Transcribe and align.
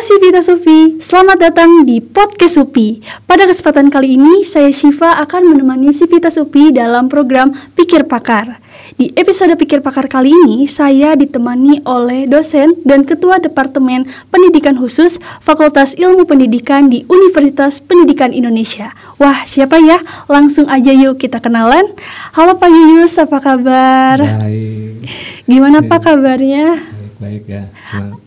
Halo 0.00 0.16
Sivita 0.16 0.40
Sufi, 0.40 0.96
selamat 0.96 1.36
datang 1.36 1.84
di 1.84 2.00
Podcast 2.00 2.56
Supi. 2.56 3.04
Pada 3.28 3.44
kesempatan 3.44 3.92
kali 3.92 4.16
ini, 4.16 4.48
saya 4.48 4.72
Shiva 4.72 5.20
akan 5.20 5.52
menemani 5.52 5.92
Sivita 5.92 6.32
Sufi 6.32 6.72
dalam 6.72 7.12
program 7.12 7.52
Pikir 7.76 8.08
Pakar. 8.08 8.64
Di 8.96 9.12
episode 9.12 9.52
Pikir 9.60 9.84
Pakar 9.84 10.08
kali 10.08 10.32
ini, 10.32 10.64
saya 10.64 11.12
ditemani 11.12 11.84
oleh 11.84 12.24
dosen 12.24 12.80
dan 12.80 13.04
Ketua 13.04 13.44
Departemen 13.44 14.08
Pendidikan 14.32 14.80
Khusus 14.80 15.20
Fakultas 15.44 15.92
Ilmu 15.92 16.24
Pendidikan 16.24 16.88
di 16.88 17.04
Universitas 17.04 17.84
Pendidikan 17.84 18.32
Indonesia. 18.32 18.96
Wah, 19.20 19.44
siapa 19.44 19.84
ya? 19.84 20.00
Langsung 20.32 20.64
aja 20.72 20.96
yuk 20.96 21.20
kita 21.20 21.44
kenalan. 21.44 21.84
Halo 22.32 22.56
Pak 22.56 22.72
Yuyus, 22.72 23.20
apa 23.20 23.36
kabar? 23.36 24.16
Baik. 24.16 25.04
Gimana 25.44 25.84
Pak 25.84 26.08
kabarnya? 26.08 26.99
Baik 27.20 27.52
ya. 27.52 27.68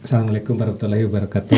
Assalamualaikum 0.06 0.54
warahmatullahi 0.54 1.10
wabarakatuh. 1.10 1.58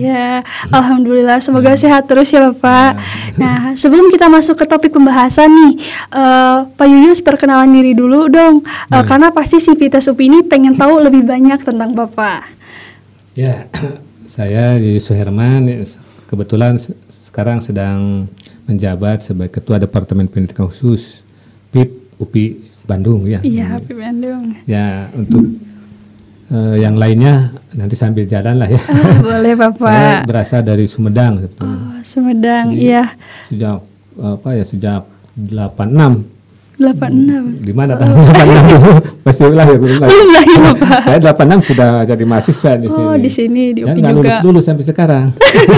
Iya, 0.00 0.40
alhamdulillah. 0.72 1.44
Semoga 1.44 1.76
sehat 1.76 2.08
terus 2.08 2.32
ya 2.32 2.48
Bapak. 2.48 2.96
Ya. 2.96 3.04
Nah, 3.36 3.60
sebelum 3.76 4.08
kita 4.08 4.32
masuk 4.32 4.56
ke 4.56 4.64
topik 4.64 4.96
pembahasan 4.96 5.44
nih, 5.44 5.72
uh, 6.08 6.64
Pak 6.72 6.88
Yuyus 6.88 7.20
perkenalan 7.20 7.68
diri 7.68 7.92
dulu 7.92 8.32
dong, 8.32 8.64
uh, 8.64 9.04
karena 9.04 9.28
pasti 9.28 9.60
si 9.60 9.76
Vita 9.76 10.00
Supi 10.00 10.32
ini 10.32 10.40
pengen 10.40 10.72
tahu 10.72 11.04
lebih 11.04 11.20
banyak 11.28 11.60
tentang 11.60 11.92
Bapak. 11.92 12.48
Ya, 13.36 13.68
saya 14.24 14.80
Yuyus 14.80 15.04
Suherman. 15.04 15.68
Kebetulan 16.32 16.80
sekarang 17.28 17.60
sedang 17.60 18.24
menjabat 18.64 19.20
sebagai 19.20 19.60
Ketua 19.60 19.76
Departemen 19.76 20.24
Pendidikan 20.24 20.64
Khusus 20.64 21.20
PIP 21.76 22.16
UPI 22.16 22.72
Bandung 22.88 23.28
ya. 23.28 23.44
Iya, 23.44 23.76
PIP 23.84 24.00
Bandung. 24.00 24.56
Ya, 24.64 25.12
untuk 25.12 25.67
uh, 26.52 26.76
yang 26.76 26.96
lainnya 26.96 27.52
nanti 27.72 27.94
sambil 27.94 28.24
jalan 28.24 28.60
lah 28.60 28.68
ya. 28.68 28.80
Boleh 29.26 29.54
Bapak. 29.56 29.92
Saya 29.92 30.16
berasal 30.24 30.60
dari 30.64 30.84
Sumedang. 30.88 31.44
Gitu. 31.44 31.62
Oh, 31.62 31.98
Sumedang, 32.04 32.74
Jadi, 32.74 32.84
iya. 32.88 33.04
Sejak 33.48 33.80
apa 34.18 34.48
ya 34.50 34.64
sejak 34.66 35.00
86 35.38 36.38
86. 36.78 37.66
Di 37.66 37.74
mana 37.74 37.98
tahun 37.98 38.14
oh. 38.22 38.30
86 38.30 39.26
Masih 39.26 39.50
lahir 39.50 39.76
belum 39.82 39.96
lahir. 39.98 40.10
Belum 40.14 40.30
lahir 40.30 40.58
Bapak. 40.62 41.00
Saya 41.06 41.18
86 41.62 41.68
sudah 41.74 41.90
jadi 42.06 42.24
mahasiswa 42.24 42.72
di 42.78 42.86
oh, 42.86 42.94
sini. 42.94 43.06
Oh, 43.06 43.16
di 43.18 43.30
sini 43.30 43.62
di 43.74 43.80
UPI 43.82 44.00
Dan 44.02 44.14
juga. 44.14 44.14
lulus 44.14 44.38
dulu 44.46 44.58
sampai 44.62 44.84
sekarang. 44.86 45.26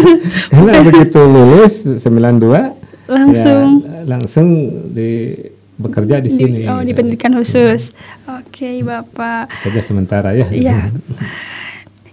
Karena 0.53 0.73
begitu 0.85 1.21
lulus 1.25 1.89
92 1.89 2.81
langsung 3.11 3.83
ya, 3.83 4.07
langsung 4.07 4.49
di 4.95 5.35
bekerja 5.81 6.21
di, 6.21 6.31
sini. 6.31 6.69
Oh, 6.69 6.85
di 6.85 6.93
pendidikan 6.93 7.33
khusus. 7.33 7.97
Oke, 8.29 8.69
okay, 8.69 8.77
Bapak. 8.85 9.49
Saja 9.57 9.81
sementara 9.81 10.37
ya. 10.37 10.47
Iya. 10.53 10.93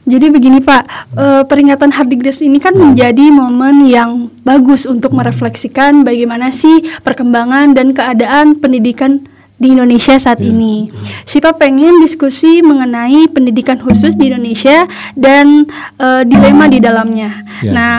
Jadi 0.07 0.31
begini 0.31 0.63
Pak, 0.63 0.83
uh, 1.19 1.43
peringatan 1.43 1.91
Hardigres 1.91 2.39
ini 2.39 2.63
kan 2.63 2.71
menjadi 2.71 3.27
momen 3.27 3.91
yang 3.91 4.31
bagus 4.47 4.87
untuk 4.87 5.11
merefleksikan 5.11 6.07
bagaimana 6.07 6.47
sih 6.47 6.79
perkembangan 7.03 7.75
dan 7.75 7.91
keadaan 7.91 8.55
pendidikan 8.55 9.27
di 9.59 9.75
Indonesia 9.75 10.15
saat 10.15 10.39
ya. 10.39 10.47
ini. 10.47 10.87
Sipa 11.27 11.51
pengen 11.59 11.99
diskusi 11.99 12.63
mengenai 12.63 13.27
pendidikan 13.27 13.75
khusus 13.81 14.15
di 14.15 14.31
Indonesia 14.31 14.87
dan 15.17 15.67
uh, 15.99 16.23
dilema 16.23 16.71
di 16.71 16.79
dalamnya. 16.79 17.43
Ya. 17.59 17.71
Nah, 17.75 17.97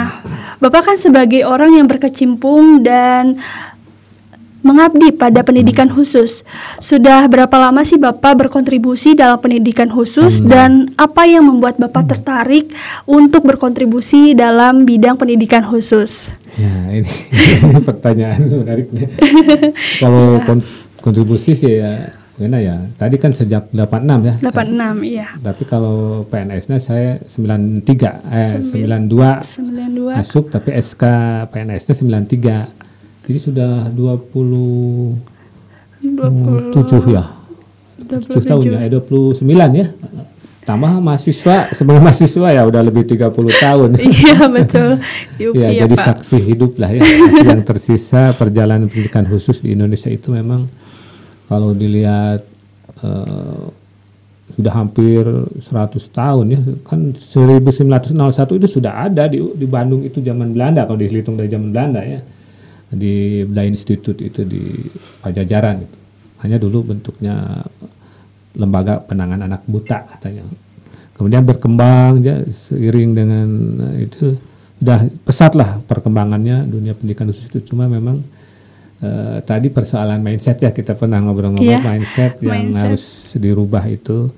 Bapak 0.59 0.91
kan 0.91 0.97
sebagai 0.99 1.47
orang 1.47 1.79
yang 1.79 1.87
berkecimpung 1.87 2.83
dan 2.83 3.39
mengabdi 4.63 5.15
pada 5.15 5.41
pendidikan 5.47 5.87
khusus. 5.87 6.43
Sudah 6.83 7.27
berapa 7.31 7.53
lama 7.59 7.83
sih 7.87 7.97
Bapak 7.97 8.47
berkontribusi 8.47 9.15
dalam 9.15 9.39
pendidikan 9.39 9.89
khusus 9.89 10.43
hmm. 10.43 10.49
dan 10.49 10.71
apa 10.99 11.25
yang 11.27 11.47
membuat 11.47 11.79
Bapak 11.79 12.05
hmm. 12.05 12.11
tertarik 12.15 12.67
untuk 13.07 13.47
berkontribusi 13.47 14.35
dalam 14.35 14.83
bidang 14.83 15.15
pendidikan 15.17 15.63
khusus? 15.63 16.35
Ya, 16.59 16.91
ini, 16.91 17.13
pertanyaan 17.89 18.51
menariknya. 18.51 19.07
Kalau 20.03 20.43
ya. 20.43 20.59
kontribusi 20.99 21.55
sih 21.55 21.79
ya 21.79 22.19
Gimana 22.39 22.63
ya? 22.63 22.79
Tadi 22.95 23.19
kan 23.19 23.35
sejak 23.35 23.75
86 23.75 24.23
ya. 24.23 24.35
86 24.39 25.03
iya. 25.03 25.27
Tapi 25.43 25.63
kalau 25.67 26.23
PNS-nya 26.31 26.79
saya 26.79 27.19
93 27.27 27.83
eh 28.31 28.63
92 28.63 29.43
92 29.59 30.23
masuk 30.23 30.47
tapi 30.47 30.71
SK 30.79 31.03
PNS-nya 31.51 31.99
93. 31.99 32.88
Jadi 33.29 33.39
sudah 33.45 33.93
20 33.93 35.13
27 36.01 37.13
ya. 37.13 37.25
27 38.09 38.49
tahun 38.49 38.63
ya, 38.73 38.89
29 38.89 39.45
ya. 39.77 39.87
Tambah 40.65 41.01
mahasiswa, 41.01 41.73
sebelum 41.73 42.05
mahasiswa 42.05 42.49
ya 42.53 42.65
udah 42.69 42.81
lebih 42.85 43.05
30 43.05 43.29
tahun. 43.37 43.91
iya, 44.05 44.49
betul. 44.49 45.01
Yuki, 45.41 45.61
ya, 45.65 45.69
ya, 45.73 45.89
jadi 45.89 45.97
Pak. 45.97 46.05
saksi 46.05 46.37
hidup 46.45 46.77
lah 46.77 46.93
ya. 46.93 47.01
yang 47.41 47.65
tersisa 47.65 48.37
perjalanan 48.37 48.89
pendidikan 48.89 49.25
khusus 49.25 49.65
di 49.65 49.73
Indonesia 49.73 50.13
itu 50.13 50.29
memang 50.33 50.69
kalau 51.49 51.73
dilihat 51.73 52.45
uh, 53.01 53.73
sudah 54.57 54.73
hampir 54.73 55.25
100 55.25 55.65
tahun 56.13 56.47
ya 56.53 56.61
kan 56.85 57.13
1901 57.13 58.59
itu 58.59 58.69
sudah 58.69 59.09
ada 59.09 59.29
di, 59.29 59.41
di 59.41 59.67
Bandung 59.69 60.05
itu 60.05 60.25
zaman 60.25 60.57
Belanda 60.57 60.89
kalau 60.89 60.97
dihitung 60.97 61.37
dari 61.37 61.53
zaman 61.53 61.69
Belanda 61.71 62.01
ya 62.01 62.21
di 62.89 63.45
Blind 63.45 63.77
Institute 63.77 64.21
itu 64.21 64.45
di 64.45 64.89
Pajajaran 65.21 65.77
itu. 65.85 65.97
Hanya 66.45 66.57
dulu 66.57 66.95
bentuknya 66.95 67.65
lembaga 68.55 69.03
penanganan 69.03 69.51
anak 69.51 69.63
buta 69.67 70.07
katanya. 70.17 70.47
Kemudian 71.19 71.43
berkembang 71.43 72.23
ya 72.23 72.47
seiring 72.47 73.11
dengan 73.11 73.49
itu 73.99 74.39
sudah 74.79 75.11
pesatlah 75.27 75.83
perkembangannya 75.91 76.63
dunia 76.71 76.95
pendidikan 76.95 77.27
khusus 77.27 77.51
itu 77.51 77.75
cuma 77.75 77.91
memang 77.91 78.23
uh, 79.03 79.43
tadi 79.43 79.75
persoalan 79.75 80.23
mindset 80.23 80.63
ya 80.63 80.71
kita 80.71 80.95
pernah 80.95 81.19
ngobrol-ngobrol 81.19 81.67
yeah, 81.67 81.83
mindset 81.83 82.39
yang 82.39 82.71
mindset. 82.71 82.83
harus 82.87 83.05
dirubah 83.35 83.85
itu 83.91 84.31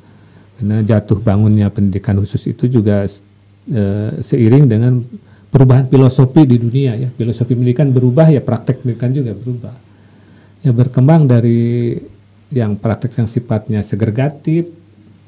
karena 0.56 0.80
jatuh 0.80 1.20
bangunnya 1.20 1.68
pendidikan 1.68 2.16
khusus 2.16 2.48
itu 2.48 2.72
juga 2.72 3.04
uh, 3.04 4.10
seiring 4.24 4.64
dengan 4.64 5.04
perubahan 5.50 5.90
filosofi 5.90 6.46
di 6.46 6.56
dunia 6.56 6.96
ya. 6.96 7.08
Filosofi 7.10 7.52
pendidikan 7.58 7.90
berubah 7.90 8.30
ya 8.30 8.40
praktek 8.40 8.86
pendidikan 8.86 9.10
juga 9.10 9.34
berubah. 9.34 9.74
Ya 10.62 10.70
berkembang 10.70 11.26
dari 11.26 11.98
yang 12.50 12.78
praktek 12.78 13.14
yang 13.18 13.28
sifatnya 13.30 13.80
segregatif 13.82 14.66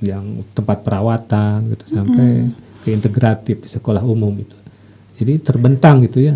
yang 0.02 0.42
tempat 0.54 0.82
perawatan 0.82 1.70
gitu 1.74 1.84
sampai 1.98 2.50
mm. 2.50 2.82
ke 2.82 2.88
integratif 2.90 3.56
di 3.62 3.68
sekolah 3.70 4.02
umum 4.02 4.34
itu. 4.34 4.58
Jadi 5.22 5.38
terbentang 5.38 6.02
gitu 6.02 6.18
ya. 6.18 6.34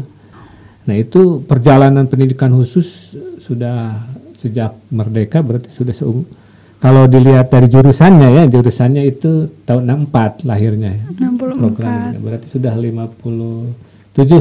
Nah 0.87 0.95
itu 0.95 1.43
perjalanan 1.43 2.07
pendidikan 2.07 2.55
khusus 2.55 3.19
sudah 3.43 3.99
sejak 4.39 4.79
merdeka 4.95 5.43
berarti 5.43 5.75
sudah 5.75 5.91
seumur 5.91 6.27
kalau 6.77 7.09
dilihat 7.09 7.49
dari 7.49 7.73
jurusannya 7.73 8.29
ya, 8.37 8.43
jurusannya 8.53 9.03
itu 9.09 9.49
tahun 9.65 10.07
64 10.13 10.45
lahirnya. 10.45 11.01
64. 11.17 11.57
Programnya. 11.57 12.19
Berarti 12.21 12.47
sudah 12.53 12.77
57 12.77 13.73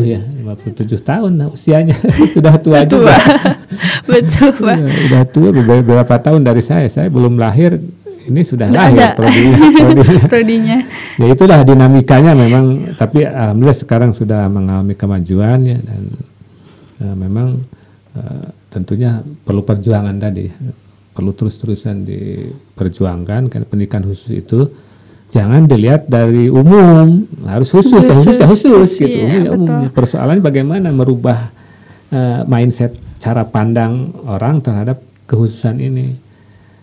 ya, 0.03 0.19
57 0.19 0.99
tahun 0.99 1.31
nah, 1.39 1.47
usianya. 1.47 1.95
sudah 2.35 2.59
tua, 2.59 2.83
tua. 2.83 3.07
juga. 3.07 3.15
Betul, 4.11 4.51
Pak. 4.51 4.75
Ya, 4.75 4.87
sudah 5.07 5.23
tua 5.31 5.49
beberapa 5.55 6.15
tahun 6.19 6.43
dari 6.43 6.59
saya. 6.59 6.91
Saya 6.91 7.07
belum 7.07 7.39
lahir, 7.39 7.79
ini 8.27 8.41
sudah 8.43 8.67
Nggak 8.67 8.83
lahir 8.83 9.07
prodinya. 9.15 9.57
prodinya. 9.71 10.23
prodinya. 10.35 10.77
ya 11.15 11.27
itulah 11.31 11.59
dinamikanya 11.63 12.31
memang, 12.35 12.93
tapi 12.99 13.23
alhamdulillah 13.23 13.79
sekarang 13.79 14.11
sudah 14.11 14.51
mengalami 14.51 14.91
kemajuan 14.91 15.59
ya 15.63 15.77
dan 15.79 16.03
uh, 16.99 17.15
memang 17.15 17.63
uh, 18.19 18.45
tentunya 18.75 19.23
perlu 19.47 19.63
perjuangan 19.63 20.19
tadi 20.19 20.51
perlu 21.15 21.31
terus-terusan 21.31 22.03
diperjuangkan 22.03 23.47
karena 23.47 23.65
pendidikan 23.65 24.03
khusus 24.03 24.35
itu 24.35 24.67
jangan 25.31 25.63
dilihat 25.63 26.11
dari 26.11 26.51
umum. 26.51 27.23
Harus 27.47 27.71
khusus 27.71 28.03
khusus 28.03 28.35
khusus, 28.35 28.67
khusus 28.67 28.89
gitu 28.99 29.17
iya, 29.23 29.47
umum, 29.47 29.63
umumnya. 29.63 29.89
Persoalannya 29.95 30.43
bagaimana 30.43 30.91
merubah 30.91 31.47
uh, 32.11 32.43
mindset 32.45 32.99
cara 33.23 33.47
pandang 33.47 34.11
orang 34.27 34.59
terhadap 34.59 34.99
kekhususan 35.23 35.79
ini? 35.79 36.19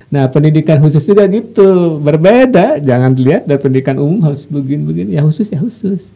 Nah 0.08 0.32
pendidikan 0.32 0.80
khusus 0.80 1.04
juga 1.04 1.28
gitu 1.28 2.00
berbeda. 2.00 2.80
Jangan 2.80 3.12
dilihat 3.12 3.44
dari 3.44 3.60
pendidikan 3.60 4.00
umum 4.00 4.24
harus 4.24 4.48
begini-begini. 4.48 5.12
Ya 5.12 5.24
khusus 5.24 5.52
ya 5.52 5.60
khusus. 5.60 6.08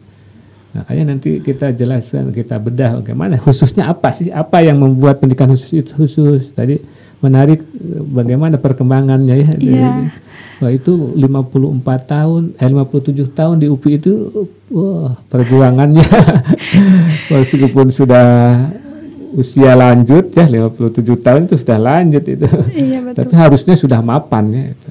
Makanya 0.73 1.13
nanti 1.13 1.41
kita 1.41 1.73
jelaskan 1.73 2.29
kita 2.29 2.61
bedah 2.61 3.01
bagaimana 3.01 3.37
khususnya 3.41 3.89
apa 3.89 4.13
sih 4.13 4.29
apa 4.33 4.61
yang 4.61 4.77
membuat 4.77 5.17
pendidikan 5.21 5.49
khusus 5.53 5.85
itu 5.85 5.93
khusus. 5.97 6.53
Tadi 6.53 6.77
menarik 7.21 7.65
bagaimana 8.13 8.61
perkembangannya 8.61 9.35
ya. 9.41 9.49
Yeah. 9.57 10.13
Wah 10.57 10.73
itu 10.73 11.13
54 11.13 11.85
tahun, 12.09 12.57
eh 12.57 12.65
57 12.65 13.29
tahun 13.29 13.55
di 13.61 13.69
UPI 13.69 14.01
itu 14.01 14.13
wah 14.73 15.13
perjuangannya 15.29 16.01
meskipun 17.33 17.93
sudah 17.93 18.25
usia 19.37 19.77
lanjut 19.77 20.33
ya 20.33 20.49
57 20.49 20.97
tahun 21.21 21.41
itu 21.45 21.55
sudah 21.61 21.77
lanjut 21.77 22.23
itu. 22.25 22.47
Iya, 22.73 23.05
betul. 23.05 23.17
Tapi 23.21 23.33
harusnya 23.37 23.75
sudah 23.77 24.01
mapan 24.01 24.49
ya 24.49 24.63
itu. 24.73 24.89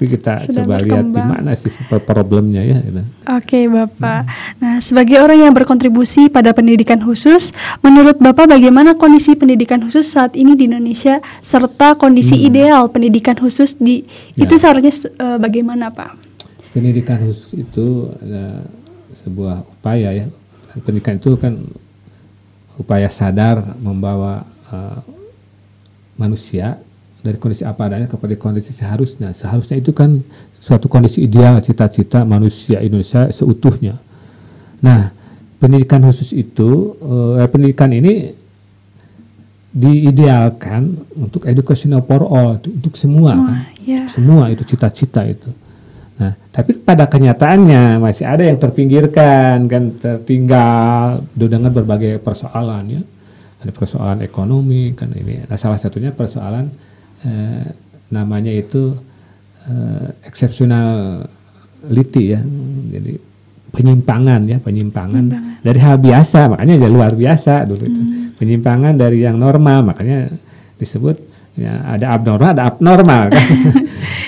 Tapi 0.00 0.16
kita 0.16 0.40
Sudah 0.40 0.64
coba 0.64 0.80
lihat 0.80 1.12
di 1.12 1.12
berkembang. 1.12 1.28
mana 1.28 1.52
sih 1.52 1.68
problemnya 2.08 2.64
ya. 2.64 2.80
gitu. 2.80 3.04
Oke, 3.28 3.68
Bapak. 3.68 4.24
Nah, 4.56 4.80
sebagai 4.80 5.20
orang 5.20 5.44
yang 5.44 5.52
berkontribusi 5.52 6.32
pada 6.32 6.56
pendidikan 6.56 7.04
khusus, 7.04 7.52
menurut 7.84 8.16
Bapak 8.16 8.48
bagaimana 8.48 8.96
kondisi 8.96 9.36
pendidikan 9.36 9.84
khusus 9.84 10.08
saat 10.08 10.40
ini 10.40 10.56
di 10.56 10.72
Indonesia 10.72 11.20
serta 11.44 12.00
kondisi 12.00 12.32
ideal 12.40 12.88
pendidikan 12.88 13.36
khusus 13.36 13.76
di 13.76 14.08
Ya. 14.40 14.48
itu 14.48 14.56
seharusnya 14.56 15.12
eh, 15.20 15.36
bagaimana, 15.36 15.92
Pak? 15.92 16.16
Pendidikan 16.72 17.20
khusus 17.20 17.60
itu 17.60 18.08
sebuah 19.20 19.68
upaya 19.68 20.16
ya. 20.16 20.32
Pendidikan 20.80 21.20
itu 21.20 21.36
kan 21.36 21.60
upaya 22.80 23.12
sadar 23.12 23.76
membawa 23.84 24.48
uh, 24.72 25.04
manusia 26.16 26.80
dari 27.20 27.36
kondisi 27.36 27.68
apa 27.68 27.88
adanya 27.88 28.08
kepada 28.08 28.32
kondisi 28.36 28.72
seharusnya. 28.72 29.36
Seharusnya 29.36 29.76
itu 29.76 29.92
kan 29.92 30.24
suatu 30.56 30.88
kondisi 30.88 31.24
ideal 31.24 31.60
cita-cita 31.60 32.24
manusia 32.24 32.80
Indonesia 32.80 33.28
seutuhnya. 33.28 34.00
Nah, 34.80 35.12
pendidikan 35.60 36.00
khusus 36.04 36.32
itu 36.32 36.96
eh, 37.00 37.46
pendidikan 37.48 37.92
ini 37.92 38.32
diidealkan 39.70 40.98
untuk 41.14 41.46
educational 41.46 42.02
for 42.02 42.26
all 42.26 42.58
untuk, 42.58 42.98
semua 42.98 43.38
kan 43.38 43.56
Wah, 43.62 43.66
ya. 43.86 44.02
semua 44.10 44.50
itu 44.50 44.66
cita-cita 44.66 45.22
itu. 45.22 45.46
Nah, 46.18 46.36
tapi 46.50 46.76
pada 46.76 47.06
kenyataannya 47.06 48.02
masih 48.02 48.26
ada 48.28 48.44
yang 48.44 48.58
terpinggirkan 48.58 49.64
kan 49.70 49.84
tertinggal 49.96 51.22
dengan 51.32 51.70
berbagai 51.70 52.18
persoalan 52.20 52.84
ya. 52.98 53.02
Ada 53.60 53.72
persoalan 53.76 54.24
ekonomi 54.24 54.96
kan 54.96 55.12
ini. 55.12 55.44
Nah, 55.46 55.56
salah 55.56 55.78
satunya 55.78 56.10
persoalan 56.10 56.89
eh, 57.24 57.64
namanya 58.10 58.52
itu 58.52 58.94
eh, 59.66 60.08
exceptionality 60.26 62.24
ya. 62.36 62.40
Jadi 62.90 63.12
penyimpangan 63.70 64.40
ya, 64.50 64.58
penyimpangan 64.58 65.24
dari 65.62 65.78
hal 65.78 65.96
biasa 66.02 66.50
makanya 66.50 66.74
ya 66.80 66.88
luar 66.90 67.14
biasa 67.14 67.64
dulu 67.68 67.84
itu. 67.86 68.02
Penyimpangan 68.40 68.96
dari 68.96 69.22
yang 69.22 69.36
normal 69.36 69.92
makanya 69.92 70.32
disebut 70.80 71.20
ya 71.60 71.84
ada 71.92 72.16
abnormal 72.16 72.50
ada 72.56 72.64
abnormal 72.72 73.24
kan. 73.36 73.46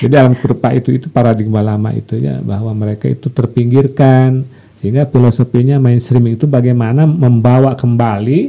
Jadi 0.03 0.13
dalam 0.13 0.35
kurva 0.35 0.75
itu 0.75 0.91
itu 0.99 1.07
paradigma 1.09 1.63
lama 1.63 1.95
itu 1.95 2.19
ya 2.19 2.43
bahwa 2.43 2.75
mereka 2.75 3.07
itu 3.09 3.31
terpinggirkan 3.31 4.43
sehingga 4.83 5.07
filosofinya 5.07 5.79
mainstream 5.79 6.35
itu 6.35 6.51
bagaimana 6.51 7.07
membawa 7.07 7.79
kembali 7.79 8.41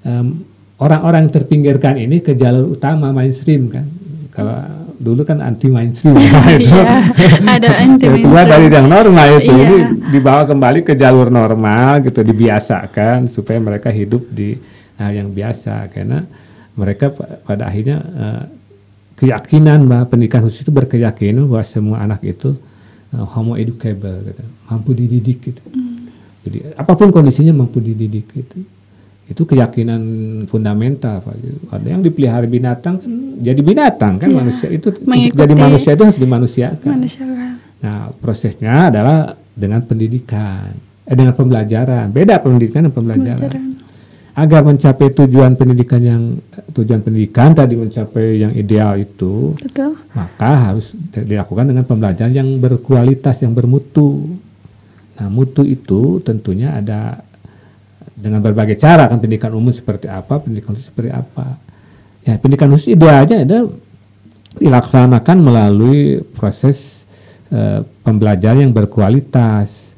em, 0.00 0.47
orang-orang 0.78 1.26
terpinggirkan 1.28 1.98
ini 1.98 2.18
ke 2.18 2.32
jalur 2.32 2.70
utama 2.70 3.10
mainstream 3.10 3.68
kan. 3.68 3.86
Kalau 4.30 4.54
dulu 4.94 5.22
kan 5.22 5.38
anti 5.38 5.66
mainstream 5.66 6.14
itu. 6.58 6.70
Iya, 6.70 6.86
ada 7.40 7.70
anti 7.82 8.06
keluar 8.06 8.18
mainstream. 8.46 8.50
dari 8.50 8.66
yang 8.68 8.88
normal 8.88 9.26
itu 9.36 9.52
Iya. 9.52 9.62
ini 9.64 9.76
dibawa 10.08 10.42
kembali 10.44 10.80
ke 10.82 10.94
jalur 10.94 11.28
normal 11.28 12.02
gitu 12.02 12.22
dibiasakan 12.22 13.26
supaya 13.26 13.58
mereka 13.58 13.90
hidup 13.90 14.26
di 14.28 14.58
hal 14.96 15.14
yang 15.14 15.30
biasa 15.30 15.86
karena 15.88 16.26
mereka 16.74 17.10
pa- 17.10 17.38
pada 17.44 17.66
akhirnya 17.66 17.98
eh, 17.98 18.42
keyakinan 19.16 19.82
bahwa 19.84 20.04
pendidikan 20.06 20.42
khusus 20.42 20.62
itu 20.62 20.70
berkeyakinan 20.70 21.46
bahwa 21.46 21.62
semua 21.62 21.98
anak 22.00 22.22
itu 22.22 22.54
eh, 23.10 23.26
homo 23.34 23.54
educable 23.54 24.22
gitu, 24.24 24.42
mampu 24.66 24.90
dididik 24.94 25.38
gitu. 25.44 25.62
Jadi 26.42 26.58
apa 26.74 26.94
pun 26.94 27.10
kondisinya 27.10 27.50
mampu 27.52 27.78
dididik 27.78 28.30
gitu. 28.30 28.62
Itu 29.28 29.44
keyakinan 29.44 30.00
fundamental 30.48 31.20
Pak. 31.20 31.36
Ada 31.68 31.86
yang 31.92 32.00
dipelihara 32.00 32.48
binatang 32.48 32.96
kan 32.96 33.12
jadi 33.38 33.60
binatang 33.60 34.16
kan 34.16 34.28
Iya. 34.32 34.36
manusia 34.40 34.68
itu 34.72 34.88
untuk 34.88 35.36
jadi 35.36 35.54
manusia 35.54 35.90
itu 35.92 36.02
harus 36.08 36.18
dimanusiakan. 36.18 36.90
Manusia 36.96 37.24
kan. 37.28 37.52
Nah, 37.78 38.10
prosesnya 38.18 38.90
adalah 38.90 39.36
dengan 39.54 39.84
pendidikan, 39.86 40.74
eh, 41.06 41.14
dengan 41.14 41.36
pembelajaran. 41.36 42.10
Beda 42.10 42.40
pendidikan 42.42 42.88
dan 42.88 42.92
pembelajaran. 42.94 43.38
Pembelajaran. 43.38 43.76
Agar 44.38 44.62
mencapai 44.62 45.10
tujuan 45.10 45.58
pendidikan 45.58 45.98
yang 45.98 46.22
tujuan 46.70 47.02
pendidikan 47.02 47.58
tadi 47.58 47.74
mencapai 47.74 48.38
yang 48.38 48.54
ideal 48.54 48.94
itu, 48.94 49.50
Betul. 49.58 49.98
maka 50.14 50.70
harus 50.70 50.94
dilakukan 51.10 51.74
dengan 51.74 51.82
pembelajaran 51.82 52.30
yang 52.30 52.48
berkualitas, 52.62 53.42
yang 53.42 53.50
bermutu. 53.50 54.38
Nah, 55.18 55.26
mutu 55.26 55.66
itu 55.66 56.22
tentunya 56.22 56.78
ada 56.78 57.18
dengan 58.18 58.42
berbagai 58.42 58.74
cara 58.74 59.06
kan 59.06 59.22
pendidikan 59.22 59.54
umum 59.54 59.70
seperti 59.70 60.10
apa, 60.10 60.42
pendidikan 60.42 60.74
khusus 60.74 60.90
seperti 60.90 61.14
apa. 61.14 61.54
Ya, 62.26 62.34
pendidikan 62.36 62.68
khusus 62.74 62.90
idealnya 62.90 63.46
ada 63.46 63.70
dilaksanakan 64.58 65.36
melalui 65.38 66.18
proses 66.34 67.06
eh, 67.54 67.86
pembelajaran 68.02 68.66
yang 68.66 68.74
berkualitas 68.74 69.94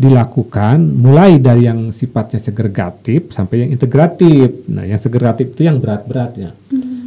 dilakukan 0.00 0.80
mulai 0.80 1.36
dari 1.36 1.68
yang 1.68 1.92
sifatnya 1.92 2.40
segregatif 2.40 3.30
sampai 3.30 3.68
yang 3.68 3.70
integratif. 3.70 4.66
Nah, 4.66 4.88
yang 4.88 4.98
segregatif 4.98 5.54
itu 5.54 5.68
yang 5.68 5.78
berat-beratnya. 5.78 6.56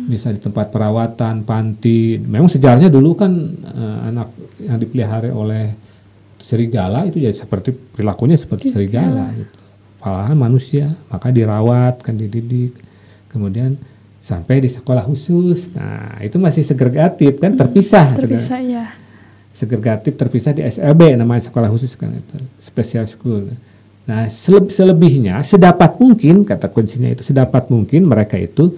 Bisa 0.03 0.29
di 0.29 0.39
tempat 0.39 0.69
perawatan, 0.69 1.43
panti. 1.43 2.21
Memang 2.21 2.47
sejarahnya 2.47 2.87
dulu 2.87 3.19
kan 3.19 3.31
eh, 3.51 3.99
anak 4.13 4.31
yang 4.63 4.77
dipelihara 4.79 5.27
oleh 5.33 5.75
serigala 6.43 7.07
itu 7.07 7.23
jadi 7.23 7.35
seperti 7.35 7.71
perilakunya 7.71 8.35
seperti 8.35 8.75
serigala 8.75 9.31
gitu. 9.31 9.62
Malahan 10.03 10.35
manusia, 10.35 10.91
maka 11.07 11.31
dirawat, 11.31 12.03
kan 12.03 12.13
dididik. 12.13 12.75
Kemudian 13.27 13.79
sampai 14.19 14.59
di 14.59 14.67
sekolah 14.67 15.01
khusus. 15.01 15.71
Nah, 15.71 16.19
itu 16.19 16.35
masih 16.37 16.61
segregatif 16.61 17.39
kan 17.39 17.55
terpisah. 17.55 18.11
Terpisah 18.13 18.59
ya. 18.59 18.85
segregatif 19.53 20.17
terpisah 20.17 20.49
di 20.49 20.59
SLB 20.61 21.13
namanya 21.13 21.45
sekolah 21.45 21.69
khusus 21.69 21.93
kan 21.93 22.09
itu 22.09 22.35
special 22.57 23.05
school. 23.05 23.45
Nah 24.03 24.25
seleb- 24.25 24.67
selebihnya 24.67 25.39
sedapat 25.39 25.93
mungkin 25.95 26.41
kata 26.41 26.67
kuncinya 26.67 27.05
itu 27.07 27.21
sedapat 27.21 27.69
mungkin 27.69 28.03
mereka 28.03 28.33
itu 28.35 28.73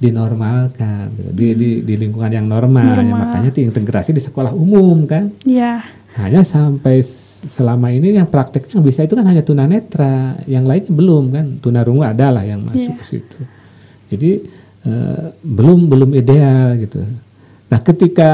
dinormalkan 0.00 1.10
gitu, 1.12 1.30
di, 1.34 1.46
di, 1.52 1.70
di 1.82 1.94
lingkungan 1.96 2.30
yang 2.30 2.46
normal, 2.46 2.82
Ya, 2.88 3.02
Normal. 3.02 3.18
makanya 3.26 3.50
diintegrasi 3.52 4.10
di 4.10 4.22
sekolah 4.22 4.50
umum 4.50 5.02
kan 5.04 5.34
Ya. 5.42 5.82
hanya 6.14 6.40
sampai 6.40 7.02
selama 7.48 7.88
ini 7.88 8.20
yang 8.20 8.28
prakteknya 8.28 8.76
yang 8.76 8.84
bisa 8.84 9.00
itu 9.06 9.16
kan 9.16 9.24
hanya 9.24 9.40
tunanetra 9.40 10.36
yang 10.44 10.68
lainnya 10.68 10.92
belum 10.92 11.24
kan. 11.32 11.46
Tunarungu 11.64 12.04
adalah 12.04 12.44
yang 12.44 12.60
masuk 12.66 12.92
Iya. 12.92 13.00
ke 13.00 13.04
situ. 13.08 13.38
Jadi 14.12 14.30
eh, 14.84 15.26
belum 15.40 15.88
belum 15.88 16.10
ideal 16.12 16.76
gitu. 16.80 17.00
Nah 17.70 17.80
ketika 17.80 18.32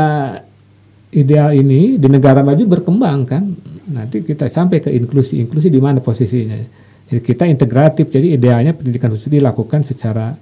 ideal 1.14 1.54
ini 1.54 2.00
di 2.00 2.08
negara 2.10 2.42
maju 2.42 2.64
berkembang 2.66 3.18
kan 3.28 3.44
nanti 3.86 4.26
kita 4.26 4.50
sampai 4.50 4.82
ke 4.82 4.90
inklusi. 4.90 5.38
Inklusi 5.46 5.70
di 5.70 5.78
mana 5.78 6.02
posisinya? 6.02 6.58
Jadi 7.06 7.20
kita 7.22 7.46
integratif. 7.46 8.10
Jadi 8.10 8.34
idealnya 8.34 8.75
pendidikan 8.75 9.14
khusus 9.14 9.30
dilakukan 9.30 9.86
secara 9.86 10.34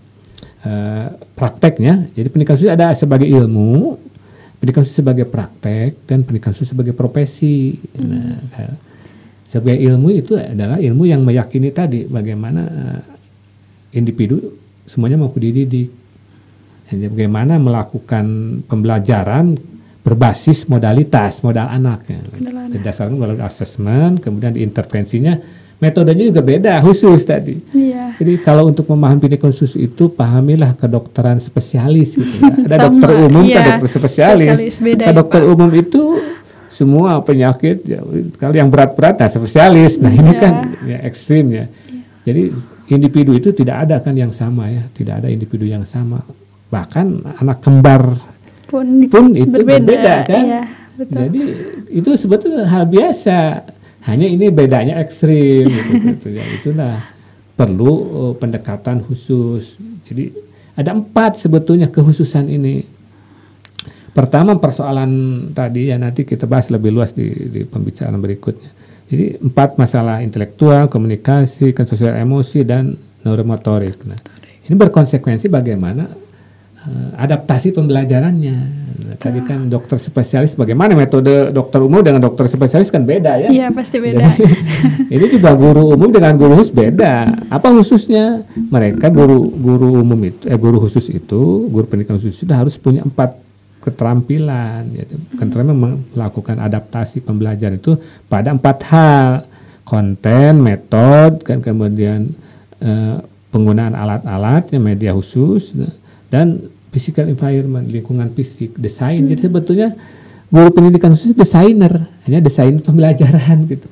eh, 0.65 1.07
prakteknya. 1.37 2.09
Jadi 2.17 2.27
pendidikan 2.33 2.57
khusus 2.57 2.73
ada 2.73 2.89
sebagai 2.97 3.29
ilmu 3.29 4.01
pendidikan 4.59 4.83
khusus 4.83 4.97
sebagai 4.99 5.27
praktek 5.29 6.07
dan 6.09 6.23
pendidikan 6.25 6.53
khusus 6.55 6.71
sebagai 6.71 6.95
profesi 6.97 7.79
nah, 7.99 8.39
kayak- 8.55 8.81
sebagai 9.45 9.79
ilmu 9.87 10.09
itu 10.11 10.35
adalah 10.35 10.83
ilmu 10.83 11.07
yang 11.07 11.23
meyakini 11.23 11.71
tadi 11.71 12.11
bagaimana 12.11 12.63
eh, 12.67 13.01
individu 13.95 14.43
semuanya 14.83 15.15
mampu 15.15 15.39
dididik 15.39 15.95
jadi 16.91 17.07
bagaimana 17.09 17.57
melakukan 17.57 18.27
pembelajaran 18.69 19.57
berbasis 20.05 20.69
modalitas 20.69 21.41
modal 21.41 21.65
anak. 21.73 22.05
Modal 22.37 22.69
anak. 22.69 22.77
didasarkan 22.77 23.17
melalui 23.17 23.41
asesmen 23.41 24.21
kemudian 24.21 24.53
diintervensinya 24.53 25.41
metodenya 25.85 26.25
juga 26.33 26.41
beda 26.41 26.81
khusus 26.81 27.21
tadi 27.23 27.61
Iya. 27.71 28.17
jadi 28.17 28.33
kalau 28.41 28.73
untuk 28.73 28.89
memahami 28.89 29.21
pendidikan 29.21 29.53
khusus 29.53 29.77
itu 29.77 30.09
pahamilah 30.09 30.73
kedokteran 30.75 31.37
spesialis 31.39 32.17
gitu 32.17 32.41
ya. 32.41 32.49
Ada 32.65 32.77
Sama, 32.77 32.85
dokter 32.89 33.11
umum, 33.21 33.45
iya. 33.45 33.57
ada 33.61 33.71
dokter 33.77 33.91
spesialis. 33.93 34.49
Spesialis, 34.49 34.77
beda 34.81 35.03
Nah, 35.05 35.13
ya, 35.13 35.15
dokter 35.15 35.41
umum 35.45 35.71
itu 35.71 36.03
semua 36.73 37.11
penyakit 37.21 37.77
ya, 37.85 38.01
kalau 38.35 38.55
yang 38.57 38.67
berat-berat 38.67 39.15
nah 39.15 39.29
spesialis. 39.29 40.01
Nah, 40.01 40.11
ini 40.11 40.33
Iya. 40.33 40.41
kan 40.43 40.53
ya 40.83 40.99
ekstrim 41.05 41.45
ya. 41.53 41.65
Jadi 42.25 42.43
individu 42.89 43.31
itu 43.33 43.53
tidak 43.53 43.87
ada 43.87 44.01
kan 44.01 44.17
yang 44.17 44.33
sama 44.33 44.73
ya, 44.73 44.83
tidak 44.91 45.23
ada 45.23 45.29
individu 45.29 45.69
yang 45.69 45.85
sama. 45.85 46.25
Bahkan 46.69 47.07
anak 47.39 47.61
kembar 47.61 48.03
Pun, 48.65 49.07
pun 49.07 49.31
itu 49.37 49.55
berbeda, 49.63 50.15
kan. 50.27 50.43
Iya, 50.43 50.63
betul. 50.99 51.15
Jadi 51.21 51.43
itu 51.95 52.11
sebetulnya 52.19 52.67
hal 52.67 52.89
biasa. 52.89 53.39
Hanya 54.05 54.29
ini 54.29 54.53
bedanya 54.53 55.01
ekstrim 55.01 55.69
gitu, 55.69 55.93
gitu 56.13 56.29
ya. 56.29 56.45
Itulah 56.45 56.95
perlu 57.57 57.93
uh, 57.93 58.35
pendekatan 58.37 59.01
khusus. 59.01 59.81
Jadi 60.05 60.35
ada 60.77 60.93
empat 60.93 61.41
sebetulnya 61.41 61.89
kekhususan 61.89 62.53
ini. 62.53 62.85
Pertama 64.15 64.55
persoalan 64.61 65.11
tadi 65.51 65.91
ya 65.91 65.99
nanti 65.99 66.23
kita 66.23 66.47
bahas 66.47 66.71
lebih 66.71 66.95
luas 66.95 67.17
di, 67.17 67.27
di 67.51 67.67
pembicaraan 67.67 68.21
berikutnya. 68.21 68.71
Jadi 69.11 69.41
empat 69.43 69.77
masalah 69.77 70.23
intelektual, 70.23 70.87
komunikasi, 70.87 71.75
sosial 71.85 72.15
emosi 72.17 72.63
dan 72.63 72.95
neuromotorik. 73.25 74.01
Nah, 74.07 74.19
ini 74.65 74.75
berkonsekuensi 74.75 75.51
bagaimana 75.51 76.09
adaptasi 77.17 77.73
pembelajarannya. 77.73 78.57
Nah, 78.95 79.17
tadi 79.19 79.41
kan 79.43 79.67
dokter 79.67 79.99
spesialis 79.99 80.55
bagaimana 80.55 80.95
metode 80.95 81.51
dokter 81.51 81.83
umum 81.83 82.05
dengan 82.05 82.23
dokter 82.23 82.47
spesialis 82.47 82.93
kan 82.93 83.03
beda 83.03 83.41
ya? 83.41 83.49
Iya 83.51 83.67
pasti 83.75 83.99
beda. 83.99 84.23
Jadi, 84.23 84.45
ini 85.15 85.27
juga 85.33 85.57
guru 85.57 85.93
umum 85.93 86.09
dengan 86.13 86.37
guru 86.37 86.61
khusus 86.61 86.73
beda. 86.73 87.33
Apa 87.51 87.73
khususnya? 87.73 88.45
Mereka 88.55 89.11
guru 89.11 89.49
guru 89.51 90.01
umum 90.05 90.21
itu, 90.25 90.45
eh 90.47 90.57
guru 90.57 90.79
khusus 90.85 91.11
itu, 91.11 91.67
guru 91.69 91.85
pendidikan 91.89 92.21
khusus 92.21 92.45
itu 92.45 92.53
harus 92.53 92.77
punya 92.79 93.03
empat 93.03 93.35
keterampilan. 93.85 94.89
Ya. 94.95 95.05
Karena 95.37 95.73
memang 95.73 96.01
melakukan 96.17 96.57
adaptasi 96.61 97.21
pembelajaran 97.25 97.81
itu 97.81 97.97
pada 98.29 98.53
empat 98.53 98.79
hal: 98.89 99.29
konten, 99.85 100.65
metode, 100.65 101.45
kan 101.45 101.61
kemudian 101.61 102.33
eh, 102.81 103.17
penggunaan 103.53 103.95
alat-alat, 103.95 104.73
media 104.81 105.15
khusus, 105.15 105.77
dan 106.33 106.59
physical 106.95 107.27
environment, 107.27 107.91
lingkungan 107.91 108.31
fisik, 108.31 108.79
desain. 108.79 109.27
Hmm. 109.27 109.31
Jadi 109.35 109.51
sebetulnya 109.51 109.89
guru 110.47 110.71
pendidikan 110.71 111.11
khusus 111.11 111.35
desainer, 111.35 112.07
hanya 112.31 112.39
desain 112.39 112.79
pembelajaran 112.79 113.67
gitu. 113.75 113.91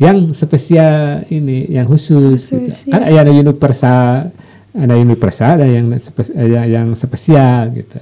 Yang 0.00 0.32
spesial 0.40 1.28
ini, 1.28 1.68
yang 1.68 1.84
khusus, 1.84 2.40
khusus 2.48 2.88
gitu. 2.88 2.88
kan 2.88 3.04
ada 3.04 3.28
universal, 3.28 4.32
ada 4.72 4.94
universal, 4.96 5.60
ada 5.60 5.68
yang 5.68 5.92
spesial, 6.00 6.64
yang 6.64 6.88
spesial 6.96 7.68
gitu. 7.76 8.00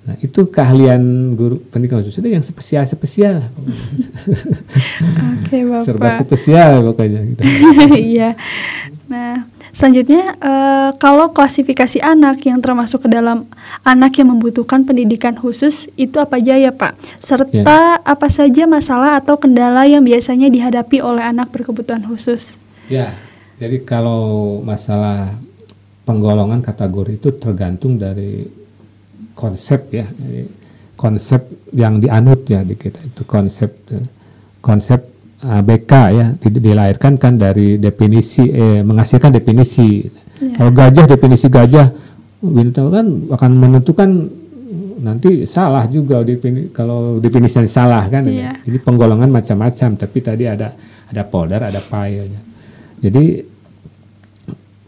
Nah, 0.00 0.16
itu 0.20 0.40
keahlian 0.48 1.32
guru 1.36 1.60
pendidikan 1.72 2.04
khusus 2.04 2.20
itu 2.20 2.28
yang 2.28 2.44
spesial 2.44 2.84
spesial. 2.84 3.40
Oke, 5.40 5.56
Bapak. 5.68 5.84
Serba 5.84 6.08
spesial 6.20 6.84
pokoknya 6.92 7.20
gitu. 7.24 7.40
Iya. 7.96 8.36
nah, 9.08 9.48
Selanjutnya, 9.70 10.34
uh, 10.42 10.90
kalau 10.98 11.30
klasifikasi 11.30 12.02
anak 12.02 12.42
yang 12.42 12.58
termasuk 12.58 13.06
ke 13.06 13.08
dalam 13.10 13.46
anak 13.86 14.18
yang 14.18 14.34
membutuhkan 14.34 14.82
pendidikan 14.82 15.38
khusus 15.38 15.86
itu 15.94 16.18
apa 16.18 16.42
aja 16.42 16.58
ya 16.58 16.74
Pak? 16.74 16.98
Serta 17.22 17.54
ya. 17.54 18.02
apa 18.02 18.26
saja 18.26 18.66
masalah 18.66 19.22
atau 19.22 19.38
kendala 19.38 19.86
yang 19.86 20.02
biasanya 20.02 20.50
dihadapi 20.50 20.98
oleh 20.98 21.22
anak 21.22 21.54
berkebutuhan 21.54 22.02
khusus? 22.06 22.58
Ya, 22.90 23.14
jadi 23.62 23.82
kalau 23.86 24.58
masalah 24.66 25.38
penggolongan 26.02 26.62
kategori 26.66 27.22
itu 27.22 27.30
tergantung 27.38 27.94
dari 27.94 28.42
konsep 29.38 29.94
ya, 29.94 30.06
jadi 30.10 30.50
konsep 30.98 31.46
yang 31.72 31.96
dianut 31.96 32.44
ya 32.44 32.60
di 32.60 32.76
kita 32.76 33.00
itu 33.00 33.24
konsep 33.24 33.72
konsep 34.60 35.00
ABK 35.40 35.92
ya 36.12 36.26
dilahirkan 36.36 37.16
kan 37.16 37.40
dari 37.40 37.80
definisi 37.80 38.44
eh, 38.52 38.84
menghasilkan 38.84 39.32
definisi. 39.32 40.04
Ya. 40.40 40.60
Kalau 40.60 40.72
gajah 40.72 41.04
definisi 41.08 41.46
gajah 41.48 41.88
bintang 42.40 42.92
kan 42.92 43.06
akan 43.32 43.50
menentukan 43.56 44.08
nanti 45.00 45.48
salah 45.48 45.88
juga 45.88 46.20
defini, 46.20 46.68
kalau 46.72 47.16
definisi 47.20 47.64
salah 47.64 48.04
kan. 48.12 48.28
Ya. 48.28 48.52
Jadi 48.60 48.78
penggolongan 48.84 49.32
macam-macam 49.32 49.96
tapi 49.96 50.18
tadi 50.20 50.44
ada 50.44 50.76
ada 51.08 51.22
polder, 51.24 51.64
ada 51.64 51.80
filenya. 51.80 52.40
Jadi 53.00 53.40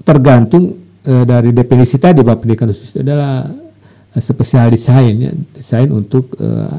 tergantung 0.05 0.77
eh, 1.01 1.25
dari 1.25 1.51
definisi 1.57 1.97
tadi 1.97 2.21
Bapak 2.21 2.45
pendidikan 2.45 2.69
khusus 2.69 3.01
adalah 3.01 3.49
eh, 4.13 4.21
spesial 4.21 4.69
desain 4.69 5.15
ya, 5.17 5.33
desain 5.33 5.89
untuk 5.89 6.37
eh, 6.37 6.77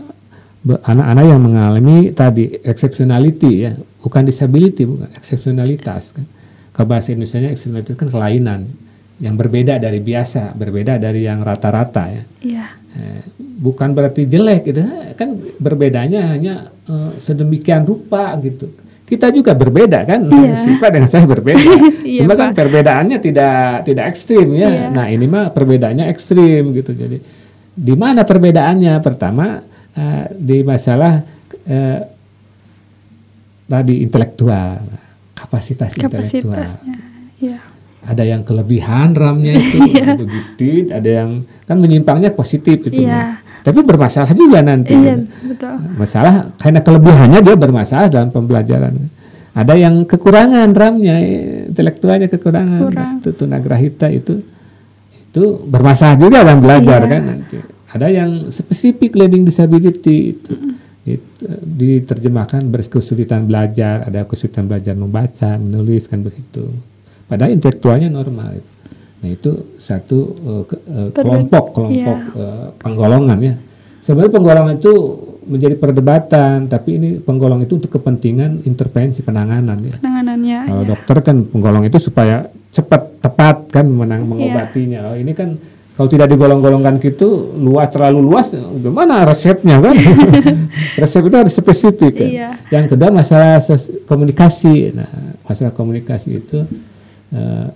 anak-anak 0.64 1.26
yang 1.28 1.42
mengalami 1.44 1.98
tadi 2.16 2.56
exceptionality 2.64 3.68
ya, 3.68 3.72
bukan 4.00 4.24
disability, 4.24 4.88
bukan 4.88 5.12
exceptionalitas 5.20 6.16
kan. 6.16 6.24
Ke 6.74 6.82
bahasa 6.88 7.12
Indonesia 7.12 7.52
exceptionalitas 7.52 7.96
kan 8.00 8.08
kelainan 8.08 8.72
yang 9.20 9.36
berbeda 9.36 9.78
dari 9.78 10.00
biasa, 10.00 10.56
berbeda 10.56 10.98
dari 10.98 11.28
yang 11.28 11.44
rata-rata 11.44 12.04
ya. 12.10 12.24
Iya. 12.42 12.66
Eh, 12.94 13.22
bukan 13.38 13.92
berarti 13.92 14.24
jelek 14.24 14.72
gitu, 14.72 14.82
kan 15.20 15.36
berbedanya 15.58 16.32
hanya 16.32 16.72
uh, 16.88 17.12
sedemikian 17.20 17.84
rupa 17.84 18.32
gitu. 18.40 18.72
Kita 19.04 19.30
juga 19.36 19.52
berbeda 19.54 20.08
kan, 20.08 20.26
iya. 20.32 20.56
sifat 20.66 20.90
dengan 20.96 21.10
saya 21.12 21.28
berbeda. 21.28 21.60
Cuma 22.24 22.34
kan 22.40 22.56
perbedaannya 22.56 23.20
tidak 23.20 23.84
tidak 23.84 24.06
ekstrim 24.16 24.56
ya. 24.56 24.70
Iya. 24.72 24.86
Nah 24.96 25.06
ini 25.12 25.26
mah 25.28 25.52
perbedaannya 25.52 26.08
ekstrim 26.08 26.72
gitu. 26.72 26.96
Jadi 26.96 27.18
di 27.74 27.96
mana 27.98 28.24
perbedaannya? 28.24 28.94
Pertama 29.04 29.73
uh, 29.98 30.26
di 30.34 30.62
masalah 30.62 31.22
uh, 31.68 32.00
tadi 33.68 34.06
intelektual, 34.06 34.80
kapasitas 35.34 35.96
intelektual. 35.98 36.68
Ya. 37.42 37.60
Ada 38.04 38.24
yang 38.28 38.44
kelebihan 38.44 39.16
ramnya 39.16 39.56
itu 39.56 39.80
ya. 39.96 40.14
begitu, 40.20 40.92
ada 40.92 41.10
yang 41.24 41.48
kan 41.64 41.80
menyimpangnya 41.80 42.36
positif 42.36 42.84
gitu. 42.84 43.08
Ya. 43.08 43.40
Tapi 43.64 43.80
bermasalah 43.80 44.36
juga 44.36 44.60
nanti. 44.60 44.92
Iya, 44.92 45.24
betul. 45.24 45.76
Masalah 45.96 46.52
karena 46.60 46.84
kelebihannya 46.84 47.40
dia 47.40 47.56
bermasalah 47.56 48.12
dalam 48.12 48.28
pembelajaran. 48.28 49.08
Ada 49.56 49.74
yang 49.80 50.04
kekurangan 50.04 50.76
ramnya, 50.76 51.16
intelektualnya 51.72 52.28
kekurangan. 52.28 52.92
Kurang. 52.92 53.14
Itu 53.24 53.30
tunagrahita 53.32 54.12
itu 54.12 54.44
itu 55.34 55.66
bermasalah 55.66 56.14
juga 56.14 56.46
dalam 56.46 56.62
belajar 56.62 57.02
iya. 57.02 57.10
kan 57.10 57.22
nanti 57.26 57.58
ada 57.94 58.10
yang 58.10 58.50
spesifik 58.50 59.14
learning 59.14 59.46
disability 59.46 60.34
itu, 60.34 60.54
diterjemahkan 61.62 62.66
berkesulitan 62.74 63.46
belajar, 63.46 64.10
ada 64.10 64.26
kesulitan 64.26 64.66
belajar 64.66 64.98
membaca, 64.98 65.62
menulis 65.62 66.10
kan 66.10 66.26
begitu. 66.26 66.74
Padahal 67.30 67.54
intelektualnya 67.54 68.10
normal. 68.10 68.58
Nah 69.24 69.30
itu 69.30 69.78
satu 69.78 70.20
uh, 70.44 70.64
ke, 70.68 70.76
uh, 70.90 71.10
kelompok 71.16 71.72
kelompok 71.72 72.18
yeah. 72.34 72.44
uh, 72.44 72.68
penggolongan 72.82 73.40
ya. 73.40 73.56
Sebenarnya 74.04 74.34
penggolongan 74.36 74.76
itu 74.84 74.94
menjadi 75.48 75.76
perdebatan, 75.80 76.68
tapi 76.68 76.90
ini 77.00 77.10
penggolong 77.24 77.64
itu 77.64 77.80
untuk 77.80 78.00
kepentingan 78.00 78.68
intervensi 78.68 79.24
penanganan 79.24 79.80
ya. 79.80 79.96
Penanganannya. 80.00 80.60
Kalau 80.68 80.84
ya. 80.84 80.90
dokter 80.92 81.18
kan 81.24 81.38
penggolong 81.48 81.84
itu 81.88 82.00
supaya 82.00 82.48
cepat 82.74 83.24
tepat 83.24 83.72
kan 83.72 83.86
menang 83.88 84.24
iya. 84.24 84.30
mengobatinya. 84.34 85.00
Yeah. 85.08 85.12
Oh, 85.14 85.18
ini 85.20 85.32
kan 85.32 85.56
kalau 85.94 86.10
tidak 86.10 86.34
digolong-golongkan 86.34 86.98
gitu 86.98 87.54
luas 87.54 87.86
terlalu 87.94 88.26
luas 88.26 88.50
gimana 88.82 89.30
resepnya 89.30 89.78
kan? 89.78 89.94
Resep 91.02 91.22
itu 91.30 91.36
harus 91.38 91.54
spesifik 91.54 92.14
kan? 92.18 92.30
Iya. 92.30 92.50
yang 92.74 92.90
kedua 92.90 93.14
masalah 93.14 93.62
komunikasi. 94.10 94.98
Nah 94.98 95.38
masalah 95.46 95.70
komunikasi 95.70 96.30
itu 96.42 96.66
uh, 97.38 97.70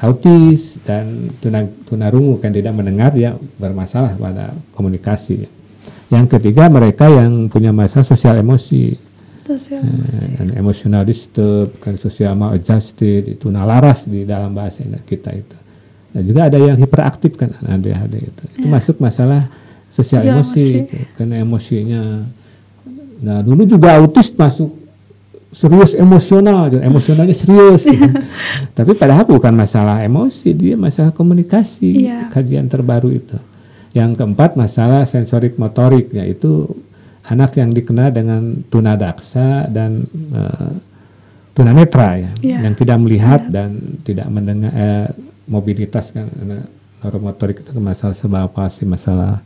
autis 0.00 0.80
dan 0.88 1.36
tuna 1.36 1.68
tunarungu 1.84 2.40
kan 2.40 2.48
tidak 2.48 2.72
mendengar 2.72 3.12
ya 3.12 3.36
bermasalah 3.60 4.16
pada 4.16 4.56
komunikasi. 4.72 5.44
Yang 6.08 6.26
ketiga 6.40 6.72
mereka 6.72 7.12
yang 7.12 7.52
punya 7.52 7.76
masalah 7.76 8.08
sosial 8.08 8.40
emosi. 8.40 8.96
Sosial 9.44 9.84
uh, 9.84 10.56
emosional 10.56 11.04
disturb 11.04 11.76
kan 11.76 12.00
sosial 12.00 12.32
maladjusted 12.40 13.36
itu 13.36 13.52
nalaras 13.52 14.08
di 14.08 14.24
dalam 14.24 14.56
bahasa 14.56 14.80
kita 15.04 15.28
itu 15.36 15.61
Nah 16.12 16.22
juga 16.24 16.52
ada 16.52 16.58
yang 16.60 16.76
hiperaktif 16.76 17.40
kan 17.40 17.56
ADHD 17.64 18.14
itu. 18.28 18.42
Itu 18.60 18.66
ya. 18.68 18.72
masuk 18.72 18.96
masalah 19.00 19.48
sosial, 19.88 20.20
sosial 20.20 20.34
emosi, 20.36 20.60
emosi. 20.60 20.76
Gitu. 20.76 20.96
karena 21.16 21.34
emosinya. 21.40 22.02
Nah 23.22 23.38
dulu 23.40 23.64
juga 23.64 23.96
autis 23.96 24.28
masuk 24.32 24.82
serius 25.52 25.92
emosional, 25.92 26.72
emosionalnya 26.72 27.36
serius. 27.36 27.84
gitu. 27.84 28.00
Tapi 28.76 28.92
padahal 28.96 29.28
bukan 29.28 29.52
masalah 29.52 30.00
emosi, 30.00 30.56
dia 30.56 30.74
masalah 30.80 31.12
komunikasi. 31.12 32.08
Ya. 32.08 32.28
Kajian 32.32 32.66
terbaru 32.72 33.12
itu. 33.12 33.36
Yang 33.92 34.24
keempat 34.24 34.56
masalah 34.56 35.04
sensorik 35.04 35.60
motorik, 35.60 36.08
yaitu 36.16 36.72
anak 37.28 37.60
yang 37.60 37.68
dikenal 37.68 38.08
dengan 38.08 38.64
tunadaksa 38.72 39.68
dan 39.68 40.08
uh, 40.32 40.72
tunanetra 41.52 42.16
ya, 42.16 42.32
ya, 42.40 42.58
yang 42.64 42.72
tidak 42.72 42.96
melihat 43.04 43.40
ya. 43.46 43.52
dan 43.52 43.68
tidak 44.02 44.26
mendengar. 44.32 44.72
Eh, 44.72 45.08
mobilitas 45.52 46.08
kan 46.16 46.24
neuromotorik 47.04 47.60
itu 47.60 47.76
masalah 47.76 48.16
sebab 48.16 48.48
apa 48.48 48.72
sih 48.72 48.88
masalah 48.88 49.44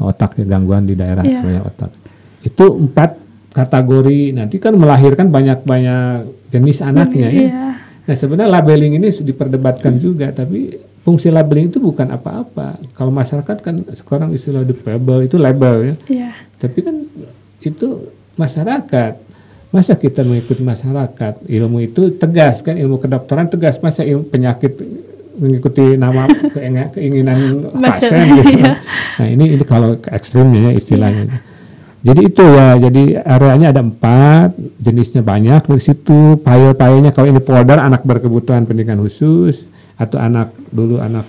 otak 0.00 0.40
ya, 0.40 0.48
gangguan 0.48 0.88
di 0.88 0.96
daerah 0.96 1.20
yeah. 1.20 1.60
otak 1.60 1.92
itu 2.40 2.64
empat 2.88 3.20
kategori 3.52 4.32
nanti 4.32 4.56
kan 4.56 4.72
melahirkan 4.74 5.28
banyak-banyak 5.28 6.24
jenis 6.48 6.80
anaknya 6.80 7.28
ya. 7.28 7.42
Yeah. 7.44 7.74
Nah 8.08 8.16
sebenarnya 8.16 8.50
labeling 8.50 8.98
ini 8.98 9.12
diperdebatkan 9.12 10.00
juga 10.00 10.32
tapi 10.32 10.74
fungsi 11.04 11.28
labeling 11.28 11.68
itu 11.68 11.78
bukan 11.78 12.10
apa-apa. 12.10 12.80
Kalau 12.96 13.12
masyarakat 13.12 13.56
kan 13.60 13.74
sekarang 13.92 14.32
istilah 14.32 14.64
depable 14.64 15.28
itu 15.28 15.36
label 15.36 15.74
ya. 15.92 15.94
Yeah. 16.08 16.34
Tapi 16.58 16.78
kan 16.80 16.96
itu 17.62 18.10
masyarakat. 18.34 19.30
Masa 19.72 19.96
kita 19.96 20.20
mengikuti 20.20 20.60
masyarakat? 20.60 21.48
Ilmu 21.48 21.80
itu 21.80 22.12
tegas 22.20 22.60
kan 22.60 22.76
ilmu 22.76 23.00
kedokteran 23.00 23.48
tegas. 23.48 23.80
Masa 23.80 24.04
ilmu 24.04 24.28
penyakit 24.28 24.76
mengikuti 25.38 25.96
nama 25.96 26.28
keinginan 26.94 27.38
pasien 27.82 28.12
gitu. 28.40 28.62
Iya. 28.62 28.74
Nah 29.20 29.26
ini 29.28 29.44
ini 29.56 29.64
kalau 29.64 29.96
ekstrimnya 30.10 30.70
ya 30.70 30.72
istilahnya. 30.76 31.24
Iya. 31.28 31.38
Jadi 32.02 32.20
itu 32.26 32.42
ya, 32.42 32.74
jadi 32.82 33.02
areanya 33.22 33.70
ada 33.70 33.78
empat, 33.78 34.58
jenisnya 34.82 35.22
banyak 35.22 35.70
dari 35.70 35.78
situ. 35.78 36.34
Payel-payelnya 36.42 37.14
kalau 37.14 37.30
ini 37.30 37.38
polder 37.38 37.78
anak 37.78 38.02
berkebutuhan 38.02 38.66
pendidikan 38.66 38.98
khusus 38.98 39.70
atau 39.94 40.18
anak 40.18 40.50
dulu 40.74 40.98
anak 40.98 41.22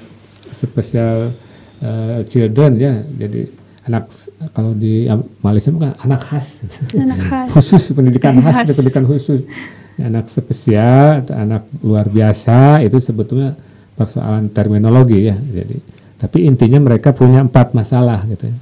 spesial 0.50 1.30
uh, 1.78 2.26
children 2.26 2.82
ya. 2.82 3.06
Jadi 3.06 3.46
anak 3.86 4.10
kalau 4.58 4.74
di 4.74 5.06
Malaysia 5.46 5.70
bukan 5.70 5.94
anak 6.02 6.26
khas. 6.26 6.66
Anak 6.98 7.22
khas. 7.22 7.48
khusus 7.54 7.94
pendidikan 7.94 8.42
khas, 8.42 8.66
khas. 8.66 8.74
pendidikan 8.74 9.06
khusus. 9.06 9.46
Anak 10.02 10.26
spesial, 10.26 11.22
anak 11.30 11.70
luar 11.86 12.10
biasa 12.10 12.82
itu 12.82 12.98
sebetulnya 12.98 13.54
persoalan 13.94 14.50
terminologi 14.50 15.30
ya. 15.30 15.36
Jadi 15.36 15.78
tapi 16.18 16.48
intinya 16.48 16.80
mereka 16.80 17.12
punya 17.12 17.44
empat 17.44 17.76
masalah 17.76 18.24
gitu 18.30 18.48
ya. 18.48 18.58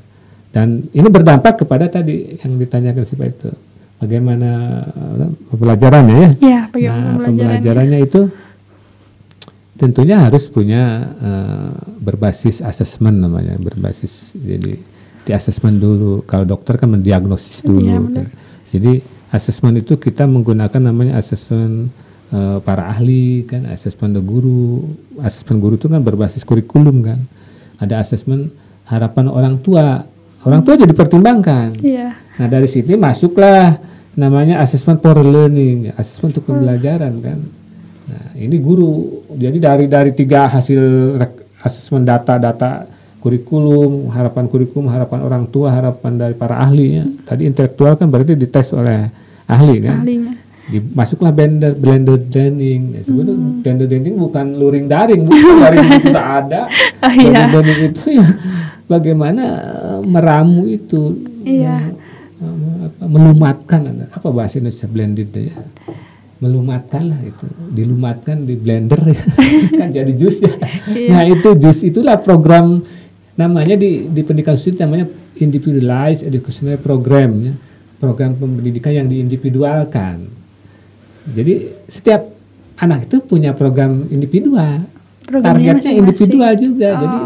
Dan 0.52 0.92
ini 0.92 1.08
berdampak 1.08 1.64
kepada 1.64 1.88
tadi 1.88 2.36
yang 2.42 2.60
ditanyakan 2.60 3.04
si 3.08 3.16
itu. 3.16 3.50
Bagaimana 4.02 4.82
uh, 4.92 5.30
pembelajarannya 5.54 6.16
ya? 6.18 6.30
Iya, 6.42 6.62
bagaimana 6.74 7.10
nah, 7.16 7.22
pembelajarannya 7.22 8.00
itu 8.02 8.22
tentunya 9.82 10.22
harus 10.22 10.46
punya 10.46 11.10
uh, 11.18 11.74
berbasis 11.98 12.62
asesmen 12.62 13.18
namanya 13.18 13.58
berbasis 13.58 14.38
jadi 14.38 14.78
di 15.22 15.32
asesmen 15.34 15.82
dulu 15.82 16.22
kalau 16.22 16.46
dokter 16.46 16.78
kan 16.78 16.94
mendiagnosis 16.94 17.66
dulu 17.66 17.82
ya, 17.82 17.98
kan. 17.98 18.30
jadi 18.70 19.02
asesmen 19.34 19.82
itu 19.82 19.98
kita 19.98 20.30
menggunakan 20.30 20.78
namanya 20.78 21.18
asesmen 21.18 21.90
uh, 22.32 22.58
para 22.64 22.90
ahli 22.92 23.46
kan 23.46 23.68
asesmen 23.70 24.16
guru 24.24 24.88
asesmen 25.22 25.62
guru 25.62 25.78
itu 25.78 25.88
kan 25.88 26.02
berbasis 26.02 26.44
kurikulum 26.44 27.06
kan 27.06 27.20
ada 27.78 28.02
asesmen 28.02 28.52
harapan 28.88 29.30
orang 29.30 29.56
tua 29.62 30.04
orang 30.44 30.62
tua 30.66 30.76
jadi 30.76 30.92
pertimbangkan 30.92 31.78
ya. 31.80 32.18
nah 32.40 32.48
dari 32.50 32.68
sini 32.68 32.98
masuklah 32.98 33.78
namanya 34.18 34.60
asesmen 34.60 35.00
for 35.00 35.16
learning 35.20 35.94
asesmen 35.96 36.36
untuk 36.36 36.50
pembelajaran 36.50 37.16
kan 37.24 37.40
Nah, 38.12 38.26
ini 38.36 38.58
guru. 38.60 39.24
Jadi 39.32 39.58
dari 39.58 39.86
dari 39.88 40.12
tiga 40.12 40.52
hasil 40.52 41.16
asesmen 41.64 42.04
data-data 42.04 42.90
kurikulum, 43.24 44.12
harapan 44.12 44.46
kurikulum, 44.52 44.92
harapan 44.92 45.20
orang 45.24 45.44
tua, 45.48 45.72
harapan 45.72 46.20
dari 46.20 46.36
para 46.36 46.60
ahli 46.60 46.88
ya. 47.00 47.06
Tadi 47.24 47.48
intelektual 47.48 47.96
kan 47.96 48.12
berarti 48.12 48.36
dites 48.36 48.76
oleh 48.76 49.08
ahli 49.48 49.76
kan. 49.80 50.04
Ahlinya. 50.04 50.34
Masuklah 50.80 51.36
blender 51.36 51.76
blended 51.76 52.32
learning. 52.32 52.96
Ya, 52.96 53.02
sebetulnya 53.04 53.36
hmm. 53.36 53.60
blended 53.66 53.90
learning 53.92 54.16
bukan 54.16 54.46
luring 54.56 54.86
daring, 54.88 55.22
bukan 55.28 55.56
dari 55.60 55.78
sudah 56.00 56.26
ada. 56.40 56.62
Oh, 57.04 57.12
iya. 57.12 57.50
Blended 57.50 57.52
learning 57.52 57.80
itu 57.92 58.04
ya 58.16 58.28
bagaimana 58.88 59.44
meramu 60.06 60.70
itu. 60.70 61.20
Iya. 61.42 61.98
melumatkan 63.02 63.86
apa 64.18 64.34
bahasa 64.34 64.58
Indonesia 64.58 64.90
blended 64.90 65.30
ya 65.30 65.54
melumatkan 66.42 67.14
lah 67.14 67.22
itu 67.22 67.46
dilumatkan 67.70 68.50
di 68.50 68.58
blender 68.58 68.98
ya 68.98 69.24
kan 69.80 69.94
jadi 69.94 70.10
jus 70.18 70.42
ya 70.42 70.58
iya. 70.90 71.10
nah 71.14 71.24
itu 71.30 71.54
jus 71.54 71.86
itulah 71.86 72.18
program 72.18 72.82
namanya 73.38 73.78
di 73.78 74.10
di 74.10 74.22
pendidikan 74.26 74.58
khusus 74.58 74.74
namanya 74.82 75.06
individualized 75.38 76.26
educational 76.26 76.82
program 76.82 77.30
ya 77.46 77.54
program 78.02 78.34
pendidikan 78.34 78.98
yang 78.98 79.08
diindividualkan 79.08 80.26
jadi 81.28 81.54
setiap 81.86 82.22
anak 82.82 83.06
itu 83.06 83.22
punya 83.22 83.54
program 83.54 84.10
individual 84.10 84.86
Programnya 85.22 85.48
targetnya 85.54 85.74
masing 85.78 85.86
-masing. 85.86 86.02
individual 86.02 86.52
juga 86.58 86.90
oh. 86.90 86.98
jadi 86.98 87.20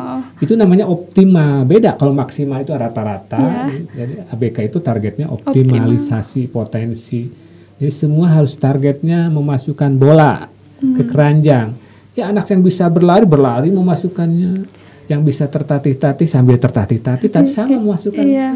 itu 0.44 0.54
namanya 0.60 0.86
optimal 0.86 1.64
beda 1.64 1.96
kalau 1.96 2.12
maksimal 2.12 2.60
itu 2.60 2.76
rata-rata 2.76 3.40
yeah. 3.40 3.88
jadi 3.96 4.14
ABK 4.36 4.58
itu 4.68 4.78
targetnya 4.84 5.32
optimalisasi 5.32 6.52
Optimal. 6.52 6.54
potensi 6.54 7.46
jadi 7.76 7.92
semua 7.92 8.32
harus 8.32 8.56
targetnya 8.56 9.28
memasukkan 9.28 10.00
bola 10.00 10.48
hmm. 10.80 10.96
ke 10.96 11.04
keranjang. 11.12 11.76
Ya 12.16 12.32
anak 12.32 12.48
yang 12.48 12.64
bisa 12.64 12.88
berlari 12.88 13.28
berlari 13.28 13.68
memasukkannya, 13.68 14.64
yang 15.12 15.22
bisa 15.28 15.52
tertatih-tatih 15.52 16.24
sambil 16.24 16.56
tertatih-tatih 16.56 17.28
tapi 17.28 17.52
sama 17.52 17.76
memasukkannya. 17.76 18.32
Iya. 18.32 18.52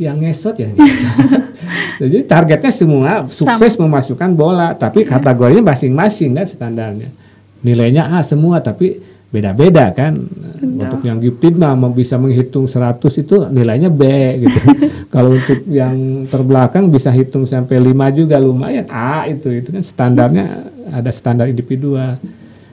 Yang 0.00 0.16
ngesot 0.24 0.56
ya 0.56 0.68
ngesot. 0.72 1.14
Jadi 2.00 2.18
targetnya 2.24 2.72
semua 2.72 3.10
sukses 3.28 3.76
Sam. 3.76 3.84
memasukkan 3.84 4.30
bola, 4.32 4.72
tapi 4.72 5.04
iya. 5.04 5.20
kategorinya 5.20 5.76
masing-masing 5.76 6.32
kan 6.32 6.48
standarnya. 6.48 7.12
Nilainya 7.60 8.08
A 8.08 8.24
semua 8.24 8.64
tapi 8.64 8.96
beda-beda 9.28 9.92
kan. 9.92 10.16
Betul. 10.16 10.80
Untuk 10.80 11.00
yang 11.04 11.18
gifted 11.20 11.54
mah 11.60 11.76
bisa 11.92 12.16
menghitung 12.16 12.64
100 12.64 13.04
itu 13.20 13.36
nilainya 13.52 13.92
B 13.92 14.02
gitu. 14.48 14.58
Kalau 15.14 15.36
untuk 15.36 15.60
yang 15.68 16.24
terbelakang 16.24 16.88
bisa 16.88 17.12
hitung 17.12 17.44
sampai 17.44 17.76
5 17.78 18.18
juga 18.24 18.40
lumayan 18.40 18.88
A 18.88 19.28
itu 19.28 19.52
itu 19.52 19.68
kan 19.68 19.84
standarnya 19.84 20.72
ada 20.88 21.10
standar 21.12 21.52
individual. 21.52 22.16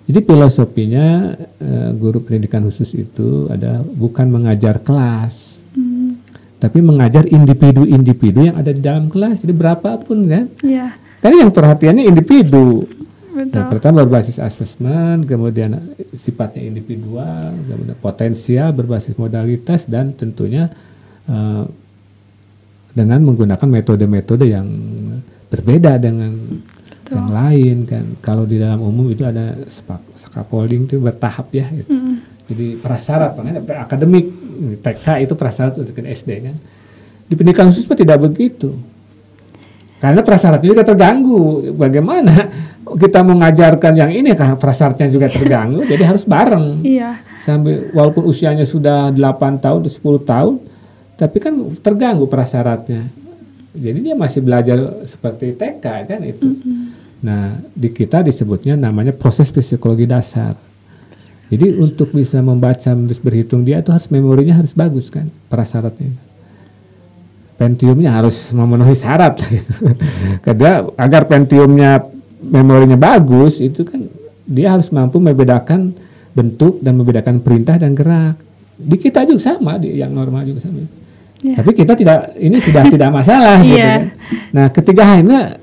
Jadi 0.08 0.20
filosofinya 0.24 1.36
uh, 1.60 1.92
guru 1.92 2.24
pendidikan 2.24 2.64
khusus 2.64 2.96
itu 2.96 3.52
ada 3.52 3.84
bukan 3.84 4.32
mengajar 4.32 4.80
kelas. 4.80 5.47
Hmm. 6.58 6.62
Tapi 6.66 6.82
mengajar 6.82 7.24
individu-individu 7.30 8.50
yang 8.50 8.58
ada 8.58 8.74
di 8.74 8.82
dalam 8.82 9.14
kelas. 9.14 9.46
Jadi 9.46 9.54
berapapun 9.54 10.26
kan. 10.26 10.50
Yeah. 10.66 10.98
Karena 11.22 11.46
yang 11.46 11.54
perhatiannya 11.54 12.04
individu 12.10 12.90
Betul. 13.38 13.54
Nah, 13.54 13.70
pertama 13.70 13.98
berbasis 14.02 14.42
asesmen, 14.42 15.22
kemudian 15.22 15.78
sifatnya 16.18 16.66
individual, 16.66 17.54
kemudian 17.70 17.98
potensial 18.02 18.74
berbasis 18.74 19.14
modalitas 19.14 19.86
dan 19.86 20.10
tentunya 20.18 20.74
uh, 21.30 21.62
dengan 22.98 23.22
menggunakan 23.22 23.70
metode-metode 23.70 24.50
yang 24.50 24.66
berbeda 25.54 26.02
dengan 26.02 26.34
Betul. 26.34 27.14
yang 27.14 27.30
lain 27.30 27.78
kan. 27.86 28.06
Kalau 28.26 28.50
di 28.50 28.58
dalam 28.58 28.82
umum 28.82 29.06
itu 29.14 29.22
ada 29.22 29.54
scaffolding 30.18 30.90
itu 30.90 30.98
bertahap 30.98 31.54
ya. 31.54 31.70
Gitu. 31.70 31.94
Mm. 31.94 32.17
Jadi 32.48 32.80
prasyarat, 32.80 33.36
makanya 33.36 33.62
akademik 33.84 34.26
TK 34.80 35.28
itu 35.28 35.34
prasyarat 35.36 35.76
untuk 35.76 35.92
SD 35.94 36.30
kan. 36.48 36.56
Di 37.28 37.36
pendidikan 37.36 37.68
khusus 37.68 37.84
tidak 37.84 38.24
begitu. 38.24 38.72
Karena 40.00 40.24
prasyaratnya 40.24 40.72
juga 40.72 40.88
terganggu. 40.88 41.76
Bagaimana 41.76 42.48
kita 42.96 43.20
mengajarkan 43.20 43.94
yang 44.00 44.12
ini 44.16 44.32
kan 44.32 44.56
prasyaratnya 44.56 45.12
juga 45.12 45.28
terganggu 45.28 45.84
jadi 45.92 46.04
harus 46.08 46.24
bareng 46.24 46.88
iya 46.88 47.20
sambil 47.44 47.92
walaupun 47.92 48.24
usianya 48.24 48.64
sudah 48.64 49.12
8 49.12 49.60
tahun 49.60 49.82
10 49.84 50.00
tahun 50.24 50.56
tapi 51.20 51.38
kan 51.44 51.54
terganggu 51.84 52.30
prasyaratnya 52.32 53.04
jadi 53.76 54.00
dia 54.00 54.16
masih 54.16 54.40
belajar 54.40 55.04
seperti 55.04 55.52
TK 55.58 55.86
kan 56.08 56.22
itu 56.24 56.48
mm 56.48 56.56
-hmm. 56.64 56.84
nah 57.20 57.60
di 57.76 57.90
kita 57.92 58.24
disebutnya 58.24 58.80
namanya 58.80 59.12
proses 59.12 59.52
psikologi 59.52 60.08
dasar 60.08 60.56
jadi 61.48 61.66
dasar. 61.72 61.84
untuk 61.92 62.10
bisa 62.12 62.38
membaca 62.44 62.92
terus 62.92 63.22
berhitung 63.24 63.64
dia 63.64 63.80
itu 63.80 63.92
harus 63.92 64.08
memorinya 64.12 64.60
harus 64.60 64.76
bagus 64.76 65.08
kan 65.08 65.32
prasyaratnya 65.48 66.28
Pentiumnya 67.58 68.14
harus 68.14 68.54
memenuhi 68.54 68.94
syarat 68.94 69.42
gitu. 69.50 69.74
Karena 70.46 70.86
agar 70.94 71.26
Pentiumnya 71.26 72.06
memorinya 72.38 72.94
bagus 72.94 73.58
itu 73.58 73.82
kan 73.82 74.06
dia 74.46 74.78
harus 74.78 74.94
mampu 74.94 75.18
membedakan 75.18 75.90
bentuk 76.38 76.78
dan 76.86 77.02
membedakan 77.02 77.42
perintah 77.42 77.82
dan 77.82 77.98
gerak. 77.98 78.38
Di 78.78 79.02
kita 79.02 79.26
juga 79.26 79.42
sama, 79.42 79.82
di 79.82 79.98
yang 79.98 80.14
normal 80.14 80.46
juga 80.46 80.70
sama. 80.70 80.86
Yeah. 81.42 81.58
Tapi 81.58 81.74
kita 81.74 81.98
tidak 81.98 82.38
ini 82.38 82.62
sudah 82.62 82.84
tidak 82.94 83.10
masalah 83.10 83.58
gitu 83.66 83.74
yeah. 83.74 84.06
kan. 84.06 84.06
Nah, 84.54 84.66
ketiga 84.70 85.04
halnya 85.10 85.58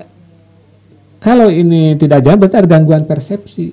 kalau 1.23 1.47
ini 1.47 1.95
tidak 1.95 2.27
jalan 2.27 2.43
berarti 2.43 2.59
ada 2.59 2.69
gangguan 2.75 3.07
persepsi. 3.07 3.71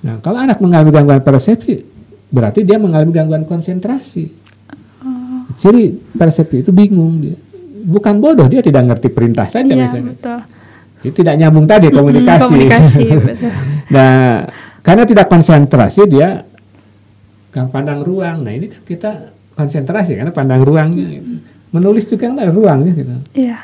Mm. 0.00 0.06
Nah, 0.06 0.14
kalau 0.24 0.38
anak 0.40 0.58
mengalami 0.64 0.90
gangguan 0.90 1.22
persepsi 1.22 1.84
berarti 2.30 2.64
dia 2.64 2.80
mengalami 2.80 3.12
gangguan 3.12 3.44
konsentrasi. 3.44 4.24
Oh. 5.04 5.44
Jadi 5.54 5.92
persepsi 6.16 6.64
itu 6.64 6.70
bingung 6.72 7.20
dia. 7.20 7.36
Bukan 7.80 8.20
bodoh, 8.20 8.48
dia 8.48 8.60
tidak 8.60 8.92
ngerti 8.92 9.08
perintah 9.08 9.48
saja 9.48 9.68
yeah, 9.68 9.88
misalnya. 9.88 10.12
Betul 10.14 10.40
itu 11.00 11.24
tidak 11.24 11.36
nyambung 11.40 11.64
tadi 11.64 11.88
komunikasi. 11.88 12.44
komunikasi 12.44 13.04
nah, 13.94 14.44
karena 14.84 15.04
tidak 15.08 15.26
konsentrasi 15.32 16.04
dia 16.04 16.44
kan 17.50 17.66
pandang 17.72 18.04
ruang. 18.04 18.46
Nah, 18.46 18.52
ini 18.52 18.70
kan 18.70 18.82
kita 18.84 19.10
konsentrasi 19.56 20.14
karena 20.14 20.30
pandang 20.30 20.60
ruangnya. 20.62 21.18
Gitu. 21.18 21.30
Menulis 21.72 22.04
juga 22.06 22.30
kan 22.30 22.36
ada 22.38 22.52
ruangnya 22.52 22.92
gitu. 22.94 23.12
Iya. 23.32 23.58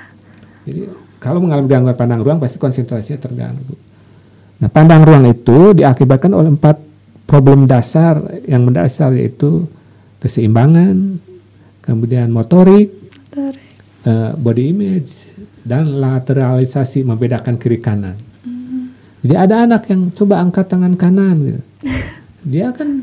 Jadi 0.64 0.80
kalau 1.20 1.38
mengalami 1.44 1.68
gangguan 1.68 1.96
pandang 1.96 2.20
ruang 2.24 2.38
pasti 2.40 2.56
konsentrasinya 2.56 3.20
terganggu. 3.20 3.76
Nah, 4.56 4.68
pandang 4.72 5.04
ruang 5.04 5.28
itu 5.28 5.76
diakibatkan 5.76 6.32
oleh 6.32 6.48
empat 6.48 6.80
problem 7.28 7.68
dasar 7.68 8.22
yang 8.48 8.64
mendasar 8.64 9.12
yaitu 9.12 9.68
keseimbangan, 10.22 11.20
kemudian 11.84 12.32
motorik, 12.32 12.88
motorik. 13.28 13.64
Uh, 14.06 14.32
body 14.38 14.70
image, 14.70 15.28
dan 15.66 15.98
lateralisasi 15.98 17.02
membedakan 17.02 17.58
kiri 17.58 17.82
kanan. 17.82 18.14
Hmm. 18.46 18.94
Jadi 19.26 19.34
ada 19.34 19.66
anak 19.66 19.90
yang 19.90 20.14
coba 20.14 20.40
angkat 20.40 20.70
tangan 20.70 20.94
kanan 20.94 21.36
gitu. 21.42 21.62
Dia 22.56 22.70
kan 22.70 23.02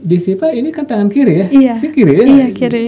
di 0.00 0.16
siapa 0.16 0.54
ini 0.54 0.70
kan 0.70 0.86
tangan 0.86 1.10
kiri 1.10 1.44
ya? 1.44 1.46
Iya. 1.50 1.72
Si 1.76 1.90
kiri 1.90 2.14
ya? 2.14 2.24
Iya, 2.24 2.46
kiri. 2.54 2.86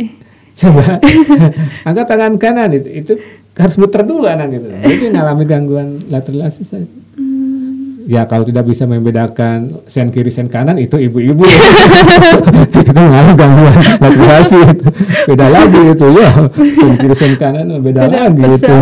Coba 0.55 1.03
angkat 1.89 2.07
tangan 2.09 2.39
kanan 2.39 2.71
itu, 2.73 2.89
itu 2.89 3.13
harus 3.59 3.77
muter 3.77 4.07
dulu 4.07 4.25
anak 4.31 4.55
gitu. 4.55 4.71
Jadi 4.71 5.13
ngalami 5.13 5.45
gangguan 5.45 5.99
lateralisasi. 6.09 7.02
Ya 8.09 8.27
kalau 8.27 8.43
tidak 8.43 8.67
bisa 8.67 8.89
membedakan 8.89 9.83
sen 9.87 10.11
kiri 10.11 10.33
sen 10.33 10.51
kanan 10.51 10.79
itu 10.79 10.99
ibu-ibu. 10.99 11.45
Itu 12.83 12.91
mengalami 12.99 13.33
gangguan 13.39 13.75
motivasi. 14.03 14.59
Itu 14.75 14.87
beda 15.31 15.47
lagi 15.49 15.83
itu 15.95 16.07
ya. 16.19 16.31
Sen 16.57 16.93
kiri 16.99 17.15
sen 17.15 17.33
kanan 17.39 17.79
beda, 17.79 18.11
beda 18.11 18.27
lagi 18.27 18.43
itu. 18.43 18.75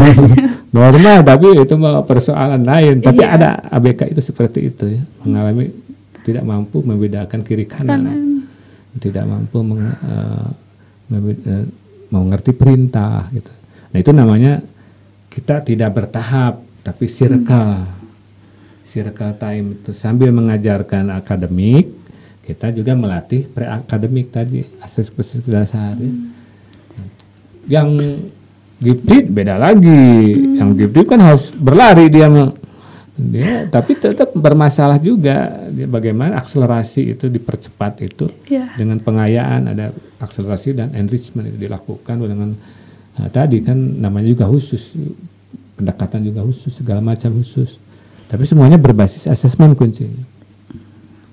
Normal 0.70 1.26
tapi 1.26 1.46
itu 1.59 1.74
mau 1.76 2.00
persoalan 2.06 2.62
lain. 2.64 3.04
Tapi 3.04 3.22
iya. 3.22 3.37
ada 3.37 3.50
ABK 3.74 4.16
itu 4.16 4.22
seperti 4.24 4.72
itu 4.72 4.85
ya. 4.88 5.02
Mengalami 5.26 5.68
tidak 6.24 6.44
mampu 6.46 6.80
membedakan 6.80 7.40
kiri 7.44 7.66
kanan, 7.68 8.06
kanan. 8.06 8.18
tidak 9.00 9.24
mampu 9.28 9.59
meng, 9.61 9.83
uh, 9.85 10.48
uh, 11.12 11.64
mengerti 12.11 12.52
perintah 12.54 13.26
gitu. 13.35 13.50
Nah 13.90 13.98
itu 13.98 14.11
namanya 14.14 14.62
kita 15.30 15.62
tidak 15.62 15.90
bertahap 15.94 16.62
tapi 16.83 17.04
circle. 17.06 17.85
Hmm. 17.85 17.99
Circle 18.90 19.38
time 19.38 19.79
itu 19.79 19.94
sambil 19.94 20.35
mengajarkan 20.35 21.14
akademik 21.14 21.87
kita 22.42 22.74
juga 22.74 22.98
melatih 22.98 23.46
pre 23.46 23.70
akademik 23.70 24.35
tadi 24.35 24.66
akses 24.83 25.14
akses 25.14 25.46
dasar 25.46 25.94
hmm. 25.94 26.35
yang 27.70 27.94
gifted 28.83 29.31
beda 29.31 29.55
lagi 29.55 30.35
hmm. 30.35 30.59
yang 30.59 30.74
gifted 30.74 31.07
kan 31.07 31.22
harus 31.22 31.55
berlari 31.55 32.11
dia 32.11 32.26
dia 33.20 33.68
tapi 33.68 33.94
tetap 33.94 34.33
bermasalah 34.33 34.96
juga 34.98 35.62
dia 35.70 35.87
bagaimana 35.87 36.40
akselerasi 36.40 37.14
itu 37.14 37.29
dipercepat 37.31 38.03
itu 38.03 38.26
yeah. 38.48 38.72
dengan 38.74 38.98
pengayaan 38.98 39.70
ada 39.70 39.92
akselerasi 40.18 40.74
dan 40.74 40.96
enrichment 40.96 41.53
itu 41.53 41.68
dilakukan 41.68 42.16
dengan 42.16 42.57
nah, 43.20 43.29
tadi 43.29 43.61
kan 43.61 43.76
namanya 43.76 44.33
juga 44.33 44.48
khusus 44.48 44.96
pendekatan 45.76 46.24
juga 46.24 46.40
khusus 46.48 46.72
segala 46.72 47.05
macam 47.05 47.37
khusus 47.37 47.76
tapi 48.31 48.47
semuanya 48.47 48.79
berbasis 48.79 49.27
asesmen 49.27 49.75
kuncinya 49.75 50.23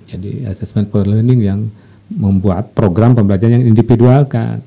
jadi 0.10 0.50
asesmen 0.50 0.90
for 0.90 1.06
learning 1.06 1.46
yang 1.46 1.60
membuat 2.10 2.74
program 2.74 3.14
pembelajaran 3.14 3.62
yang 3.62 3.70
individualkan 3.70 4.58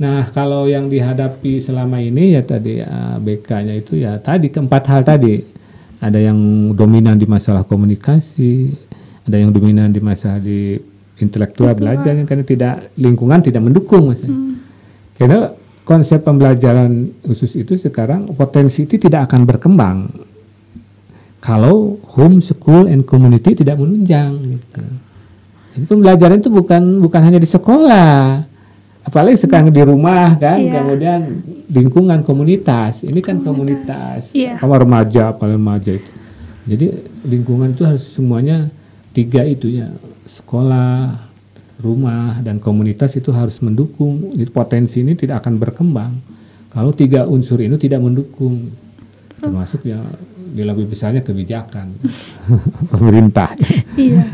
Nah, 0.00 0.24
kalau 0.32 0.64
yang 0.64 0.88
dihadapi 0.88 1.60
selama 1.60 2.00
ini 2.00 2.32
ya 2.32 2.40
tadi 2.40 2.80
ABK-nya 2.80 3.76
itu 3.76 4.00
ya 4.00 4.16
tadi 4.16 4.48
keempat 4.48 4.82
hal 4.88 5.04
tadi. 5.04 5.44
Ada 6.00 6.16
yang 6.16 6.72
dominan 6.72 7.20
di 7.20 7.28
masalah 7.28 7.68
komunikasi, 7.68 8.72
ada 9.28 9.36
yang 9.36 9.52
dominan 9.52 9.92
di 9.92 10.00
masalah 10.00 10.40
di 10.40 10.80
intelektual 11.20 11.76
belajar 11.76 12.16
karena 12.24 12.40
tidak 12.40 12.74
lingkungan 12.96 13.44
tidak 13.44 13.60
mendukung 13.60 14.08
Mas. 14.08 14.24
Hmm. 14.24 14.56
Karena 15.20 15.52
konsep 15.84 16.24
pembelajaran 16.24 17.12
khusus 17.28 17.60
itu 17.60 17.76
sekarang 17.76 18.32
potensi 18.32 18.88
itu 18.88 18.96
tidak 18.96 19.28
akan 19.28 19.44
berkembang 19.44 20.08
kalau 21.40 21.96
home, 22.16 22.44
school, 22.44 22.84
and 22.84 23.08
community 23.08 23.56
tidak 23.56 23.80
menunjang. 23.80 24.60
Gitu. 24.60 24.82
Jadi 25.76 25.84
pembelajaran 25.88 26.36
itu 26.40 26.52
bukan 26.52 27.00
bukan 27.00 27.20
hanya 27.24 27.40
di 27.40 27.48
sekolah, 27.48 28.44
apalagi 29.00 29.42
sekarang 29.42 29.72
di 29.72 29.80
rumah 29.80 30.36
kan 30.36 30.60
yeah. 30.60 30.72
kemudian 30.76 31.20
lingkungan 31.72 32.20
komunitas 32.20 33.00
ini 33.02 33.24
kan 33.24 33.40
komunitas, 33.40 34.30
komunitas. 34.30 34.60
Yeah. 34.60 34.60
remaja 34.60 35.24
paling 35.32 35.56
remaja 35.56 35.96
itu 35.96 36.10
jadi 36.68 36.86
lingkungan 37.24 37.72
itu 37.72 37.82
harus 37.88 38.04
semuanya 38.04 38.68
tiga 39.16 39.42
itu 39.48 39.72
ya 39.72 39.88
sekolah 40.28 41.16
rumah 41.80 42.44
dan 42.44 42.60
komunitas 42.60 43.16
itu 43.16 43.32
harus 43.32 43.56
mendukung 43.64 44.36
jadi 44.36 44.50
potensi 44.52 45.00
ini 45.00 45.16
tidak 45.16 45.42
akan 45.42 45.56
berkembang 45.56 46.12
kalau 46.68 46.92
tiga 46.92 47.24
unsur 47.24 47.56
ini 47.58 47.80
tidak 47.80 48.04
mendukung 48.04 48.68
termasuk 49.40 49.88
ya 49.88 49.98
di 50.50 50.66
lebih 50.66 50.90
besarnya 50.90 51.22
kebijakan 51.22 51.94
pemerintah. 52.92 53.54
iya. 53.94 54.26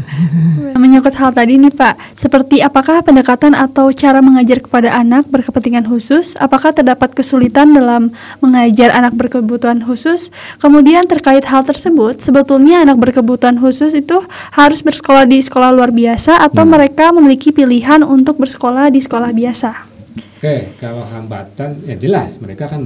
Menyangkut 0.76 1.12
hal 1.16 1.32
tadi 1.36 1.60
nih 1.60 1.72
Pak, 1.72 2.16
seperti 2.16 2.64
apakah 2.64 3.04
pendekatan 3.04 3.52
atau 3.52 3.92
cara 3.92 4.24
mengajar 4.24 4.64
kepada 4.64 4.92
anak 4.96 5.28
berkepentingan 5.28 5.84
khusus? 5.84 6.32
Apakah 6.40 6.72
terdapat 6.72 7.12
kesulitan 7.12 7.76
dalam 7.76 8.12
mengajar 8.40 8.92
anak 8.96 9.12
berkebutuhan 9.12 9.84
khusus? 9.84 10.32
Kemudian 10.56 11.04
terkait 11.04 11.44
hal 11.44 11.64
tersebut, 11.68 12.24
sebetulnya 12.24 12.80
anak 12.84 12.96
berkebutuhan 12.96 13.60
khusus 13.60 13.92
itu 13.92 14.24
harus 14.56 14.80
bersekolah 14.80 15.28
di 15.28 15.44
sekolah 15.44 15.72
luar 15.76 15.92
biasa 15.92 16.40
atau 16.40 16.64
hmm. 16.64 16.72
mereka 16.72 17.12
memiliki 17.12 17.52
pilihan 17.52 18.00
untuk 18.00 18.40
bersekolah 18.40 18.88
di 18.88 19.00
sekolah 19.04 19.30
biasa? 19.36 19.96
Oke, 20.36 20.76
kalau 20.76 21.00
hambatan 21.08 21.80
ya 21.88 21.96
jelas 21.96 22.36
mereka 22.36 22.68
kan 22.68 22.84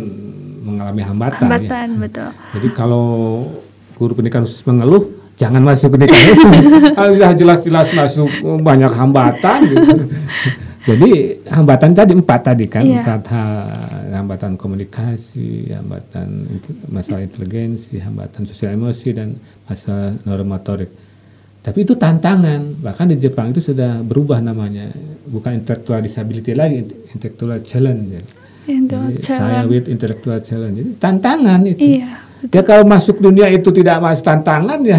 mengalami 0.70 1.02
hambatan. 1.02 1.46
Ya. 1.46 1.59
Hambatan 1.59 1.88
ya. 1.90 1.98
betul. 2.06 2.30
Jadi 2.59 2.68
kalau 2.72 3.06
guru 3.98 4.12
pendidikan 4.16 4.46
khusus 4.46 4.62
mengeluh, 4.64 5.11
jangan 5.35 5.62
masuk 5.66 5.94
pendidikan 5.98 6.22
khusus. 6.30 6.52
Jelas-jelas 7.40 7.88
masuk 7.92 8.30
banyak 8.62 8.92
hambatan. 8.94 9.59
Gitu. 9.66 9.96
Jadi 10.80 11.11
hambatan 11.44 11.92
tadi 11.92 12.16
empat 12.16 12.40
tadi 12.40 12.64
kan 12.64 12.80
iya. 12.80 13.04
empat 13.04 13.22
hal 13.28 13.52
hambatan 14.16 14.56
komunikasi, 14.56 15.68
hambatan 15.76 16.48
masalah 16.88 17.20
inteligensi, 17.20 18.00
hambatan 18.00 18.48
sosial 18.48 18.72
emosi 18.72 19.09
dan 19.12 19.37
masalah 19.68 20.16
neuromotorik. 20.24 20.88
Tapi 21.61 21.85
itu 21.85 21.92
tantangan, 21.92 22.80
bahkan 22.80 23.04
di 23.04 23.20
Jepang 23.20 23.52
itu 23.52 23.61
sudah 23.61 24.00
berubah 24.00 24.40
namanya, 24.40 24.88
bukan 25.28 25.61
intellectual 25.61 26.00
disability 26.00 26.56
lagi, 26.56 26.80
intellectual 27.12 27.61
challenge. 27.61 28.24
Ya. 28.70 29.35
Child 29.35 29.66
with 29.66 29.87
intellectual 29.90 30.38
challenge. 30.38 30.76
Jadi 30.78 30.90
tantangan 31.02 31.61
itu. 31.66 31.98
Iya. 31.98 32.11
Ya 32.48 32.62
kalau 32.64 32.88
masuk 32.88 33.20
dunia 33.20 33.52
itu 33.52 33.68
tidak 33.68 34.00
mas 34.00 34.24
tantangan 34.24 34.80
ya 34.80 34.96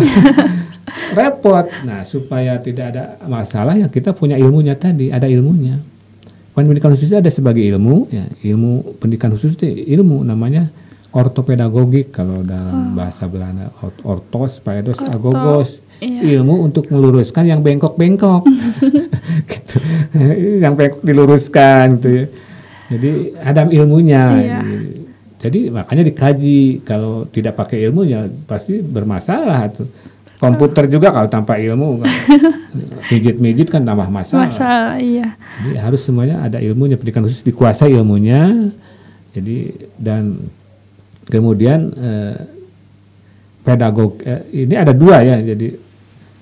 repot. 1.18 1.66
Nah 1.82 2.06
supaya 2.06 2.62
tidak 2.62 2.94
ada 2.94 3.18
masalah 3.26 3.74
ya 3.74 3.90
kita 3.90 4.14
punya 4.14 4.38
ilmunya 4.38 4.78
tadi, 4.78 5.10
ada 5.10 5.26
ilmunya. 5.26 5.82
Pendidikan 6.52 6.92
khusus 6.94 7.16
ada 7.16 7.32
sebagai 7.32 7.64
ilmu, 7.64 8.12
ya 8.12 8.28
ilmu 8.44 9.00
pendidikan 9.00 9.32
khusus 9.32 9.56
itu 9.56 9.72
ilmu 9.98 10.22
namanya 10.28 10.68
ortopedagogik 11.16 12.12
kalau 12.12 12.44
dalam 12.44 12.92
oh. 12.92 13.00
bahasa 13.00 13.26
Belanda 13.26 13.72
ortos, 14.04 14.60
paedos, 14.60 15.00
Orto. 15.00 15.10
agogos. 15.16 15.80
Iya. 16.02 16.42
Ilmu 16.42 16.66
untuk 16.66 16.90
meluruskan 16.90 17.46
yang 17.46 17.62
bengkok-bengkok, 17.62 18.46
gitu. 19.54 19.78
yang 20.66 20.74
bengkok 20.74 21.02
diluruskan, 21.06 21.98
gitu 21.98 22.10
ya 22.10 22.26
jadi 22.92 23.12
ada 23.40 23.62
ilmunya. 23.72 24.24
Iya. 24.36 24.60
Jadi 25.42 25.74
makanya 25.74 26.04
dikaji 26.06 26.86
kalau 26.86 27.26
tidak 27.32 27.58
pakai 27.58 27.82
ilmu 27.90 28.06
ya 28.06 28.30
pasti 28.46 28.84
bermasalah 28.84 29.72
tuh. 29.74 29.90
Komputer 30.38 30.90
juga 30.90 31.14
kalau 31.14 31.30
tanpa 31.30 31.62
ilmu 31.62 32.02
kan, 32.02 32.10
mijit-mijit 33.14 33.70
kan 33.70 33.86
tambah 33.86 34.10
masalah. 34.10 34.50
Masalah, 34.50 34.98
iya. 34.98 35.38
Jadi 35.38 35.78
harus 35.78 36.02
semuanya 36.02 36.42
ada 36.42 36.58
ilmunya, 36.58 36.98
pendidikan 36.98 37.22
khusus 37.22 37.46
dikuasai 37.46 37.94
ilmunya. 37.94 38.74
Jadi 39.38 39.70
dan 40.02 40.42
kemudian 41.30 41.94
eh, 41.94 42.36
pedagog 43.62 44.18
eh, 44.26 44.66
ini 44.66 44.74
ada 44.74 44.98
dua 44.98 45.22
ya. 45.22 45.38
Jadi 45.46 45.78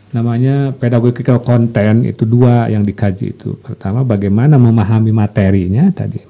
namanya 0.10 0.74
pedagogical 0.74 1.42
content 1.46 2.02
itu 2.06 2.26
dua 2.26 2.66
yang 2.70 2.82
dikaji 2.82 3.38
itu. 3.38 3.54
Pertama 3.62 4.02
bagaimana 4.02 4.58
memahami 4.58 5.14
materinya 5.14 5.86
tadi 5.94 6.22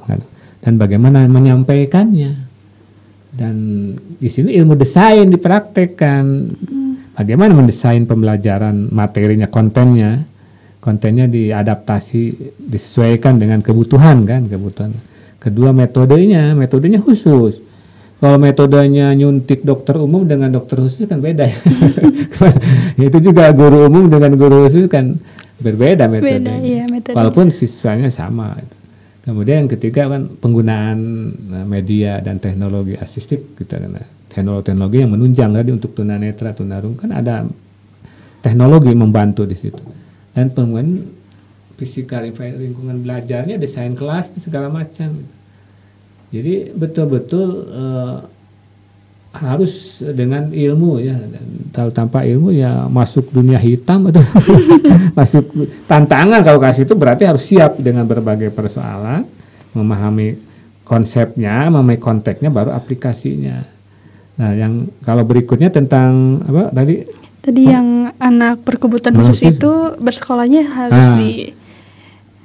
dan 0.60 0.76
bagaimana 0.76 1.24
menyampaikannya. 1.28 2.52
Dan 3.30 3.56
di 4.20 4.28
sini 4.28 4.52
ilmu 4.58 4.76
desain 4.76 5.32
dipraktekkan. 5.32 6.24
Bagaimana 7.16 7.52
mendesain 7.52 8.04
pembelajaran 8.08 8.92
materinya, 8.92 9.48
kontennya. 9.48 10.24
Kontennya 10.80 11.28
diadaptasi, 11.28 12.56
disesuaikan 12.72 13.36
dengan 13.36 13.60
kebutuhan 13.60 14.24
kan, 14.24 14.48
kebutuhan. 14.48 14.96
Kedua 15.40 15.76
metodenya, 15.76 16.56
metodenya 16.56 17.04
khusus 17.04 17.69
kalau 18.20 18.36
metodenya 18.36 19.16
nyuntik 19.16 19.64
dokter 19.64 19.96
umum 19.96 20.28
dengan 20.28 20.52
dokter 20.52 20.76
khusus 20.84 21.08
kan 21.08 21.24
beda 21.24 21.48
ya. 21.48 21.60
itu 23.08 23.18
juga 23.24 23.48
guru 23.56 23.88
umum 23.88 24.12
dengan 24.12 24.36
guru 24.36 24.68
khusus 24.68 24.92
kan 24.92 25.16
berbeda 25.64 26.12
metodenya. 26.12 26.40
Beda, 26.40 26.54
iya, 26.60 26.84
metode. 26.92 27.16
Walaupun 27.16 27.48
siswanya 27.48 28.12
sama. 28.12 28.60
Kemudian 29.24 29.64
yang 29.64 29.72
ketiga 29.72 30.12
kan 30.12 30.28
penggunaan 30.40 30.98
nah, 31.48 31.64
media 31.64 32.20
dan 32.20 32.44
teknologi 32.44 33.00
asistif 33.00 33.56
kita 33.56 33.80
kan 33.80 34.04
teknologi-teknologi 34.32 34.98
yang 35.00 35.12
menunjang 35.16 35.52
tadi 35.56 35.70
untuk 35.72 35.92
tunanetra, 35.96 36.52
tunarung 36.52 37.00
kan 37.00 37.16
ada 37.16 37.48
teknologi 38.44 38.92
membantu 38.92 39.48
di 39.48 39.56
situ. 39.56 39.84
Dan 40.36 40.52
penggunaan 40.52 41.08
fisikal 41.80 42.28
lingkungan 42.28 43.00
belajarnya, 43.00 43.56
desain 43.56 43.96
kelas 43.96 44.36
segala 44.44 44.68
macam. 44.68 45.39
Jadi 46.30 46.70
betul-betul 46.72 47.48
uh, 47.70 48.18
harus 49.32 50.02
dengan 50.10 50.50
ilmu 50.50 50.98
ya 50.98 51.14
kalau 51.70 51.94
tanpa 51.94 52.26
ilmu 52.26 52.50
ya 52.50 52.90
masuk 52.90 53.30
dunia 53.30 53.62
hitam 53.62 54.10
atau 54.10 54.26
masuk 55.18 55.46
tantangan 55.86 56.42
kalau 56.42 56.58
kasih 56.58 56.82
itu 56.82 56.98
berarti 56.98 57.30
harus 57.30 57.46
siap 57.46 57.78
dengan 57.78 58.10
berbagai 58.10 58.50
persoalan 58.50 59.30
memahami 59.72 60.34
konsepnya 60.82 61.70
memahami 61.70 62.02
konteksnya 62.02 62.50
baru 62.50 62.74
aplikasinya 62.74 63.70
nah 64.34 64.50
yang 64.50 64.90
kalau 65.06 65.22
berikutnya 65.22 65.70
tentang 65.70 66.42
apa 66.44 66.74
tadi 66.74 67.06
Tadi 67.40 67.72
yang 67.72 68.12
anak 68.20 68.68
berkebutuhan 68.68 69.16
Oh, 69.16 69.24
khusus 69.24 69.40
khusus. 69.40 69.56
itu 69.56 69.72
bersekolahnya 69.96 70.68
harus 70.68 71.06
Ah. 71.06 71.16
di 71.16 71.56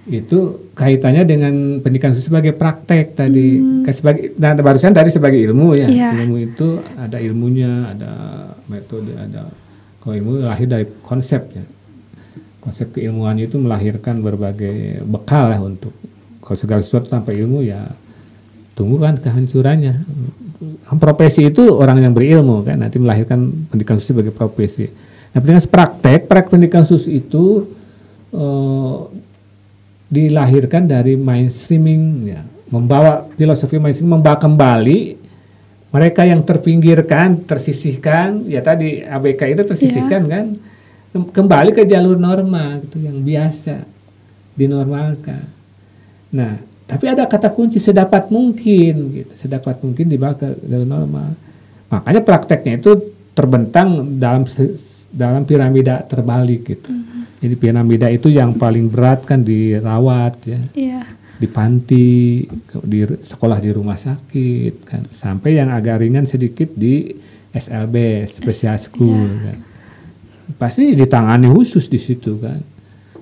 itu 0.05 0.69
kaitannya 0.77 1.25
dengan 1.25 1.81
pendidikan 1.81 2.13
khusus 2.13 2.29
sebagai 2.29 2.53
praktek 2.53 3.17
tadi. 3.17 3.57
Hmm. 3.57 3.89
Sebagai 3.89 4.37
nah 4.37 4.53
barusan 4.53 4.93
tadi 4.93 5.09
sebagai 5.09 5.41
ilmu 5.41 5.73
ya. 5.77 5.89
Iya. 5.89 6.11
ilmu 6.25 6.37
itu 6.45 6.81
ada 7.01 7.17
ilmunya 7.17 7.97
ada 7.97 8.13
metode 8.69 9.17
ada 9.17 9.49
kalau 10.05 10.15
ilmu 10.17 10.33
lahir 10.45 10.69
dari 10.69 10.85
konsepnya 11.01 11.65
konsep 12.65 12.97
keilmuan 12.97 13.37
itu 13.37 13.61
melahirkan 13.61 14.25
berbagai 14.25 15.05
bekal 15.05 15.53
lah 15.53 15.61
untuk 15.61 15.93
kalau 16.41 16.57
segala 16.57 16.81
sesuatu 16.81 17.13
tanpa 17.13 17.37
ilmu 17.37 17.61
ya 17.61 17.93
tunggu 18.73 18.97
kan 18.97 19.21
kehancurannya. 19.21 19.95
Kan 20.89 20.97
profesi 20.97 21.53
itu 21.53 21.77
orang 21.77 22.01
yang 22.01 22.17
berilmu 22.17 22.65
kan 22.65 22.81
nanti 22.81 22.97
melahirkan 22.97 23.69
pendidikan 23.69 24.01
khusus 24.01 24.17
sebagai 24.17 24.33
profesi. 24.33 24.89
Nah 25.37 25.39
pendidikan 25.45 25.69
praktek 25.69 26.25
praktek 26.25 26.51
pendidikan 26.53 26.83
khusus 26.89 27.05
itu 27.05 27.69
eh, 28.33 28.97
dilahirkan 30.15 30.87
dari 30.87 31.19
mainstreaming 31.19 32.31
ya. 32.31 32.43
Membawa 32.71 33.27
filosofi 33.35 33.83
mainstream 33.83 34.15
membawa 34.15 34.39
kembali 34.39 35.19
mereka 35.91 36.23
yang 36.23 36.43
terpinggirkan 36.47 37.43
tersisihkan. 37.43 38.47
Ya 38.47 38.63
tadi 38.63 39.03
ABK 39.03 39.59
itu 39.59 39.63
tersisihkan 39.67 40.23
kan? 40.31 40.47
Kem- 41.11 41.31
kembali 41.31 41.75
ke 41.75 41.83
jalur 41.83 42.15
norma 42.19 42.79
gitu 42.87 43.03
yang 43.03 43.19
biasa 43.19 43.83
dinormalkan. 44.55 45.43
Nah 46.31 46.63
tapi 46.87 47.11
ada 47.11 47.27
kata 47.27 47.51
kunci 47.51 47.83
sedapat 47.83 48.31
mungkin 48.31 48.95
gitu. 49.23 49.33
Sedapat 49.35 49.83
mungkin 49.83 50.07
dibawa 50.07 50.39
ke 50.39 50.55
jalur 50.63 50.87
norma 50.87 51.35
makanya 51.95 52.23
prakteknya 52.27 52.83
itu 52.83 52.91
terbentang 53.37 54.19
dalam 54.19 54.43
dalam 55.15 55.43
piramida 55.47 56.03
terbalik 56.03 56.75
gitu 56.75 56.91
jadi 57.45 57.55
piramida 57.55 58.09
itu 58.09 58.27
yang 58.27 58.57
paling 58.57 58.89
berat 58.89 59.23
kan 59.23 59.45
dirawat 59.45 60.35
ya 60.43 60.61
Iya. 60.73 61.01
di 61.35 61.45
panti, 61.45 62.41
di 62.81 62.99
sekolah 63.05 63.59
di 63.59 63.69
rumah 63.69 63.95
sakit 63.95 64.75
kan, 64.83 65.03
sampai 65.07 65.51
yang 65.55 65.69
agak 65.69 66.01
ringan 66.01 66.25
sedikit 66.25 66.73
di 66.73 67.13
SLB 67.51 67.95
special 68.25 68.77
school 68.77 69.29
kan. 69.37 69.59
Pasti 70.55 70.93
ditangani 70.93 71.49
khusus 71.49 71.85
di 71.85 71.99
situ 71.99 72.39
kan. 72.39 72.61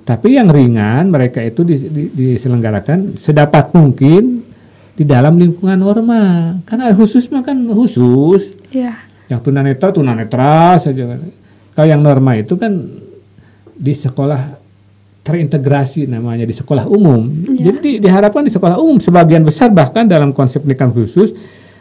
Tapi 0.03 0.35
yang 0.35 0.47
ringan 0.47 1.09
mereka 1.09 1.41
itu 1.41 1.63
dis- 1.63 1.83
di- 1.85 2.11
diselenggarakan 2.11 3.15
sedapat 3.17 3.71
mungkin 3.73 4.43
di 4.93 5.05
dalam 5.05 5.35
lingkungan 5.35 5.79
norma. 5.79 6.23
Karena 6.63 6.93
khusus 6.93 7.27
mah 7.29 7.41
kan 7.41 7.65
khusus, 7.65 8.55
Iya. 8.69 8.93
yang 9.27 9.41
tunanetra 9.41 9.89
tunanetra 9.91 10.77
saja 10.77 11.07
kan. 11.09 11.21
Kalau 11.73 11.89
yang 11.89 12.03
norma 12.03 12.37
itu 12.37 12.55
kan 12.55 12.77
di 13.83 13.93
sekolah 13.93 14.63
terintegrasi 15.21 16.07
namanya 16.07 16.43
di 16.43 16.53
sekolah 16.53 16.87
umum. 16.87 17.27
Iya. 17.49 17.71
Jadi 17.71 17.79
di- 17.81 17.99
diharapkan 18.01 18.43
di 18.43 18.51
sekolah 18.51 18.75
umum 18.77 18.99
sebagian 18.99 19.43
besar 19.43 19.71
bahkan 19.71 20.03
dalam 20.05 20.31
konsep 20.31 20.63
pendidikan 20.63 20.91
khusus 20.91 21.31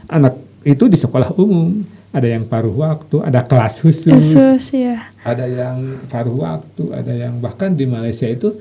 anak 0.08 0.34
itu 0.62 0.86
di 0.86 0.96
sekolah 0.96 1.34
umum. 1.36 1.82
Ada 2.12 2.28
yang 2.28 2.44
paruh 2.44 2.76
waktu, 2.76 3.24
ada 3.24 3.40
kelas 3.40 3.80
khusus, 3.80 4.04
Khusus 4.04 4.76
ya. 4.76 5.00
ada 5.24 5.48
yang 5.48 5.80
paruh 6.06 6.44
waktu, 6.44 6.84
ada 6.92 7.08
yang 7.10 7.40
bahkan 7.40 7.72
di 7.72 7.88
Malaysia 7.88 8.28
itu 8.28 8.52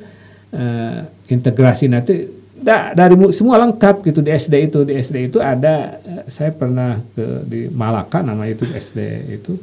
eh, 0.50 0.98
integrasi 1.26 1.86
nanti 1.86 2.30
da- 2.54 2.90
dari 2.90 3.14
mu- 3.14 3.30
semua 3.30 3.58
lengkap 3.58 4.02
gitu 4.02 4.18
di 4.18 4.30
SD 4.30 4.54
itu 4.64 4.78
di 4.82 4.94
SD 4.94 5.16
itu 5.26 5.38
ada 5.38 5.98
eh, 5.98 6.22
saya 6.26 6.50
pernah 6.50 7.02
ke 7.10 7.42
di 7.42 7.66
Malaka 7.66 8.22
nama 8.22 8.46
itu 8.46 8.62
SD 8.64 8.98
itu 9.32 9.58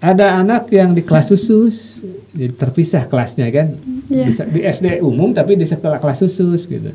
ada 0.00 0.40
anak 0.40 0.72
yang 0.72 0.96
di 0.96 1.04
kelas 1.04 1.28
khusus 1.28 2.00
jadi 2.32 2.52
terpisah 2.56 3.04
kelasnya 3.06 3.48
kan 3.52 3.68
Iya. 4.10 4.26
di, 4.26 4.32
di 4.58 4.60
SD 4.66 4.86
umum 5.06 5.30
tapi 5.30 5.54
di 5.54 5.62
sekolah 5.62 6.02
kelas 6.02 6.26
khusus 6.26 6.66
gitu 6.66 6.90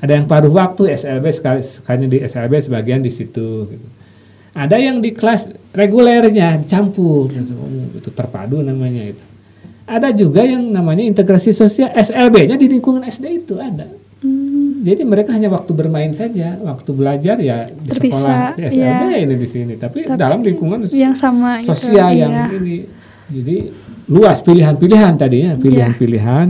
ada 0.00 0.12
yang 0.16 0.24
paruh 0.24 0.48
waktu 0.48 0.96
SLB 0.96 1.24
sekali 1.28 1.60
sekalinya 1.60 2.08
di 2.08 2.18
SLB 2.24 2.52
sebagian 2.64 3.04
di 3.04 3.12
situ 3.12 3.68
gitu. 3.68 3.86
ada 4.56 4.80
yang 4.80 5.04
di 5.04 5.12
kelas 5.12 5.52
regulernya 5.76 6.56
dicampur 6.64 7.28
gitu. 7.28 7.52
umum 7.52 7.92
itu 7.92 8.08
terpadu 8.08 8.64
namanya 8.64 9.12
itu 9.12 9.24
ada 9.84 10.08
juga 10.12 10.40
yang 10.44 10.72
namanya 10.72 11.04
integrasi 11.04 11.52
sosial 11.52 11.92
SLB-nya 11.92 12.56
di 12.56 12.68
lingkungan 12.72 13.04
SD 13.04 13.44
itu 13.44 13.60
ada 13.60 13.84
jadi 14.78 15.02
mereka 15.02 15.34
hanya 15.34 15.50
waktu 15.50 15.74
bermain 15.74 16.14
saja, 16.14 16.54
waktu 16.62 16.90
belajar 16.94 17.36
ya 17.42 17.66
di 17.66 17.88
Terpisah, 17.90 18.54
sekolah, 18.54 18.54
di 18.54 18.62
SLB 18.70 19.02
iya. 19.10 19.18
ini 19.26 19.34
di 19.34 19.48
sini, 19.48 19.74
tapi, 19.74 20.06
Tapi 20.06 20.14
dalam 20.14 20.40
lingkungan 20.46 20.86
yang 20.94 21.18
sama 21.18 21.58
gitu, 21.62 21.74
sosial 21.74 22.14
yang 22.14 22.30
iya. 22.30 22.46
ini. 22.54 22.76
Jadi 23.28 23.56
luas 24.08 24.38
pilihan-pilihan 24.40 25.12
tadinya, 25.18 25.52
Iya. 25.58 25.60
pilihan-pilihan. 25.60 26.46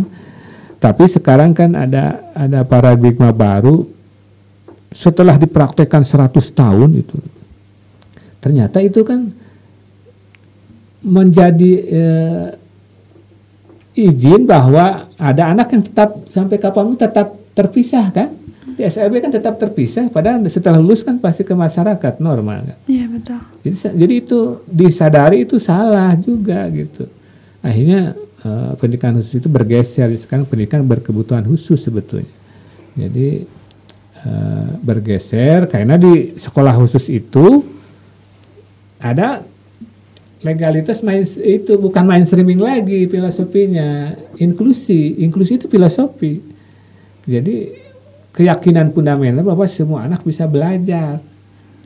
Tapi 0.78 1.04
sekarang 1.10 1.56
kan 1.56 1.74
ada 1.74 2.30
ada 2.36 2.62
paradigma 2.62 3.34
baru 3.34 3.82
setelah 4.94 5.34
dipraktekkan 5.34 6.04
100 6.06 6.54
tahun 6.54 6.90
itu. 7.02 7.18
Ternyata 8.38 8.78
itu 8.78 9.02
kan 9.02 9.26
menjadi 11.02 11.72
eh, 11.82 12.46
izin 13.98 14.46
bahwa 14.46 15.10
ada 15.18 15.42
anak 15.50 15.74
yang 15.74 15.82
tetap 15.82 16.14
sampai 16.30 16.56
kapan 16.62 16.94
pun 16.94 16.98
tetap 16.98 17.34
terpisah 17.58 18.06
kan? 18.14 18.30
Di 18.78 18.86
SLB 18.86 19.18
kan 19.18 19.34
tetap 19.34 19.58
terpisah 19.58 20.06
padahal 20.06 20.38
setelah 20.46 20.78
lulus 20.78 21.02
kan 21.02 21.18
pasti 21.18 21.42
ke 21.42 21.50
masyarakat 21.50 22.22
normal 22.22 22.62
kan? 22.62 22.76
Iya 22.86 23.10
betul. 23.10 23.40
jadi, 23.66 23.76
jadi 23.98 24.14
itu 24.22 24.40
disadari 24.70 25.42
itu 25.42 25.58
salah 25.58 26.14
juga 26.14 26.62
gitu. 26.70 27.10
Akhirnya 27.58 28.14
eh, 28.46 28.72
pendidikan 28.78 29.18
khusus 29.18 29.42
itu 29.42 29.50
bergeser. 29.50 30.06
Sekarang 30.14 30.46
pendidikan 30.46 30.86
berkebutuhan 30.86 31.42
khusus 31.42 31.82
sebetulnya. 31.82 32.30
Jadi 32.94 33.42
eh, 34.22 34.68
bergeser 34.78 35.66
karena 35.66 35.98
di 35.98 36.38
sekolah 36.38 36.78
khusus 36.78 37.10
itu 37.10 37.66
ada 39.02 39.42
legalitas 40.38 41.02
main 41.02 41.26
itu 41.26 41.74
bukan 41.82 42.06
mainstreaming 42.06 42.62
lagi 42.62 43.10
filosofinya. 43.10 44.14
Inklusi 44.38 45.18
inklusi 45.18 45.58
itu 45.58 45.66
filosofi 45.66 46.57
jadi 47.28 47.56
keyakinan 48.32 48.96
fundamental 48.96 49.44
bahwa 49.44 49.68
semua 49.68 50.08
anak 50.08 50.24
bisa 50.24 50.48
belajar. 50.48 51.20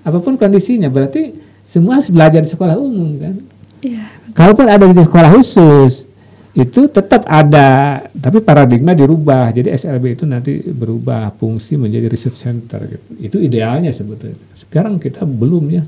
Apa 0.07 0.18
pun 0.22 0.38
kondisinya 0.38 0.87
berarti 0.87 1.35
semua 1.66 1.98
harus 1.98 2.14
belajar 2.14 2.40
di 2.42 2.50
sekolah 2.50 2.78
umum 2.78 3.11
kan? 3.18 3.35
Iya. 3.83 4.07
kalaupun 4.38 4.70
ada 4.70 4.87
di 4.87 5.02
sekolah 5.02 5.35
khusus 5.35 6.07
itu 6.55 6.87
tetap 6.87 7.26
ada 7.26 7.98
tapi 8.12 8.38
paradigma 8.44 8.94
dirubah. 8.94 9.50
Jadi 9.50 9.72
SLB 9.72 10.20
itu 10.20 10.24
nanti 10.28 10.61
berubah 10.62 11.35
fungsi 11.35 11.81
menjadi 11.81 12.07
research 12.07 12.38
center 12.38 12.85
gitu. 12.87 13.07
itu 13.18 13.37
idealnya 13.42 13.90
sebetulnya. 13.90 14.38
Sekarang 14.55 15.00
kita 15.00 15.24
belum 15.24 15.64
ya. 15.72 15.83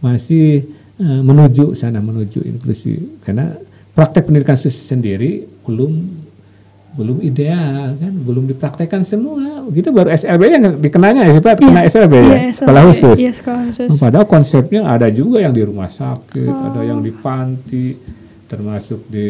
Masih 0.00 0.62
eh, 1.02 1.20
menuju 1.20 1.74
sana 1.74 1.98
menuju 1.98 2.46
inklusi. 2.46 3.20
Karena 3.26 3.52
praktek 3.92 4.30
pendidikan 4.30 4.54
khusus 4.54 4.72
sendiri 4.86 5.44
belum 5.66 6.23
belum 6.94 7.18
ideal 7.20 7.98
kan 7.98 8.12
belum 8.14 8.46
dipraktekkan 8.46 9.02
semua 9.02 9.66
gitu 9.74 9.90
baru 9.90 10.14
SLB 10.14 10.42
yang 10.46 10.62
dikenanya 10.78 11.26
ya 11.26 11.42
Pak, 11.42 11.58
kena 11.58 11.82
Iya. 11.82 11.90
SLB 11.90 12.14
ya 12.14 12.22
Iya, 12.22 12.52
sekolah 12.54 12.80
khusus 12.86 13.18
Iya, 13.18 13.32
sekolah 13.34 13.60
khusus. 13.66 13.90
Padahal 13.98 14.26
konsepnya 14.30 14.80
ada 14.86 15.10
juga 15.10 15.42
yang 15.42 15.50
di 15.50 15.66
rumah 15.66 15.90
sakit, 15.90 16.54
ada 16.54 16.80
yang 16.86 17.02
di 17.02 17.10
panti, 17.10 17.98
termasuk 18.46 19.10
di 19.10 19.28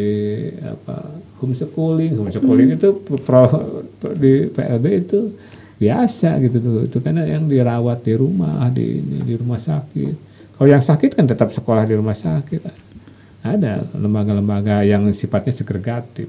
apa 0.60 1.16
homeschooling. 1.40 2.20
Homeschooling 2.20 2.76
itu 2.76 2.88
pro, 3.24 3.48
di 4.12 4.52
PLB 4.52 4.84
itu 5.00 5.20
biasa 5.80 6.36
gitu 6.44 6.56
tuh. 6.60 6.80
Itu 6.84 6.98
karena 7.00 7.24
yang 7.24 7.48
dirawat 7.48 8.04
di 8.04 8.12
rumah, 8.12 8.68
di 8.68 9.00
ini, 9.00 9.24
di 9.24 9.34
rumah 9.40 9.56
sakit. 9.56 10.14
Kalau 10.54 10.68
yang 10.68 10.84
sakit 10.84 11.16
kan 11.16 11.24
tetap 11.24 11.48
sekolah 11.50 11.88
di 11.88 11.96
rumah 11.96 12.14
sakit. 12.14 12.60
Ada 13.44 13.92
lembaga-lembaga 13.96 14.84
yang 14.84 15.04
sifatnya 15.12 15.52
segregatif. 15.52 16.28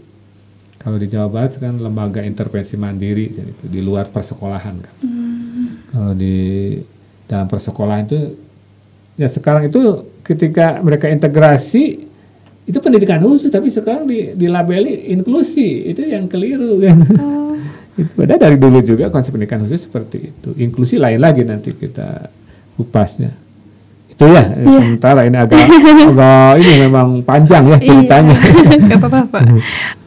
Kalau 0.86 1.02
di 1.02 1.10
Jawa 1.10 1.34
Barat 1.34 1.58
kan 1.58 1.82
lembaga 1.82 2.21
intervensi 2.21 2.78
mandiri 2.78 3.34
jadi 3.34 3.50
itu 3.50 3.65
di 3.65 3.82
luar 3.82 4.06
persekolahan 4.13 4.76
kan. 4.78 4.95
Kalau 5.89 6.13
di 6.13 6.78
dalam 7.26 7.50
persekolahan 7.50 8.06
itu 8.06 8.38
ya 9.17 9.26
sekarang 9.26 9.65
itu 9.74 9.82
ketika 10.21 10.78
mereka 10.86 11.10
integrasi 11.10 12.06
itu 12.69 12.78
pendidikan 12.78 13.17
khusus 13.17 13.50
tapi 13.50 13.74
sekarang 13.74 14.06
di, 14.06 14.38
dilabeli 14.38 15.10
inklusi 15.10 15.89
itu 15.89 16.06
yang 16.06 16.30
keliru 16.30 16.78
kan. 16.78 16.98
Oh, 17.17 17.58
itu 18.06 18.12
padahal 18.13 18.41
dari 18.45 18.58
dulu 18.62 18.78
juga 18.86 19.10
konsep 19.10 19.34
pendidikan 19.34 19.65
khusus 19.65 19.89
seperti 19.89 20.30
itu. 20.30 20.54
Inklusi 20.54 21.02
lain 21.02 21.17
lagi 21.17 21.41
nanti 21.41 21.74
kita 21.74 22.30
kupasnya. 22.78 23.44
Itu 24.15 24.32
ya 24.32 24.47
sementara 24.47 25.28
ini 25.28 25.36
agak 25.36 25.60
agak 26.08 26.51
ini 26.63 26.88
memang 26.88 27.19
panjang 27.28 27.67
ya 27.67 27.75
ceritanya. 27.84 28.32
Iya. 28.32 28.88
Gak 28.95 28.99
apa-apa, 29.04 29.19
Pak. 29.28 29.43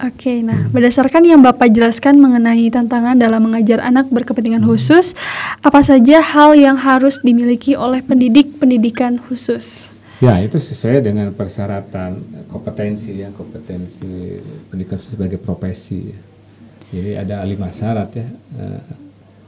Oke, 0.09 0.41
nah 0.41 0.65
berdasarkan 0.73 1.29
yang 1.29 1.45
Bapak 1.45 1.69
jelaskan 1.69 2.17
mengenai 2.17 2.73
tantangan 2.73 3.21
dalam 3.21 3.45
mengajar 3.45 3.85
anak 3.85 4.09
berkepentingan 4.09 4.65
khusus, 4.65 5.13
apa 5.61 5.85
saja 5.85 6.25
hal 6.25 6.57
yang 6.57 6.81
harus 6.81 7.21
dimiliki 7.21 7.77
oleh 7.77 8.01
pendidik 8.01 8.57
pendidikan 8.57 9.21
khusus? 9.21 9.93
Ya, 10.25 10.41
itu 10.41 10.57
sesuai 10.57 11.05
dengan 11.05 11.29
persyaratan 11.37 12.17
kompetensi 12.49 13.21
ya, 13.21 13.29
kompetensi 13.37 14.41
pendidikan 14.73 15.05
sebagai 15.05 15.37
profesi. 15.37 16.11
Ya. 16.11 16.19
Jadi 16.97 17.11
ada 17.13 17.45
lima 17.45 17.69
syarat 17.69 18.09
ya, 18.17 18.25
eh, 18.57 18.83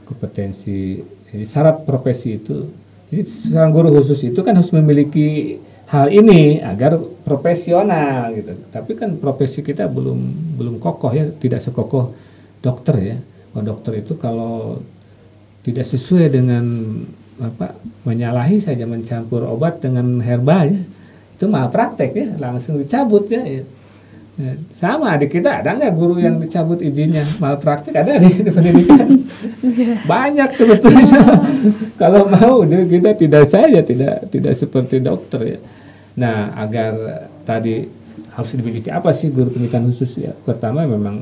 kompetensi. 0.05 1.01
Jadi 1.33 1.45
syarat 1.49 1.81
profesi 1.81 2.37
itu, 2.37 2.69
jadi 3.11 3.27
seorang 3.27 3.71
guru 3.75 3.89
khusus 3.99 4.23
itu 4.23 4.39
kan 4.39 4.55
harus 4.55 4.71
memiliki 4.71 5.59
hal 5.91 6.07
ini 6.07 6.63
agar 6.63 6.95
profesional 7.27 8.31
gitu. 8.31 8.55
Tapi 8.71 8.95
kan 8.95 9.19
profesi 9.19 9.59
kita 9.59 9.91
belum 9.91 10.19
belum 10.55 10.79
kokoh 10.79 11.11
ya, 11.11 11.27
tidak 11.35 11.59
sekokoh 11.59 12.15
dokter 12.63 12.95
ya. 13.03 13.17
Kalau 13.51 13.63
dokter 13.67 13.99
itu 13.99 14.15
kalau 14.15 14.79
tidak 15.67 15.83
sesuai 15.83 16.31
dengan 16.31 16.63
apa 17.41 17.75
menyalahi 18.07 18.63
saja 18.63 18.87
mencampur 18.87 19.43
obat 19.43 19.81
dengan 19.81 20.21
herba 20.21 20.69
ya 20.69 20.77
itu 21.35 21.49
mah 21.49 21.73
praktek 21.73 22.11
ya 22.13 22.27
langsung 22.37 22.77
dicabut 22.77 23.25
ya, 23.25 23.41
ya. 24.41 24.53
sama 24.73 25.13
adik 25.13 25.37
kita 25.37 25.61
ada 25.61 25.77
nggak 25.77 25.93
guru 25.93 26.17
yang 26.17 26.41
dicabut 26.41 26.81
izinnya? 26.81 27.21
Mal 27.37 27.61
praktek 27.61 27.93
ada 27.93 28.17
di, 28.17 28.41
di 28.41 28.51
pendidikan. 28.55 29.07
Banyak 30.09 30.49
sebetulnya. 30.49 31.21
Kalau 32.01 32.25
mau 32.25 32.65
kita 32.65 33.13
tidak 33.13 33.45
saja 33.45 33.79
tidak 33.85 34.27
tidak 34.33 34.53
seperti 34.57 34.97
dokter 34.97 35.57
ya. 35.57 35.59
Nah 36.17 36.57
agar 36.57 36.93
tadi 37.45 37.85
harus 38.33 38.51
dimiliki 38.57 38.89
apa 38.89 39.13
sih 39.13 39.29
guru 39.29 39.53
pendidikan 39.53 39.85
khusus 39.85 40.17
ya? 40.17 40.33
Pertama 40.33 40.89
memang 40.89 41.21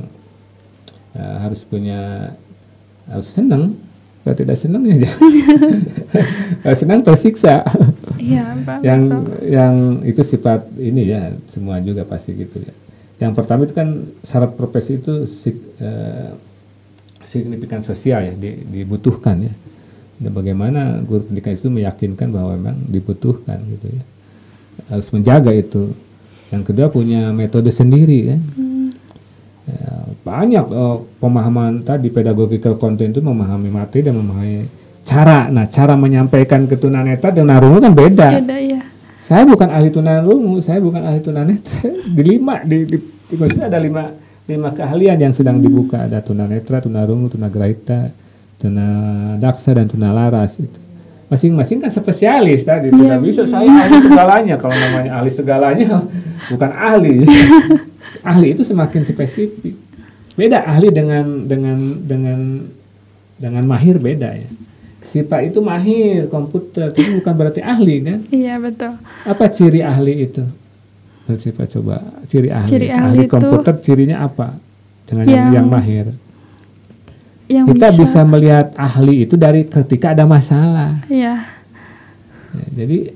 ya, 1.12 1.43
harus 1.43 1.67
punya 1.67 2.32
harus 3.12 3.27
senang. 3.27 3.75
Kalau 4.23 4.36
tidak 4.36 4.58
senang 4.60 4.84
ya 4.88 4.95
kalau 6.63 6.75
senang 6.75 6.99
tersiksa. 7.03 7.67
Iya 8.19 8.49
yang 8.84 9.01
yang 9.41 9.73
itu 10.05 10.21
sifat 10.21 10.67
ini 10.77 11.10
ya 11.10 11.34
semua 11.49 11.82
juga 11.82 12.05
pasti 12.05 12.36
gitu 12.36 12.62
ya 12.62 12.73
yang 13.19 13.36
pertama 13.36 13.67
itu 13.67 13.75
kan 13.75 14.08
syarat 14.23 14.55
profesi 14.55 14.99
itu 14.99 15.27
uh, 15.84 16.32
signifikan 17.23 17.84
sosial 17.84 18.25
ya 18.25 18.34
di, 18.34 18.63
dibutuhkan 18.63 19.43
ya 19.43 19.53
dan 20.19 20.32
bagaimana 20.36 20.99
guru 21.03 21.27
pendidikan 21.27 21.55
itu 21.55 21.67
meyakinkan 21.71 22.32
bahwa 22.32 22.55
memang 22.55 22.77
dibutuhkan 22.88 23.60
gitu 23.75 23.88
ya 23.91 24.03
harus 24.91 25.08
menjaga 25.12 25.51
itu 25.51 25.91
yang 26.49 26.63
kedua 26.63 26.88
punya 26.88 27.29
metode 27.36 27.69
sendiri 27.69 28.34
kan 28.34 28.41
hmm 28.55 28.69
Ya, 29.69 29.93
banyak 30.25 30.65
uh, 30.73 30.97
pemahaman 31.21 31.86
tadi 31.86 32.10
pedagogical 32.10 32.73
content 32.82 33.13
itu 33.13 33.21
memahami 33.21 33.69
materi 33.69 34.10
dan 34.10 34.17
memahami 34.17 34.65
cara. 35.05 35.45
Nah, 35.53 35.69
cara 35.69 35.93
menyampaikan 35.93 36.65
ke 36.65 36.73
tunanetra 36.73 37.29
dan 37.29 37.53
narungu 37.53 37.77
kan 37.77 37.93
beda. 37.93 38.29
Beda 38.41 38.58
ya. 38.58 38.82
Saya 39.29 39.45
bukan 39.45 39.69
ahli 39.69 39.93
tunarungu, 39.93 40.57
saya 40.57 40.81
bukan 40.81 41.05
ahli 41.05 41.21
tunanetra. 41.21 41.85
di 42.17 42.23
lima 42.25 42.65
di 42.65 42.81
di, 42.89 42.97
di, 42.97 43.35
di 43.37 43.61
ada 43.61 43.77
lima 43.77 44.09
lima 44.49 44.73
keahlian 44.73 45.21
yang 45.21 45.33
sedang 45.37 45.61
dibuka 45.61 46.09
ada 46.09 46.17
tunanetra, 46.25 46.81
tunarungu, 46.81 47.29
tunagrahita, 47.29 48.09
tunadaksa 48.57 49.77
dan 49.77 49.85
tunalaras 49.85 50.57
itu. 50.57 50.79
Masing-masing 51.29 51.77
kan 51.77 51.93
spesialis 51.93 52.65
tadi, 52.65 52.89
tidak 52.89 53.05
yeah. 53.05 53.21
bisa 53.21 53.45
saya 53.45 53.69
ahli 53.69 54.01
segalanya. 54.01 54.55
Kalau 54.57 54.73
namanya 54.73 55.11
ahli 55.21 55.29
segalanya 55.29 55.87
bukan 56.51 56.71
ahli. 56.73 57.21
ahli 58.33 58.57
itu 58.57 58.65
semakin 58.65 59.05
spesifik. 59.05 59.77
Beda 60.33 60.65
ahli 60.65 60.89
dengan 60.89 61.45
dengan 61.45 62.01
dengan 62.01 62.65
dengan 63.37 63.63
mahir 63.69 64.01
beda 64.01 64.41
ya. 64.41 64.49
Si 64.99 65.23
Pak 65.23 65.41
itu 65.41 65.59
mahir 65.63 66.27
komputer, 66.27 66.91
tapi 66.91 67.17
bukan 67.17 67.33
berarti 67.33 67.63
ahli 67.63 67.95
kan? 68.03 68.19
Iya 68.29 68.59
betul. 68.59 68.99
Apa 69.25 69.47
ciri 69.49 69.79
ahli 69.79 70.27
itu? 70.27 70.43
Si 71.39 71.49
Pak 71.55 71.65
coba 71.77 72.03
ciri 72.27 72.49
ahli. 72.51 72.67
Ciri 72.67 72.88
ahli, 72.91 73.23
ahli 73.23 73.31
komputer 73.31 73.79
cirinya 73.79 74.21
apa? 74.21 74.59
Dengan 75.07 75.25
yang, 75.25 75.49
yang 75.62 75.67
mahir. 75.71 76.13
Yang 77.49 77.65
Kita 77.73 77.88
bisa, 77.89 78.01
bisa 78.05 78.21
melihat 78.27 78.67
ahli 78.77 79.25
itu 79.25 79.33
dari 79.33 79.65
ketika 79.65 80.13
ada 80.13 80.29
masalah. 80.29 81.01
Iya. 81.09 81.41
Ya, 82.53 82.65
jadi 82.85 83.13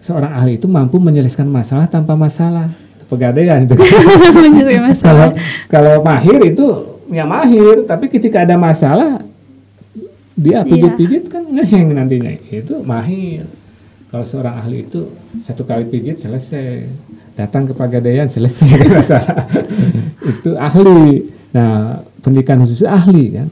seorang 0.00 0.32
ahli 0.32 0.56
itu 0.56 0.64
mampu 0.64 0.96
menyelesaikan 0.96 1.48
masalah 1.48 1.84
tanpa 1.84 2.16
masalah 2.16 2.72
pegadaian 3.08 3.68
itu. 3.68 3.76
kalau 5.06 5.28
kalau 5.68 5.94
mahir 6.00 6.40
itu 6.48 6.66
ya 7.12 7.28
mahir, 7.28 7.84
tapi 7.84 8.08
ketika 8.08 8.48
ada 8.48 8.56
masalah 8.56 9.20
dia 10.40 10.64
iya. 10.64 10.66
pijit-pijit 10.66 11.28
kan 11.28 11.44
ngeheng 11.44 11.92
nantinya. 11.92 12.32
Itu 12.48 12.80
mahir. 12.80 13.44
Kalau 14.10 14.24
seorang 14.26 14.58
ahli 14.58 14.88
itu 14.88 15.12
satu 15.44 15.68
kali 15.68 15.86
pijit 15.86 16.16
selesai. 16.18 16.88
Datang 17.36 17.68
ke 17.68 17.72
pegadaian 17.76 18.26
selesai 18.26 18.88
masalah. 18.96 19.44
itu 20.24 20.56
ahli. 20.56 21.28
Nah, 21.52 22.00
pendidikan 22.24 22.64
khusus 22.64 22.88
ahli 22.88 23.36
kan. 23.36 23.48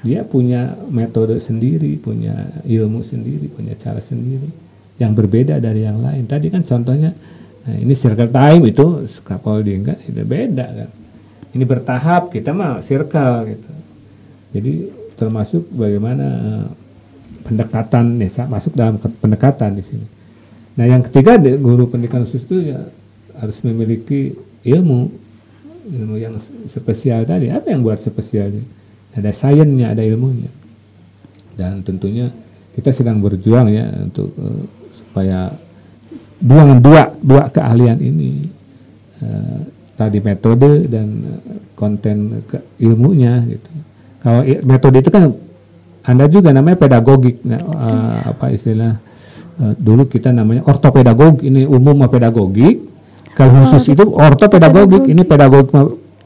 Dia 0.00 0.24
punya 0.24 0.76
metode 0.88 1.36
sendiri, 1.40 1.96
punya 2.00 2.32
ilmu 2.64 3.04
sendiri, 3.04 3.52
punya 3.52 3.76
cara 3.76 4.00
sendiri 4.00 4.48
yang 4.96 5.12
berbeda 5.16 5.60
dari 5.60 5.84
yang 5.84 6.00
lain. 6.00 6.24
Tadi 6.24 6.48
kan 6.48 6.64
contohnya 6.64 7.12
Nah, 7.60 7.76
ini 7.76 7.92
circle 7.92 8.32
time 8.32 8.72
itu 8.72 9.04
scaffolding 9.04 9.80
kan 9.84 9.98
itu 10.08 10.22
beda 10.24 10.66
kan. 10.66 10.90
Ini 11.50 11.64
bertahap 11.66 12.32
kita 12.32 12.56
mah 12.56 12.80
circle 12.80 13.52
gitu. 13.52 13.72
Jadi 14.56 14.72
termasuk 15.20 15.68
bagaimana 15.68 16.26
uh, 16.26 16.68
pendekatan 17.44 18.16
nih 18.16 18.32
masuk 18.48 18.72
dalam 18.72 18.96
pendekatan 18.96 19.76
di 19.76 19.84
sini. 19.84 20.06
Nah, 20.80 20.88
yang 20.88 21.04
ketiga 21.04 21.36
guru 21.60 21.84
pendidikan 21.92 22.24
khusus 22.24 22.48
itu 22.48 22.72
ya 22.72 22.88
harus 23.36 23.60
memiliki 23.60 24.32
ilmu 24.64 25.12
ilmu 25.90 26.16
yang 26.16 26.40
spesial 26.70 27.28
tadi. 27.28 27.52
Apa 27.52 27.68
yang 27.68 27.84
buat 27.84 28.00
spesialnya? 28.00 28.64
Ada 29.12 29.34
sainsnya, 29.34 29.92
ada 29.92 30.00
ilmunya. 30.06 30.48
Dan 31.58 31.82
tentunya 31.84 32.30
kita 32.72 32.94
sedang 32.94 33.18
berjuang 33.20 33.68
ya 33.68 33.90
untuk 34.00 34.30
uh, 34.38 34.64
supaya 34.94 35.52
dua 36.40 36.62
dua 36.80 37.02
dua 37.20 37.42
keahlian 37.52 37.98
ini 38.00 38.48
uh, 39.20 39.60
tadi 40.00 40.16
metode 40.24 40.88
dan 40.88 41.08
eh, 41.20 41.60
konten 41.76 42.40
ilmunya 42.80 43.44
gitu. 43.44 43.68
Kalau 44.20 44.40
metode 44.44 45.00
itu 45.00 45.10
kan 45.12 45.32
anda 46.04 46.24
juga 46.28 46.52
namanya 46.52 46.76
pedagogik, 46.80 47.44
nah, 47.44 47.60
uh, 47.60 48.18
apa 48.32 48.52
istilah 48.52 48.96
uh, 49.60 49.72
dulu 49.76 50.08
kita 50.08 50.32
namanya 50.32 50.64
ortopedagog 50.64 51.44
ini 51.44 51.64
umum 51.64 52.04
pedagogik. 52.08 52.84
Kalau 53.32 53.64
khusus 53.64 53.88
oh, 53.88 53.94
itu 53.96 54.04
ortopedagogik 54.12 55.08
ini 55.08 55.22
pedagogik 55.24 55.72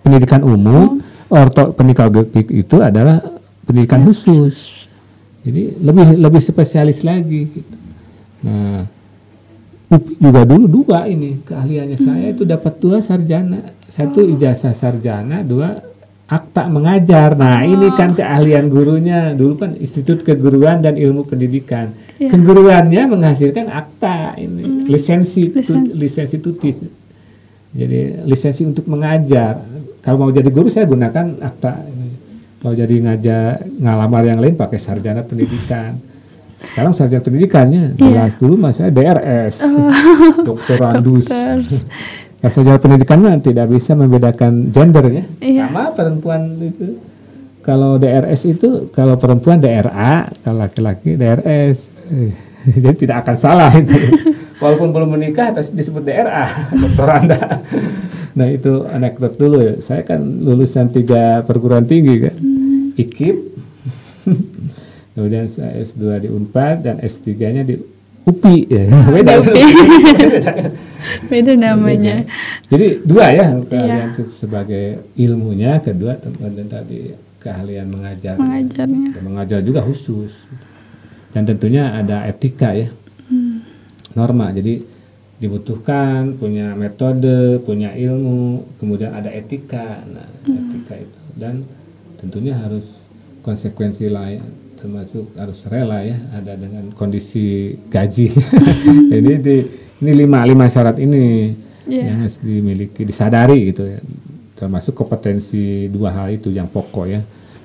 pendidikan 0.02 0.42
umum, 0.42 0.98
oh. 1.30 1.38
orto 1.38 1.70
pedagogik 1.74 2.50
itu 2.50 2.76
adalah 2.82 3.22
pendidikan 3.66 4.02
khusus. 4.06 4.90
Jadi 5.44 5.78
lebih 5.84 6.18
lebih 6.18 6.40
spesialis 6.42 7.04
lagi. 7.06 7.46
Gitu. 7.52 7.74
Nah 8.42 8.88
juga 10.00 10.42
dulu 10.42 10.64
dua 10.82 11.06
ini 11.06 11.44
keahliannya 11.44 11.98
hmm. 11.98 12.06
saya 12.06 12.26
itu 12.32 12.42
dapat 12.42 12.72
dua 12.80 12.98
sarjana 13.04 13.60
satu 13.86 14.24
oh. 14.24 14.32
ijazah 14.32 14.74
sarjana 14.74 15.44
dua 15.44 15.78
akta 16.24 16.72
mengajar 16.72 17.36
nah 17.36 17.60
oh. 17.60 17.68
ini 17.68 17.92
kan 17.92 18.16
keahlian 18.16 18.72
gurunya 18.72 19.36
dulu 19.36 19.60
kan 19.60 19.76
institut 19.76 20.24
keguruan 20.24 20.80
dan 20.80 20.96
ilmu 20.96 21.28
pendidikan 21.28 21.92
yeah. 22.16 22.32
keguruannya 22.32 23.02
menghasilkan 23.12 23.68
akta 23.68 24.40
ini 24.40 24.64
hmm. 24.64 24.84
lisensi 24.88 25.52
Lisen. 25.52 25.84
tu, 25.84 25.92
lisensi 25.92 26.36
tutis 26.40 26.80
jadi 27.76 28.24
lisensi 28.24 28.64
untuk 28.64 28.88
mengajar 28.88 29.60
kalau 30.00 30.24
mau 30.24 30.32
jadi 30.32 30.48
guru 30.48 30.72
saya 30.72 30.88
gunakan 30.88 31.44
akta 31.44 31.72
ini 31.92 32.08
mau 32.64 32.72
jadi 32.72 32.94
ngajar 33.04 33.60
ngalamar 33.84 34.22
yang 34.24 34.40
lain 34.40 34.56
pakai 34.56 34.80
sarjana 34.80 35.20
pendidikan 35.20 36.00
sekarang 36.64 36.96
sarjana 36.96 37.20
pendidikannya 37.20 38.00
yeah. 38.00 38.08
jelas 38.08 38.32
dulu 38.40 38.56
mas 38.56 38.80
saya 38.80 38.88
DRS 38.88 39.60
oh. 39.60 39.92
doktorandus 40.48 41.28
sarjana 42.52 42.80
pendidikannya 42.80 43.40
tidak 43.40 43.72
bisa 43.72 43.96
membedakan 43.96 44.68
gender 44.74 45.04
ya. 45.08 45.24
Yeah. 45.40 45.68
sama 45.68 45.94
perempuan 45.96 46.60
itu. 46.60 46.98
Kalau 47.64 47.96
DRS 47.96 48.44
itu 48.44 48.92
kalau 48.92 49.16
perempuan 49.16 49.56
DRA 49.56 50.28
kalau 50.44 50.58
laki-laki 50.60 51.16
DRS 51.16 51.96
jadi 52.84 52.96
tidak 52.96 53.16
akan 53.24 53.36
salah 53.40 53.72
itu. 53.72 53.96
Walaupun 54.62 54.92
belum 54.92 55.18
menikah 55.18 55.52
disebut 55.52 56.04
DRA 56.04 56.46
doktoranda 56.82 57.60
nah 58.34 58.50
itu 58.50 58.84
anekdot 58.90 59.38
dulu 59.38 59.62
ya. 59.62 59.74
Saya 59.80 60.02
kan 60.02 60.20
lulusan 60.20 60.90
tiga 60.90 61.40
perguruan 61.46 61.86
tinggi 61.86 62.28
kan. 62.28 62.34
Hmm. 62.36 62.92
IKIP 62.98 63.36
kemudian 65.14 65.46
saya 65.46 65.78
S2 65.78 66.26
di 66.26 66.28
Unpad 66.28 66.84
dan 66.84 66.96
S3-nya 66.98 67.62
di 67.62 67.93
UPI 68.24 68.58
ya. 68.68 68.84
Beda. 69.14 69.32
UPI. 69.40 69.64
Beda 71.30 71.52
namanya. 71.52 72.24
Jadi 72.72 73.04
dua 73.04 73.28
ya 73.28 73.46
keahlian 73.60 74.08
iya. 74.16 74.24
sebagai 74.32 74.86
ilmunya, 75.20 75.76
kedua 75.84 76.16
dan 76.20 76.66
tadi 76.66 77.12
keahlian 77.44 77.92
mengajar. 77.92 78.40
Mengajarnya. 78.40 79.10
Dan 79.12 79.22
mengajar 79.28 79.60
juga 79.60 79.84
khusus. 79.84 80.48
Dan 81.36 81.44
tentunya 81.44 81.92
ada 82.00 82.24
etika 82.24 82.72
ya. 82.72 82.88
Hmm. 83.28 83.60
Norma. 84.16 84.48
Jadi 84.56 84.80
dibutuhkan, 85.36 86.40
punya 86.40 86.72
metode, 86.72 87.60
punya 87.60 87.92
ilmu, 87.92 88.64
kemudian 88.80 89.12
ada 89.12 89.28
etika. 89.28 90.00
Nah, 90.08 90.24
Hmm. 90.48 90.72
etika 90.72 90.96
itu 90.96 91.20
dan 91.36 91.66
tentunya 92.22 92.54
harus 92.56 92.86
konsekuensi 93.44 94.08
lain 94.08 94.40
termasuk 94.84 95.32
harus 95.34 95.64
rela 95.64 96.04
ya 96.04 96.20
ada 96.36 96.52
dengan 96.54 96.92
kondisi 96.92 97.72
gaji. 97.88 98.28
ini 99.16 99.32
di 99.40 99.56
ini 100.04 100.12
lima 100.12 100.44
lima 100.44 100.68
syarat 100.68 101.00
ini 101.00 101.56
Iya. 101.84 102.00
yang 102.00 102.18
harus 102.24 102.40
dimiliki 102.40 103.04
disadari 103.04 103.68
gitu 103.68 103.84
ya. 103.84 104.00
Termasuk 104.56 104.92
kompetensi 104.92 105.88
dua 105.88 106.12
hal 106.12 106.32
itu 106.32 106.48
yang 106.48 106.64
pokok 106.64 107.04
ya 107.04 107.20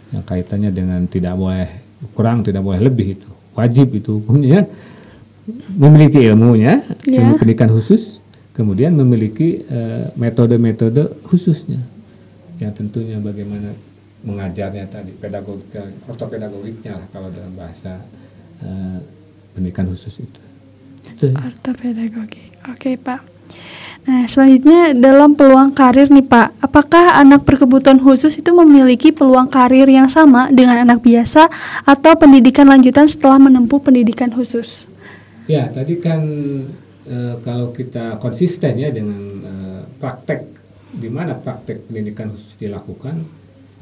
yang 0.09 0.23
kaitannya 0.25 0.71
dengan 0.71 1.03
tidak 1.05 1.35
boleh 1.35 1.67
kurang 2.11 2.41
tidak 2.41 2.63
boleh 2.63 2.81
lebih 2.81 3.15
itu 3.15 3.29
wajib 3.53 3.93
itu 3.93 4.19
hukumnya 4.19 4.65
memiliki 5.71 6.19
ilmunya 6.23 6.81
Ya. 7.05 7.21
ilmu 7.21 7.37
pendidikan 7.37 7.69
khusus 7.69 8.19
kemudian 8.51 8.91
memiliki 8.91 9.63
eh, 9.65 10.09
metode-metode 10.17 11.23
khususnya 11.23 11.79
yang 12.59 12.73
tentunya 12.75 13.21
bagaimana 13.21 13.71
mengajarnya 14.19 14.83
tadi 14.91 15.15
pedagogika 15.15 15.87
ortopedagogiknya 16.11 16.99
lah 16.99 17.07
kalau 17.15 17.31
dalam 17.31 17.55
bahasa 17.55 18.03
eh, 18.59 18.99
pendidikan 19.55 19.87
khusus 19.87 20.19
itu 20.19 20.49
itu 21.19 21.35
Ortopedagogik. 21.35 22.47
Oke, 22.71 22.95
Pak. 22.99 23.21
Nah, 24.07 24.25
selanjutnya 24.25 24.95
dalam 24.95 25.35
peluang 25.35 25.75
karir 25.75 26.07
nih, 26.07 26.23
Pak. 26.23 26.63
Apakah 26.63 27.19
anak 27.19 27.43
berkebutuhan 27.43 27.99
khusus 27.99 28.39
itu 28.39 28.49
memiliki 28.55 29.11
peluang 29.11 29.51
karir 29.51 29.85
yang 29.85 30.07
sama 30.07 30.47
dengan 30.49 30.87
anak 30.87 31.03
biasa 31.03 31.51
atau 31.83 32.13
pendidikan 32.15 32.65
lanjutan 32.65 33.05
setelah 33.05 33.37
menempuh 33.37 33.83
pendidikan 33.83 34.31
khusus? 34.31 34.87
Ya, 35.45 35.67
tadi 35.69 35.99
kan 35.99 36.21
eh, 37.05 37.35
kalau 37.43 37.75
kita 37.75 38.17
konsisten 38.23 38.79
ya 38.79 38.89
dengan 38.89 39.19
eh, 39.43 39.81
praktek 39.99 40.47
di 40.89 41.09
mana 41.11 41.37
praktek 41.37 41.91
pendidikan 41.91 42.33
khusus 42.33 42.55
dilakukan, 42.57 43.27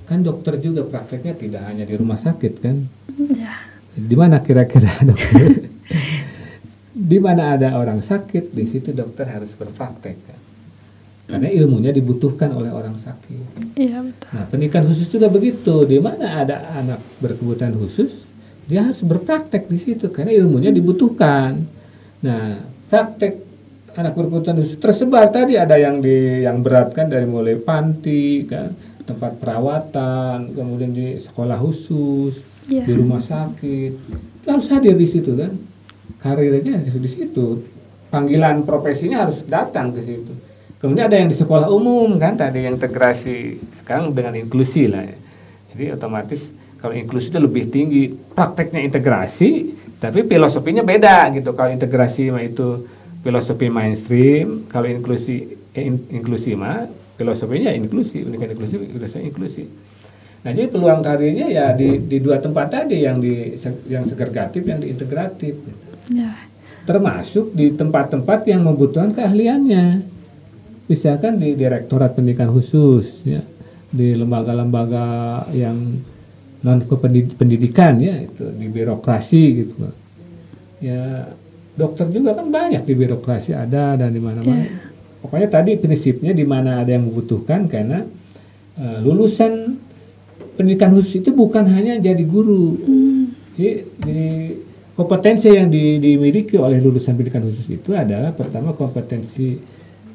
kan 0.07 0.23
dokter 0.23 0.55
juga 0.63 0.87
prakteknya 0.87 1.35
tidak 1.35 1.61
hanya 1.67 1.83
di 1.83 1.95
rumah 1.99 2.15
sakit 2.15 2.53
kan? 2.63 2.75
Ya. 3.35 3.53
Di 3.93 4.15
mana 4.15 4.39
kira-kira 4.39 4.87
dokter? 5.09 5.67
di 6.97 7.17
mana 7.21 7.59
ada 7.59 7.77
orang 7.77 8.01
sakit, 8.01 8.55
di 8.55 8.65
situ 8.65 8.95
dokter 8.95 9.27
harus 9.29 9.51
berpraktek 9.53 10.17
kan? 10.25 10.39
Karena 11.27 11.51
ilmunya 11.51 11.91
dibutuhkan 11.91 12.55
oleh 12.55 12.71
orang 12.71 12.95
sakit. 12.95 13.75
Iya, 13.75 13.99
betul. 13.99 14.31
Nah, 14.31 14.43
pendidikan 14.47 14.87
khusus 14.87 15.11
juga 15.11 15.27
begitu. 15.27 15.83
Di 15.83 15.99
mana 15.99 16.39
ada 16.39 16.71
anak 16.71 17.03
berkebutuhan 17.19 17.75
khusus, 17.75 18.23
dia 18.63 18.87
harus 18.87 19.03
berpraktek 19.03 19.67
di 19.67 19.75
situ 19.75 20.07
karena 20.07 20.31
ilmunya 20.31 20.71
dibutuhkan. 20.71 21.67
Nah, 22.23 22.63
praktek 22.87 23.43
anak 23.99 24.15
berkebutuhan 24.15 24.55
khusus 24.63 24.79
tersebar 24.79 25.27
tadi 25.27 25.59
ada 25.59 25.75
yang 25.75 25.99
di 25.99 26.47
yang 26.47 26.63
berat 26.63 26.95
kan 26.95 27.11
dari 27.11 27.27
mulai 27.27 27.59
panti 27.59 28.47
kan, 28.47 28.71
tempat 29.07 29.39
perawatan, 29.39 30.51
kemudian 30.51 30.91
di 30.91 31.15
sekolah 31.15 31.55
khusus, 31.55 32.43
Iya. 32.67 32.83
di 32.83 32.93
rumah 32.93 33.23
sakit. 33.23 33.91
Harus 34.43 34.67
hadir 34.67 34.99
di 34.99 35.07
situ 35.07 35.31
kan. 35.33 35.55
Karirnya 36.19 36.83
di 36.83 36.89
di 36.91 37.09
situ. 37.09 37.63
Panggilan 38.11 38.67
profesinya 38.67 39.23
harus 39.23 39.47
datang 39.47 39.95
ke 39.95 40.03
situ. 40.03 40.31
Kemudian 40.77 41.07
ada 41.09 41.17
yang 41.17 41.31
di 41.31 41.35
sekolah 41.35 41.71
umum 41.71 42.19
kan 42.19 42.37
tadi 42.37 42.61
yang 42.61 42.75
integrasi 42.75 43.57
sekarang 43.81 44.13
dengan 44.13 44.35
inklusi 44.35 44.85
lah 44.85 45.03
ya. 45.03 45.17
Jadi 45.73 45.83
otomatis 45.95 46.43
kalau 46.77 46.93
inklusi 46.93 47.33
itu 47.33 47.39
lebih 47.41 47.63
tinggi 47.73 48.03
prakteknya 48.11 48.85
integrasi 48.85 49.73
tapi 49.97 50.21
filosofinya 50.23 50.85
beda 50.85 51.33
gitu. 51.33 51.55
Kalau 51.57 51.73
integrasi 51.73 52.29
mah 52.29 52.45
itu 52.45 52.85
filosofi 53.25 53.67
mainstream, 53.67 54.69
kalau 54.69 54.85
inklusi 54.85 55.57
eh, 55.73 55.89
in- 55.89 56.07
inklusi 56.13 56.53
mah 56.53 56.85
filosofinya 57.17 57.73
inklusi, 57.73 58.23
pendidikan 58.23 58.53
inklusi, 58.53 58.75
filosofi 58.77 59.25
inklusi. 59.25 59.63
Nah, 60.45 60.53
jadi 60.53 60.69
peluang 60.69 61.01
karirnya 61.01 61.49
ya 61.49 61.65
di, 61.73 61.99
di 62.05 62.21
dua 62.21 62.37
tempat 62.37 62.69
tadi 62.71 63.03
yang 63.03 63.17
di 63.19 63.57
yang 63.89 64.05
segregatif, 64.05 64.61
yang 64.63 64.79
di 64.79 64.87
integratif. 64.93 65.53
gitu 65.57 65.87
Ya. 66.07 66.47
termasuk 66.87 67.51
di 67.51 67.75
tempat-tempat 67.75 68.47
yang 68.47 68.63
membutuhkan 68.63 69.11
keahliannya. 69.11 70.07
Misalkan 70.87 71.35
di 71.35 71.51
Direktorat 71.51 72.15
Pendidikan 72.15 72.47
Khusus, 72.47 73.27
ya, 73.27 73.43
di 73.91 74.15
lembaga-lembaga 74.15 75.43
yang 75.51 75.75
non 76.63 76.79
kependidikan 76.87 77.99
ya 77.99 78.23
itu 78.23 78.55
di 78.55 78.71
birokrasi 78.71 79.43
gitu. 79.61 79.83
Ya 80.79 81.27
dokter 81.75 82.07
juga 82.09 82.33
kan 82.33 82.49
banyak 82.49 82.87
di 82.87 82.93
birokrasi 82.95 83.51
ada 83.51 83.99
dan 83.99 84.09
di 84.09 84.23
mana-mana. 84.23 84.86
Pokoknya 85.17 85.49
tadi 85.49 85.75
prinsipnya 85.75 86.31
di 86.31 86.45
mana 86.45 86.85
ada 86.85 86.93
yang 86.93 87.09
membutuhkan 87.09 87.65
karena 87.65 88.05
eh, 88.77 88.97
lulusan 89.01 89.81
pendidikan 90.57 90.93
khusus 90.93 91.21
itu 91.21 91.33
bukan 91.33 91.65
hanya 91.69 91.97
jadi 91.97 92.21
guru. 92.25 92.77
Jadi, 93.57 93.71
jadi 94.01 94.29
kompetensi 94.97 95.53
yang 95.53 95.69
di- 95.69 96.01
dimiliki 96.01 96.57
oleh 96.57 96.81
lulusan 96.81 97.13
pendidikan 97.17 97.45
khusus 97.45 97.65
itu 97.69 97.93
adalah 97.93 98.33
pertama 98.33 98.73
kompetensi 98.73 99.57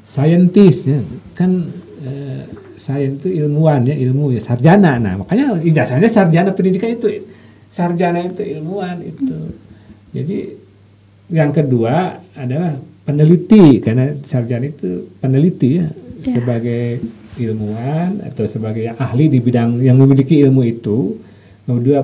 saintis 0.03 0.85
ya 0.87 0.99
kan 1.33 1.71
eh, 2.03 2.43
sains 2.75 3.23
itu 3.23 3.31
ilmuwan 3.31 3.87
ya 3.87 3.95
ilmu 3.95 4.35
ya 4.35 4.41
sarjana. 4.43 4.99
Nah 4.99 5.23
makanya 5.23 5.59
ijazahnya 5.63 6.11
sarjana 6.11 6.51
pendidikan 6.51 6.91
itu 6.91 7.23
sarjana 7.71 8.23
itu 8.27 8.43
ilmuwan 8.43 8.99
itu. 9.03 9.55
Jadi 10.11 10.37
yang 11.31 11.55
kedua 11.55 12.19
adalah 12.35 12.75
peneliti 13.03 13.83
karena 13.83 14.15
sarjana 14.23 14.67
itu 14.67 15.11
peneliti 15.19 15.79
ya 15.79 15.87
sebagai 16.23 17.03
ilmuwan 17.35 18.23
atau 18.31 18.45
sebagai 18.47 18.93
ahli 18.95 19.27
di 19.27 19.39
bidang 19.43 19.81
yang 19.83 19.99
memiliki 19.99 20.39
ilmu 20.43 20.61
itu. 20.63 21.19
Kedua 21.63 22.03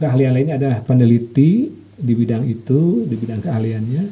keahlian 0.00 0.32
lainnya 0.32 0.56
adalah 0.56 0.80
peneliti 0.84 1.68
di 2.00 2.12
bidang 2.16 2.48
itu 2.48 3.04
di 3.04 3.14
bidang 3.16 3.44
keahliannya. 3.44 4.04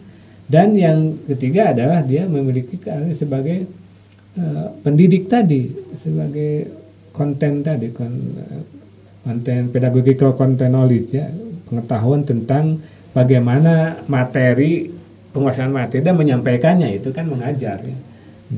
Dan 0.48 0.72
yang 0.76 1.28
ketiga 1.28 1.76
adalah 1.76 2.00
dia 2.00 2.24
memiliki 2.24 2.80
keahlian 2.80 3.12
sebagai 3.12 3.68
eh, 4.36 4.66
pendidik 4.80 5.28
tadi 5.28 5.68
sebagai 6.00 6.72
konten 7.12 7.60
tadi 7.60 7.92
kon- 7.92 8.32
eh, 8.38 8.62
konten 9.28 9.68
pedagogical 9.68 10.32
content 10.32 10.72
knowledge 10.72 11.12
ya 11.12 11.28
pengetahuan 11.68 12.24
tentang 12.24 12.80
bagaimana 13.12 14.00
materi 14.08 14.88
penguasaan 15.38 15.70
materi 15.70 16.02
dan 16.02 16.18
menyampaikannya 16.18 16.98
itu 16.98 17.14
kan 17.14 17.30
mengajar 17.30 17.78
ya. 17.78 17.98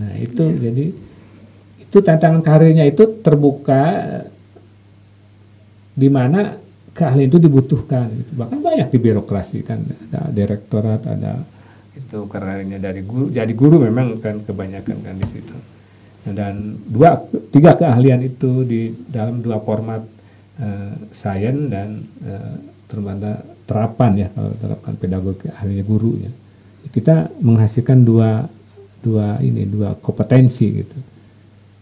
Nah 0.00 0.12
itu 0.16 0.44
jadi 0.56 0.86
itu 1.84 1.98
tantangan 2.00 2.40
karirnya 2.40 2.88
itu 2.88 3.20
terbuka 3.20 3.84
di 5.92 6.08
mana 6.08 6.56
keahlian 6.96 7.28
itu 7.28 7.38
dibutuhkan 7.42 8.08
gitu. 8.14 8.30
bahkan 8.38 8.58
banyak 8.62 8.88
di 8.88 8.98
birokrasi 8.98 9.60
kan 9.66 9.84
ada 10.08 10.30
direktorat 10.32 11.02
ada 11.04 11.42
itu 11.94 12.18
karirnya 12.30 12.78
dari 12.78 13.02
guru 13.04 13.28
jadi 13.28 13.52
guru 13.52 13.82
memang 13.82 14.16
kan 14.22 14.40
kebanyakan 14.40 14.96
kan 15.04 15.14
di 15.20 15.26
situ. 15.28 15.56
Nah, 16.20 16.32
dan 16.36 16.76
dua 16.88 17.16
tiga 17.48 17.76
keahlian 17.76 18.20
itu 18.24 18.64
di 18.64 18.92
dalam 19.08 19.40
dua 19.40 19.60
format 19.60 20.04
eh, 20.60 20.94
sains 21.12 21.68
dan 21.68 22.04
eh, 22.24 22.54
terutama 22.86 23.40
terapan 23.70 24.26
ya 24.26 24.28
kalau 24.34 24.52
terapan 24.58 24.92
pedagogi 24.98 25.46
ahlinya 25.50 25.84
guru 25.86 26.18
ya 26.18 26.30
kita 26.90 27.30
menghasilkan 27.38 28.02
dua 28.02 28.46
dua 29.00 29.38
ini 29.40 29.64
dua 29.64 29.94
kompetensi 29.98 30.82
gitu. 30.82 30.98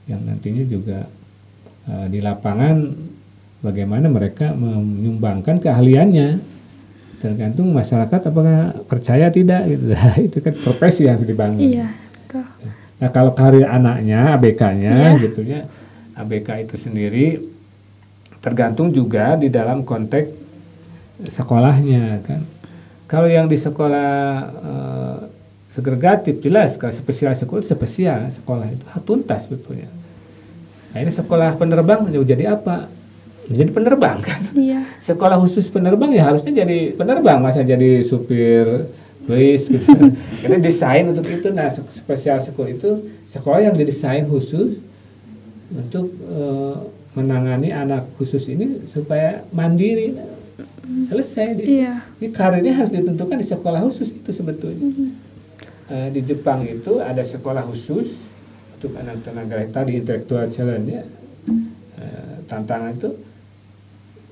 Yang 0.07 0.21
nantinya 0.25 0.65
juga 0.65 0.99
eh, 1.87 2.07
di 2.09 2.21
lapangan 2.21 2.77
bagaimana 3.61 4.07
mereka 4.07 4.53
menyumbangkan 4.53 5.59
keahliannya. 5.59 6.57
Tergantung 7.19 7.75
masyarakat 7.75 8.31
apakah 8.31 8.79
percaya 8.87 9.27
tidak 9.29 9.67
gitu. 9.67 9.91
Itu 10.31 10.39
kan 10.39 10.55
profesi 10.63 11.03
yang 11.03 11.19
harus 11.19 11.27
dibangun. 11.27 11.59
Iya, 11.59 11.89
betul. 12.23 12.45
nah 12.99 13.11
kalau 13.11 13.31
karir 13.31 13.63
anaknya 13.63 14.35
ABK-nya 14.35 14.91
Iya. 15.15 15.23
gitu 15.23 15.47
ya 15.47 15.63
ABK 16.19 16.67
itu 16.67 16.75
sendiri 16.83 17.39
tergantung 18.43 18.91
juga 18.91 19.39
di 19.39 19.47
dalam 19.47 19.87
konteks 19.87 20.27
sekolahnya 21.31 22.27
kan 22.27 22.43
kalau 23.09 23.27
yang 23.27 23.49
di 23.49 23.57
sekolah 23.57 24.13
eh, 24.61 25.19
segregatif 25.73 26.45
jelas. 26.45 26.77
Kalau 26.77 26.93
spesial 26.93 27.33
sekolah 27.33 27.65
spesial. 27.65 28.19
Sekolah 28.35 28.67
itu 28.69 28.85
tuntas 29.07 29.49
betulnya 29.49 29.89
nah 30.89 31.05
ini 31.05 31.13
sekolah 31.13 31.61
penerbang 31.61 32.09
jadi 32.25 32.57
apa? 32.57 32.89
Jadi 33.49 33.71
penerbang. 33.73 34.25
Kan 34.25 34.41
Iya. 34.57 34.89
sekolah 35.09 35.37
khusus 35.37 35.69
penerbang 35.69 36.17
ya 36.17 36.33
harusnya 36.33 36.65
jadi 36.65 36.97
penerbang. 36.97 37.39
Masa 37.45 37.61
jadi 37.61 38.01
supir 38.01 38.89
bus 39.29 39.63
gitu. 39.69 39.93
Karena 40.41 40.57
desain 40.57 41.05
untuk 41.05 41.29
itu 41.29 41.53
nah 41.53 41.69
spesial 41.69 42.41
school 42.41 42.73
itu 42.73 43.05
sekolah 43.29 43.69
yang 43.69 43.77
didesain 43.77 44.25
khusus 44.25 44.81
untuk 45.69 46.09
eh, 46.09 46.77
menangani 47.13 47.69
anak 47.69 48.09
khusus 48.17 48.49
ini 48.49 48.89
supaya 48.89 49.45
mandiri 49.53 50.17
selesai 51.07 51.55
di, 51.55 51.63
Iya. 51.83 52.03
ini 52.19 52.29
karirnya 52.35 52.75
harus 52.75 52.91
ditentukan 52.91 53.39
di 53.39 53.47
sekolah 53.47 53.81
khusus 53.87 54.11
itu 54.11 54.31
sebetulnya. 54.35 54.89
Uh, 55.89 56.09
di 56.13 56.21
Jepang 56.21 56.67
itu 56.67 57.01
ada 57.01 57.25
sekolah 57.25 57.65
khusus 57.65 58.13
untuk 58.77 58.93
anak 58.99 59.25
tenaga 59.25 59.57
tadi 59.71 60.03
intelektual 60.03 60.51
challenge 60.51 60.89
ya. 60.91 61.05
Uh, 61.99 62.35
tantangan 62.51 62.93
itu. 62.95 63.11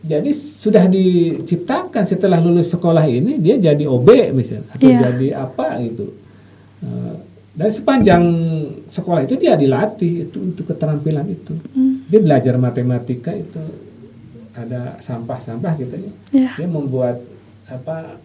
Jadi 0.06 0.30
sudah 0.36 0.86
diciptakan 0.86 2.06
setelah 2.06 2.38
lulus 2.38 2.70
sekolah 2.70 3.02
ini 3.10 3.42
dia 3.42 3.58
jadi 3.58 3.90
OB 3.90 4.30
misalnya 4.30 4.70
atau 4.70 4.86
yeah. 4.86 5.00
jadi 5.10 5.28
apa 5.42 5.66
gitu. 5.82 6.06
Uh, 6.84 7.16
dan 7.56 7.70
sepanjang 7.72 8.22
sekolah 8.92 9.24
itu 9.24 9.34
dia 9.40 9.56
dilatih 9.56 10.28
itu 10.28 10.38
untuk 10.38 10.68
keterampilan 10.68 11.24
itu. 11.24 11.56
Mm. 11.72 12.04
dia 12.06 12.20
belajar 12.22 12.54
matematika 12.60 13.32
itu 13.32 13.85
ada 14.56 14.96
sampah-sampah 14.98 15.72
gitu 15.76 15.94
ya 16.00 16.12
yeah. 16.32 16.52
dia 16.56 16.68
membuat 16.68 17.20
apa 17.68 18.16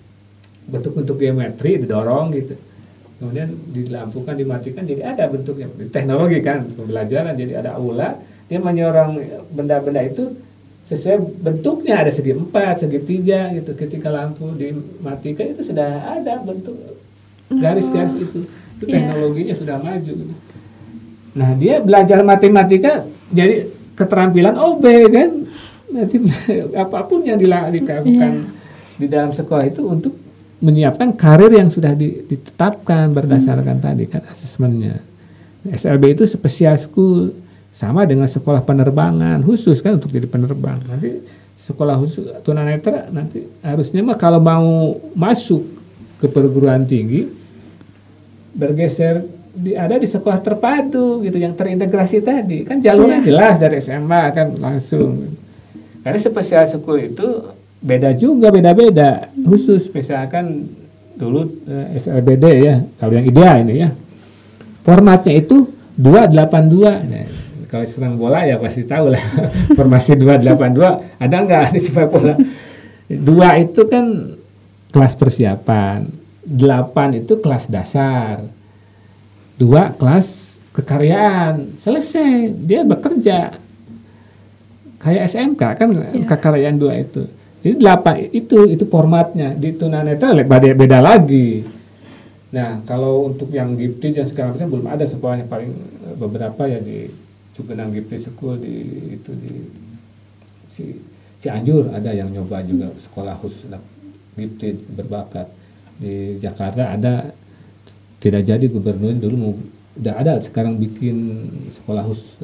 bentuk-bentuk 0.70 1.20
geometri 1.20 1.82
didorong 1.82 2.32
gitu 2.34 2.56
kemudian 3.22 3.54
dilampukan 3.70 4.34
dimatikan 4.34 4.84
jadi 4.88 5.14
ada 5.14 5.30
bentuknya 5.30 5.70
teknologi 5.94 6.42
kan 6.42 6.66
pembelajaran 6.74 7.38
jadi 7.38 7.62
ada 7.62 7.78
aula 7.78 8.18
dia 8.50 8.58
menyorong 8.58 9.22
benda-benda 9.54 10.02
itu 10.02 10.34
sesuai 10.90 11.40
bentuknya 11.40 12.02
ada 12.02 12.12
segi 12.12 12.34
empat 12.34 12.84
segi 12.84 13.00
tiga 13.06 13.54
gitu 13.54 13.78
ketika 13.78 14.10
lampu 14.10 14.50
dimatikan 14.58 15.54
itu 15.54 15.62
sudah 15.70 16.18
ada 16.18 16.42
bentuk 16.42 16.76
garis-garis 17.48 18.18
itu 18.18 18.44
itu 18.82 18.86
iya. 18.90 19.06
teknologinya 19.06 19.54
yeah. 19.54 19.60
sudah 19.62 19.78
maju 19.78 20.12
gitu. 20.18 20.34
nah 21.38 21.50
dia 21.56 21.80
belajar 21.80 22.20
matematika 22.26 23.06
jadi 23.30 23.70
keterampilan 23.96 24.58
OB 24.58 24.86
kan 25.14 25.30
nanti 25.92 26.18
apa 26.84 27.00
pun 27.06 27.22
yang 27.22 27.38
dilakukan 27.38 28.02
yeah. 28.08 28.42
di 28.98 29.08
dalam 29.08 29.36
sekolah 29.36 29.68
itu 29.68 29.84
untuk 29.86 30.16
menyiapkan 30.62 31.18
karir 31.18 31.52
yang 31.52 31.70
sudah 31.74 31.98
ditetapkan 31.98 33.10
berdasarkan 33.12 33.82
hmm. 33.82 33.86
tadi 33.86 34.04
kan 34.06 34.22
asesmennya 34.30 35.02
SLB 35.68 36.18
itu 36.18 36.24
spesial 36.26 36.74
school 36.78 37.30
sama 37.70 38.06
dengan 38.10 38.26
sekolah 38.26 38.66
penerbangan 38.66 39.46
khusus 39.46 39.80
kan 39.80 40.02
untuk 40.02 40.10
jadi 40.10 40.26
penerbang. 40.26 40.82
Nanti 40.90 41.22
sekolah 41.54 41.96
khusus 42.02 42.26
tunanetra 42.42 43.14
nanti 43.14 43.46
harusnya 43.62 44.02
mah 44.02 44.18
kalau 44.18 44.42
mau 44.42 44.98
masuk 45.14 45.62
ke 46.18 46.26
perguruan 46.26 46.90
tinggi 46.90 47.30
bergeser 48.58 49.22
di, 49.54 49.78
ada 49.78 50.02
di 50.02 50.10
sekolah 50.10 50.42
terpadu 50.42 51.22
gitu 51.22 51.38
yang 51.38 51.54
terintegrasi 51.54 52.26
tadi 52.26 52.66
kan 52.66 52.82
jalurnya 52.82 53.22
yeah. 53.22 53.28
jelas 53.30 53.56
dari 53.62 53.78
SMA 53.78 54.24
kan 54.34 54.58
langsung 54.58 55.38
karena 56.02 56.18
spesial 56.18 56.66
school 56.66 56.98
itu 56.98 57.28
beda 57.82 58.14
juga 58.18 58.50
beda-beda. 58.54 59.30
Khusus 59.42 59.90
misalkan 59.94 60.70
dulu 61.18 61.46
eh, 61.66 61.98
SLBD 62.02 62.46
ya 62.62 62.76
kalau 62.98 63.14
yang 63.18 63.26
ideal 63.26 63.56
ini 63.66 63.76
ya. 63.86 63.90
Formatnya 64.82 65.38
itu 65.38 65.70
282 65.94 67.06
nah, 67.06 67.26
kalau 67.70 67.86
senang 67.86 68.18
bola 68.18 68.44
ya 68.46 68.58
pasti 68.58 68.84
tahu 68.86 69.14
lah. 69.14 69.22
Formasi 69.78 70.18
282 70.18 71.22
ada 71.22 71.36
nggak 71.38 71.66
di 71.78 71.80
sepak 71.80 72.08
bola? 72.10 72.34
Dua 73.12 73.60
itu 73.60 73.82
kan 73.86 74.06
kelas 74.92 75.14
persiapan 75.20 76.22
delapan 76.42 77.22
itu 77.22 77.38
kelas 77.38 77.70
dasar 77.70 78.42
dua 79.62 79.94
kelas 79.94 80.58
kekaryaan. 80.74 81.78
Selesai 81.78 82.50
dia 82.66 82.82
bekerja 82.82 83.61
kayak 85.02 85.28
SMK 85.28 85.62
kan 85.82 85.90
yeah. 85.92 86.26
kekaryaan 86.30 86.78
dua 86.78 87.02
itu. 87.02 87.26
Jadi 87.62 87.76
delapan 87.78 88.14
itu 88.30 88.58
itu 88.70 88.86
formatnya. 88.86 89.54
Di 89.58 89.74
tunanetra 89.76 90.34
beda 90.34 90.74
beda 90.78 91.00
lagi. 91.02 91.66
Nah 92.54 92.82
kalau 92.86 93.30
untuk 93.32 93.50
yang 93.50 93.74
gifted 93.76 94.18
dan 94.18 94.28
sekarang 94.30 94.56
kan 94.58 94.68
belum 94.70 94.88
ada 94.88 95.06
sekolahnya 95.06 95.50
paling 95.50 95.72
beberapa 96.18 96.70
ya 96.70 96.78
di 96.82 97.10
Cugenang 97.52 97.92
Gifted 97.92 98.22
School 98.32 98.60
di 98.60 98.76
itu 99.20 99.32
di 99.36 99.54
si 100.72 100.84
Cianjur 101.42 101.90
ada 101.92 102.14
yang 102.14 102.30
nyoba 102.30 102.62
juga 102.64 102.94
sekolah 102.96 103.36
khusus 103.42 103.68
anak 103.68 103.84
gifted 104.38 104.78
berbakat. 104.94 105.50
Di 106.02 106.38
Jakarta 106.42 106.94
ada 106.98 107.30
tidak 108.22 108.46
jadi 108.46 108.66
gubernur 108.70 109.18
dulu 109.18 109.36
mau 109.38 109.54
udah 109.98 110.16
ada 110.18 110.34
sekarang 110.40 110.80
bikin 110.80 111.46
sekolah 111.82 112.06
khusus 112.08 112.40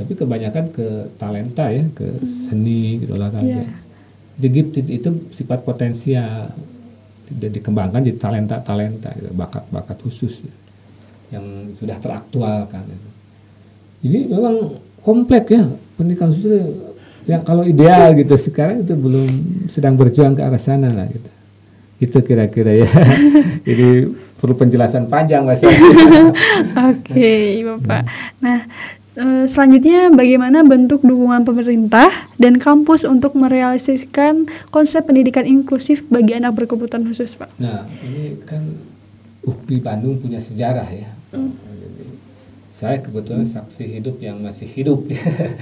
tapi 0.00 0.16
kebanyakan 0.16 0.72
ke 0.72 1.12
talenta 1.20 1.68
ya 1.68 1.84
ke 1.92 2.24
seni 2.24 3.04
gitu 3.04 3.12
olahraga 3.20 3.44
yeah. 3.44 3.68
di 4.40 4.48
gifted 4.48 4.88
itu 4.88 5.28
sifat 5.36 5.60
potensial. 5.60 6.48
Tidak 7.30 7.62
dikembangkan 7.62 8.02
jadi 8.02 8.18
talenta 8.18 8.58
talenta 8.58 9.14
gitu, 9.14 9.30
bakat 9.38 9.62
bakat 9.70 10.02
khusus 10.02 10.42
yang 11.30 11.44
sudah 11.78 11.94
teraktualkan 12.02 12.82
gitu. 12.82 13.08
Ini 14.10 14.18
memang 14.26 14.82
kompleks 14.98 15.46
ya 15.46 15.62
pendidikan 15.94 16.34
khusus 16.34 16.48
itu 16.48 16.60
ya 17.30 17.38
kalau 17.44 17.62
ideal 17.62 18.16
gitu. 18.18 18.34
Sekarang 18.34 18.82
itu 18.82 18.98
belum 18.98 19.30
sedang 19.70 19.94
berjuang 19.94 20.34
ke 20.34 20.42
arah 20.42 20.58
sana 20.58 20.90
lah 20.90 21.06
gitu. 21.06 21.30
Itu 22.02 22.18
kira-kira 22.24 22.82
ya. 22.82 22.90
Jadi 23.68 24.10
perlu 24.40 24.56
penjelasan 24.56 25.06
panjang 25.06 25.44
mas. 25.44 25.60
Oke 25.68 25.76
okay, 27.04 27.60
bapak 27.60 28.02
nah 28.40 28.56
eh, 28.56 28.60
selanjutnya 29.48 30.12
bagaimana 30.12 30.64
bentuk 30.64 31.04
dukungan 31.04 31.44
pemerintah 31.44 32.30
dan 32.40 32.56
kampus 32.56 33.04
untuk 33.04 33.36
merealisasikan 33.36 34.48
konsep 34.72 35.04
pendidikan 35.04 35.44
inklusif 35.44 36.06
bagi 36.08 36.36
anak 36.38 36.56
berkebutuhan 36.56 37.04
khusus 37.04 37.36
pak? 37.36 37.52
Nah 37.60 37.84
ini 38.06 38.40
kan 38.48 38.64
UPI 39.44 39.80
Bandung 39.80 40.20
punya 40.20 40.40
sejarah 40.40 40.88
ya. 40.88 41.08
Mm 41.36 41.70
saya 42.80 42.96
kebetulan 42.96 43.44
saksi 43.44 43.84
hidup 43.84 44.16
yang 44.24 44.40
masih 44.40 44.64
hidup. 44.64 45.04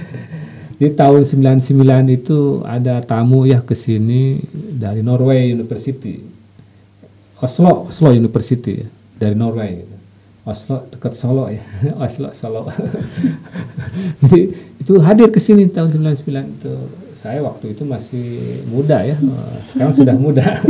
Di 0.79 0.87
tahun 0.95 1.27
99 1.27 1.67
itu 2.15 2.63
ada 2.63 3.03
tamu 3.03 3.43
ya 3.43 3.59
ke 3.59 3.75
sini 3.75 4.39
dari 4.55 5.03
Norway 5.03 5.51
University. 5.51 6.23
Oslo 7.43 7.91
Oslo 7.91 8.15
University 8.15 8.79
ya, 8.79 8.87
dari 9.19 9.35
Norway 9.35 9.83
gitu. 9.83 9.98
Oslo 10.49 10.89
dekat 10.89 11.13
Solo 11.13 11.47
ya. 11.53 11.61
Oslo 12.03 12.33
Solo 12.33 12.65
jadi 14.25 14.39
itu 14.81 14.93
hadir 14.99 15.29
ke 15.29 15.37
sini 15.37 15.69
tahun 15.69 15.93
99 15.93 16.57
itu 16.59 16.73
saya 17.19 17.43
waktu 17.43 17.75
itu 17.75 17.83
masih 17.83 18.27
muda 18.65 19.03
ya. 19.03 19.19
Sekarang 19.69 19.91
sudah 19.91 20.15
muda. 20.15 20.63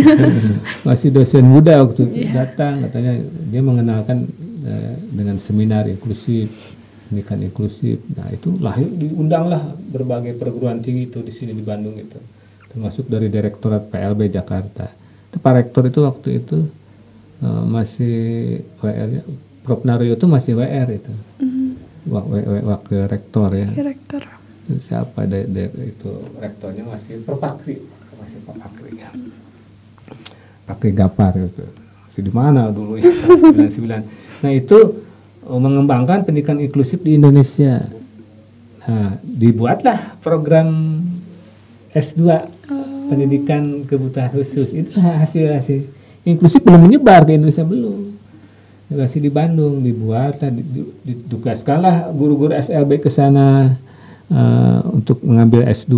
Masih 0.82 1.14
dosen 1.14 1.46
muda 1.46 1.78
waktu 1.86 2.10
yeah. 2.10 2.42
datang. 2.42 2.82
Katanya 2.90 3.22
dia 3.54 3.62
mengenalkan 3.62 4.26
Eh, 4.60 4.96
dengan 5.16 5.40
seminar 5.40 5.88
inklusif 5.88 6.76
pendidikan 7.08 7.40
inklusif. 7.40 8.04
Nah 8.12 8.28
itu 8.30 8.54
lahir 8.60 8.86
diundanglah 8.86 9.72
berbagai 9.88 10.36
perguruan 10.36 10.84
tinggi 10.84 11.08
itu 11.08 11.24
di 11.24 11.32
sini 11.32 11.56
di 11.56 11.64
Bandung 11.64 11.96
itu. 11.96 12.20
Termasuk 12.70 13.08
dari 13.08 13.32
direktorat 13.32 13.88
PLB 13.88 14.30
Jakarta. 14.30 14.92
Itu 15.32 15.40
Pak 15.40 15.54
Rektor 15.56 15.88
itu 15.88 16.00
waktu 16.06 16.30
itu 16.44 16.58
uh, 17.40 17.64
masih 17.66 18.60
WR 18.84 19.26
Prof 19.70 19.86
Naryo 19.86 20.18
itu 20.18 20.26
masih 20.26 20.58
WR 20.58 20.90
itu. 20.90 21.14
Mm-hmm. 21.46 22.66
wakil 22.66 23.06
rektor 23.06 23.54
ya. 23.54 23.70
Rektor. 23.70 24.26
Siapa 24.82 25.30
de, 25.30 25.46
de, 25.46 25.70
itu 25.86 26.10
rektornya 26.42 26.90
masih 26.90 27.22
Prof 27.22 27.38
Pakri 27.38 27.78
masih 28.18 28.42
Pak 28.50 28.56
Pakri 28.58 28.92
ya. 28.98 29.14
Pakri 30.66 30.90
Gapar 30.90 31.38
itu. 31.38 31.66
Di 32.20 32.34
mana 32.34 32.68
dulu 32.74 33.00
ya? 33.00 33.08
99 33.08 34.44
nah 34.44 34.52
itu 34.52 35.06
oh, 35.48 35.56
mengembangkan 35.62 36.26
pendidikan 36.26 36.58
inklusif 36.58 37.00
di 37.06 37.16
Indonesia. 37.16 37.86
Nah 38.90 39.22
dibuatlah 39.22 40.18
program 40.20 41.00
S2 41.94 42.22
oh. 42.26 42.42
pendidikan 43.08 43.86
kebutuhan 43.86 44.34
khusus. 44.34 44.74
Itu 44.74 44.98
hasil 44.98 45.54
hasil 45.54 45.80
inklusif 46.26 46.66
belum 46.66 46.90
menyebar 46.90 47.24
ke 47.24 47.38
Indonesia 47.38 47.64
belum 47.64 48.10
masih 48.90 49.22
di 49.22 49.30
Bandung 49.30 49.86
dibuat 49.86 50.42
ditugaskanlah 51.06 52.10
guru-guru 52.10 52.58
SLB 52.58 53.06
ke 53.06 53.10
sana 53.14 53.78
uh, 54.34 54.82
untuk 54.90 55.22
mengambil 55.22 55.70
S2 55.70 55.94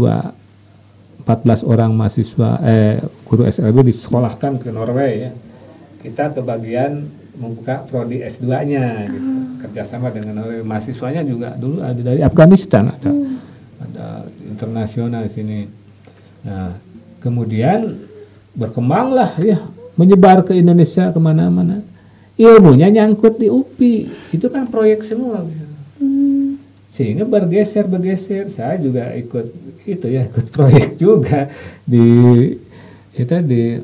14 1.24 1.64
orang 1.64 1.96
mahasiswa 1.96 2.60
eh 2.66 3.00
guru 3.24 3.48
SLB 3.48 3.96
disekolahkan 3.96 4.60
ke 4.60 4.70
Norway 4.76 5.12
ya 5.30 5.32
kita 6.04 6.36
kebagian 6.36 7.08
membuka 7.38 7.86
prodi 7.88 8.20
S2-nya 8.26 9.08
gitu. 9.08 9.30
Kerjasama 9.62 10.10
dengan 10.10 10.42
mahasiswanya 10.66 11.22
juga 11.24 11.54
dulu 11.56 11.80
ada 11.80 12.02
dari 12.02 12.22
Afghanistan 12.26 12.90
ada 12.90 13.12
hmm. 13.14 13.38
ada 13.82 14.06
internasional 14.50 15.22
di 15.30 15.32
sini. 15.32 15.60
Nah, 16.42 16.74
kemudian 17.22 18.02
berkembanglah 18.58 19.38
ya 19.40 19.62
menyebar 19.96 20.42
ke 20.42 20.58
Indonesia 20.58 21.14
ke 21.14 21.20
mana-mana. 21.22 21.86
Ilmunya 22.40 22.88
nyangkut 22.90 23.38
di 23.38 23.52
UPI, 23.52 24.08
itu 24.34 24.48
kan 24.48 24.66
proyek 24.72 25.04
semua. 25.04 25.44
Gitu. 25.46 25.66
Hmm. 26.02 26.58
Sehingga 26.88 27.24
bergeser 27.28 27.86
bergeser, 27.86 28.50
saya 28.50 28.80
juga 28.80 29.12
ikut 29.14 29.46
itu 29.86 30.08
ya 30.08 30.28
ikut 30.28 30.52
proyek 30.56 30.98
juga 30.98 31.52
di 31.84 32.06
kita 33.12 33.44
di 33.44 33.78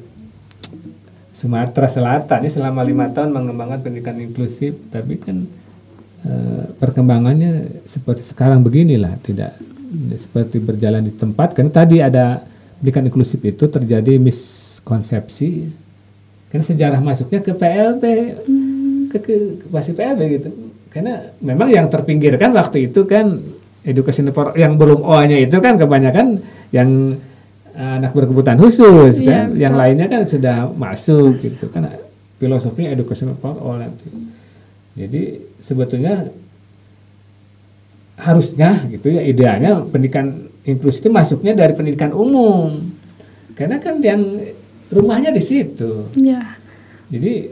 Sumatera 1.38 1.86
Selatan 1.86 2.48
ini 2.48 2.50
selama 2.50 2.82
lima 2.82 3.14
tahun 3.14 3.30
mengembangkan 3.30 3.86
pendidikan 3.86 4.18
inklusif, 4.18 4.74
tapi 4.90 5.22
kan 5.22 5.46
eh, 6.26 6.64
perkembangannya 6.82 7.86
seperti 7.86 8.26
sekarang 8.26 8.66
beginilah, 8.66 9.22
tidak 9.22 9.54
seperti 10.18 10.58
berjalan 10.58 11.06
di 11.06 11.14
tempat. 11.14 11.54
Karena 11.54 11.70
tadi 11.70 12.02
ada 12.02 12.42
pendidikan 12.82 13.06
inklusif 13.06 13.38
itu 13.46 13.70
terjadi 13.70 14.18
miskonsepsi, 14.18 15.70
karena 16.48 16.64
sejarah 16.64 17.00
masuknya 17.04 17.44
ke 17.44 17.52
PLB, 17.52 18.04
ke, 19.12 19.18
ke, 19.20 19.34
ke 19.64 19.66
masih 19.68 19.94
PLB 19.94 20.22
gitu. 20.40 20.50
Karena 20.88 21.30
memang 21.44 21.68
yang 21.68 21.92
terpinggirkan 21.92 22.56
waktu 22.56 22.88
itu 22.88 23.04
kan 23.04 23.44
edukasi 23.84 24.24
yang 24.60 24.76
belum 24.76 25.04
O-nya 25.04 25.38
itu 25.40 25.60
kan 25.60 25.80
kebanyakan 25.80 26.40
yang 26.72 27.20
anak 27.78 28.12
berkebutuhan 28.12 28.58
khusus 28.58 29.22
iya, 29.22 29.46
kan, 29.46 29.48
yang 29.54 29.74
lainnya 29.78 30.10
kan 30.10 30.26
sudah 30.26 30.66
masuk 30.74 31.38
Mas. 31.38 31.46
gitu 31.46 31.70
kan 31.70 31.94
filosofinya 32.42 32.90
educational 32.90 33.38
for 33.38 33.54
all 33.62 33.78
nanti. 33.78 34.10
Jadi 34.98 35.38
sebetulnya 35.62 36.26
harusnya 38.18 38.82
gitu 38.90 39.14
ya 39.14 39.22
idealnya 39.22 39.86
pendidikan 39.86 40.50
inklusif 40.66 41.06
itu 41.06 41.14
masuknya 41.14 41.54
dari 41.54 41.78
pendidikan 41.78 42.18
umum 42.18 42.82
karena 43.54 43.78
kan 43.78 44.02
yang 44.02 44.42
rumahnya 44.92 45.32
di 45.34 45.44
situ. 45.44 46.12
Ya. 46.20 46.56
Jadi 47.08 47.52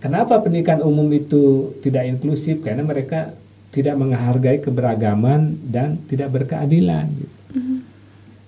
kenapa 0.00 0.40
pendidikan 0.40 0.84
umum 0.84 1.08
itu 1.12 1.76
tidak 1.80 2.08
inklusif 2.08 2.60
karena 2.60 2.84
mereka 2.84 3.32
tidak 3.72 3.96
menghargai 3.96 4.60
keberagaman 4.60 5.56
dan 5.72 5.96
tidak 6.04 6.28
berkeadilan. 6.32 7.08
Gitu. 7.08 7.36
Mm 7.56 7.62
-hmm. 7.62 7.78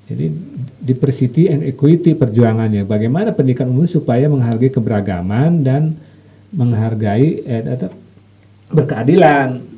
Jadi 0.05 0.27
diversity 0.85 1.49
and 1.49 1.65
equity 1.65 2.13
perjuangannya. 2.13 2.85
Bagaimana 2.85 3.33
pendidikan 3.33 3.73
umum 3.73 3.89
supaya 3.89 4.29
menghargai 4.29 4.69
keberagaman 4.69 5.65
dan 5.65 5.97
menghargai 6.53 7.41
eh, 7.41 7.89
berkeadilan. 8.69 9.73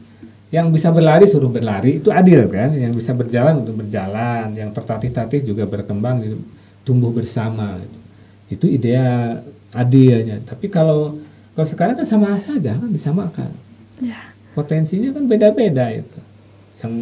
Yang 0.46 0.66
bisa 0.78 0.88
berlari 0.94 1.26
suruh 1.26 1.50
berlari 1.50 2.02
itu 2.02 2.10
adil 2.10 2.50
kan. 2.50 2.74
Yang 2.74 3.06
bisa 3.06 3.14
berjalan 3.14 3.62
untuk 3.62 3.86
berjalan. 3.86 4.50
Yang 4.58 4.70
tertatih-tatih 4.82 5.40
juga 5.46 5.62
berkembang, 5.62 6.26
tumbuh 6.82 7.14
bersama. 7.14 7.78
Itu 8.46 8.66
ideal 8.70 9.42
adilnya. 9.74 10.42
Tapi 10.42 10.70
kalau 10.70 11.18
kalau 11.56 11.66
sekarang 11.66 11.96
kan 11.96 12.06
sama 12.06 12.36
saja 12.36 12.76
kan 12.76 12.90
disamakan. 12.92 13.50
Ya. 14.02 14.32
Potensinya 14.52 15.12
kan 15.12 15.24
beda-beda 15.24 15.88
itu. 15.92 16.20
Yang 16.84 16.92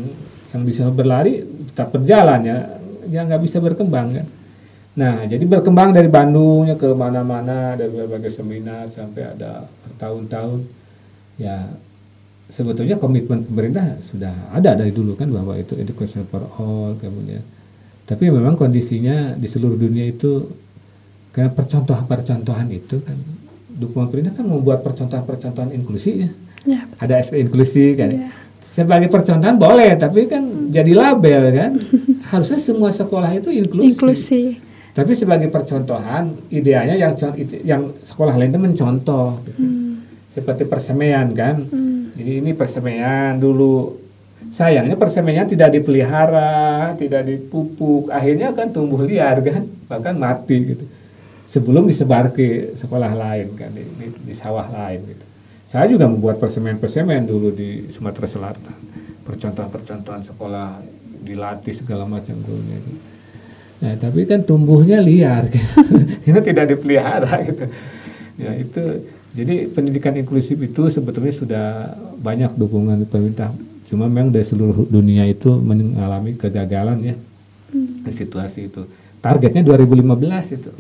yang 0.55 0.62
bisa 0.62 0.82
berlari 0.90 1.42
tetap 1.70 1.90
berjalan 1.90 2.40
ya 2.47 2.57
ya 3.11 3.20
nggak 3.26 3.42
bisa 3.42 3.59
berkembang 3.59 4.14
kan. 4.14 4.26
Nah, 4.95 5.26
jadi 5.26 5.42
berkembang 5.42 5.90
dari 5.90 6.07
Bandungnya 6.07 6.78
ke 6.78 6.86
mana-mana, 6.95 7.74
dari 7.74 7.90
berbagai 7.90 8.30
seminar 8.30 8.86
sampai 8.95 9.26
ada 9.26 9.66
bertahun-tahun. 9.82 10.62
Ya, 11.34 11.66
sebetulnya 12.47 12.95
komitmen 12.95 13.42
pemerintah 13.42 13.99
sudah 13.99 14.30
ada 14.55 14.78
dari 14.78 14.95
dulu 14.95 15.18
kan 15.18 15.34
bahwa 15.34 15.59
itu 15.59 15.74
education 15.74 16.22
for 16.30 16.47
all 16.62 16.95
kemudian. 17.03 17.42
Tapi 18.07 18.30
memang 18.30 18.55
kondisinya 18.55 19.34
di 19.34 19.51
seluruh 19.51 19.74
dunia 19.74 20.07
itu 20.07 20.47
karena 21.35 21.51
percontohan-percontohan 21.51 22.70
itu 22.70 23.03
kan 23.03 23.18
dukungan 23.74 24.07
pemerintah 24.07 24.39
kan 24.39 24.47
membuat 24.47 24.87
percontohan-percontohan 24.87 25.74
inklusi 25.74 26.24
ya. 26.24 26.30
ya. 26.62 26.80
Ada 27.03 27.26
SD 27.26 27.51
inklusi 27.51 27.99
kan. 27.99 28.11
Ya 28.14 28.30
sebagai 28.74 29.07
percontohan 29.07 29.55
boleh 29.55 29.95
tapi 29.95 30.26
kan 30.26 30.66
jadi 30.66 30.93
label 30.99 31.43
kan 31.55 31.72
harusnya 32.35 32.59
semua 32.59 32.91
sekolah 32.91 33.30
itu 33.39 33.55
inklusi. 33.55 33.87
inklusi 33.87 34.43
tapi 34.95 35.14
sebagai 35.14 35.47
percontohan 35.47 36.35
idealnya 36.51 36.99
yang 36.99 37.14
yang 37.62 37.82
sekolah 38.03 38.35
lain 38.35 38.51
itu 38.51 38.59
mencontoh 38.59 39.39
gitu. 39.47 39.62
hmm. 39.62 39.95
seperti 40.35 40.66
persemaian 40.66 41.30
kan 41.30 41.62
hmm. 41.62 42.18
jadi 42.18 42.32
ini 42.43 42.51
persemaian 42.59 43.39
dulu 43.39 43.95
sayangnya 44.51 44.99
persemaian 44.99 45.47
tidak 45.47 45.70
dipelihara 45.70 46.99
tidak 46.99 47.30
dipupuk 47.30 48.11
akhirnya 48.11 48.51
kan 48.59 48.74
tumbuh 48.74 49.07
liar 49.07 49.39
kan 49.39 49.70
bahkan 49.87 50.18
mati 50.18 50.74
gitu 50.74 50.85
sebelum 51.47 51.86
disebar 51.86 52.32
ke 52.32 52.74
sekolah 52.76 53.12
lain 53.14 53.55
kan 53.55 53.70
di, 53.70 53.84
di, 53.84 54.07
di 54.11 54.34
sawah 54.34 54.66
lain 54.68 55.01
gitu 55.07 55.24
saya 55.74 55.90
juga 55.90 56.07
membuat 56.07 56.38
persemen-persemen 56.38 57.26
dulu 57.26 57.51
di 57.51 57.90
Sumatera 57.90 58.30
Selatan. 58.30 58.78
Percontohan-percontohan 59.26 60.22
sekolah 60.22 60.78
dilatih 61.26 61.74
segala 61.74 62.07
macam 62.07 62.38
gurunya. 62.47 62.78
Nah, 63.82 63.99
tapi 63.99 64.22
kan 64.22 64.47
tumbuhnya 64.47 65.03
liar, 65.03 65.51
gitu. 65.51 65.99
ini 66.30 66.38
tidak 66.47 66.78
dipelihara 66.78 67.42
gitu. 67.42 67.66
Ya 68.38 68.55
itu, 68.55 69.03
jadi 69.34 69.66
pendidikan 69.66 70.14
inklusif 70.14 70.62
itu 70.62 70.86
sebetulnya 70.86 71.34
sudah 71.34 71.66
banyak 72.22 72.55
dukungan 72.55 73.11
pemerintah. 73.11 73.51
Cuma 73.90 74.07
memang 74.07 74.30
dari 74.30 74.47
seluruh 74.47 74.86
dunia 74.86 75.26
itu 75.26 75.59
mengalami 75.59 76.38
kegagalan 76.38 77.03
ya 77.03 77.18
hmm. 77.74 78.07
situasi 78.14 78.70
itu. 78.70 78.86
Targetnya 79.18 79.66
2015 79.66 80.55
itu 80.55 80.70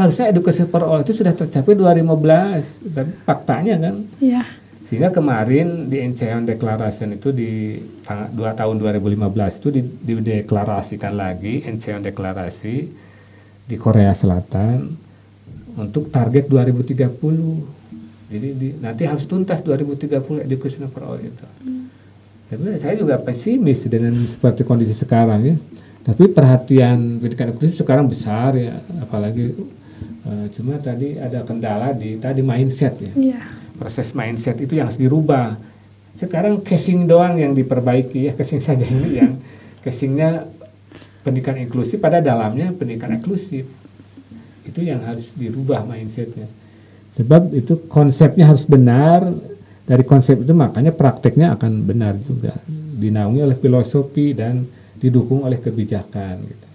harusnya 0.00 0.32
edukasi 0.32 0.64
all 0.64 1.04
itu 1.04 1.12
sudah 1.12 1.36
tercapai 1.36 1.76
2015 1.76 2.96
tapi 2.96 3.12
faktanya 3.28 3.74
kan? 3.76 3.96
Iya. 4.16 4.42
sehingga 4.88 5.14
kemarin 5.14 5.86
di 5.86 6.02
NCM 6.02 6.50
Declaration 6.50 7.14
itu 7.14 7.30
di 7.30 7.78
dua 8.34 8.58
tahun 8.58 8.82
2015 8.82 9.60
itu 9.62 9.68
dideklarasikan 10.02 11.14
lagi 11.14 11.62
NCM 11.62 12.02
Deklarasi 12.10 12.74
di 13.70 13.76
Korea 13.78 14.10
Selatan 14.10 14.90
untuk 15.78 16.10
target 16.10 16.50
2030 16.50 17.06
jadi 18.30 18.48
di, 18.54 18.68
nanti 18.78 19.02
harus 19.10 19.26
tuntas 19.26 19.58
2030 19.66 20.46
education 20.46 20.86
for 20.86 21.02
all 21.02 21.18
itu. 21.18 21.46
Hmm. 21.66 21.90
tapi 22.46 22.78
saya 22.82 22.94
juga 22.98 23.18
pesimis 23.18 23.86
dengan 23.86 24.14
seperti 24.14 24.62
kondisi 24.62 24.94
sekarang 24.94 25.40
ya. 25.42 25.56
Tapi 26.00 26.30
perhatian 26.30 27.20
pendidikan 27.20 27.50
inklusif 27.50 27.78
sekarang 27.78 28.06
besar 28.06 28.54
ya. 28.54 28.78
Apalagi 29.02 29.54
Uh, 30.20 30.46
cuma 30.52 30.76
tadi 30.76 31.16
ada 31.16 31.42
kendala 31.42 31.96
di 31.96 32.20
tadi 32.20 32.44
mindset 32.44 33.00
ya. 33.00 33.12
Yeah. 33.36 33.44
Proses 33.80 34.12
mindset 34.12 34.60
itu 34.60 34.76
yang 34.76 34.92
harus 34.92 35.00
dirubah. 35.00 35.56
Sekarang 36.16 36.60
casing 36.60 37.08
doang 37.08 37.40
yang 37.40 37.56
diperbaiki 37.56 38.28
ya, 38.28 38.32
casing 38.36 38.60
saja 38.60 38.84
ini 38.84 39.08
yang 39.20 39.32
casingnya 39.80 40.44
pendidikan 41.24 41.56
inklusif 41.60 42.00
pada 42.00 42.20
dalamnya 42.20 42.72
pendidikan 42.76 43.16
inklusif. 43.16 43.68
Itu 44.64 44.84
yang 44.84 45.00
harus 45.02 45.32
dirubah 45.32 45.88
mindsetnya. 45.88 46.48
Sebab 47.16 47.50
itu 47.56 47.88
konsepnya 47.90 48.46
harus 48.48 48.64
benar. 48.68 49.26
Dari 49.88 50.06
konsep 50.06 50.38
itu 50.46 50.54
makanya 50.54 50.94
prakteknya 50.94 51.58
akan 51.58 51.82
benar 51.82 52.14
juga. 52.22 52.54
Dinaungi 52.70 53.42
oleh 53.42 53.58
filosofi 53.58 54.30
dan 54.36 54.62
didukung 55.00 55.42
oleh 55.42 55.58
kebijakan. 55.58 56.46
Gitu. 56.46 56.69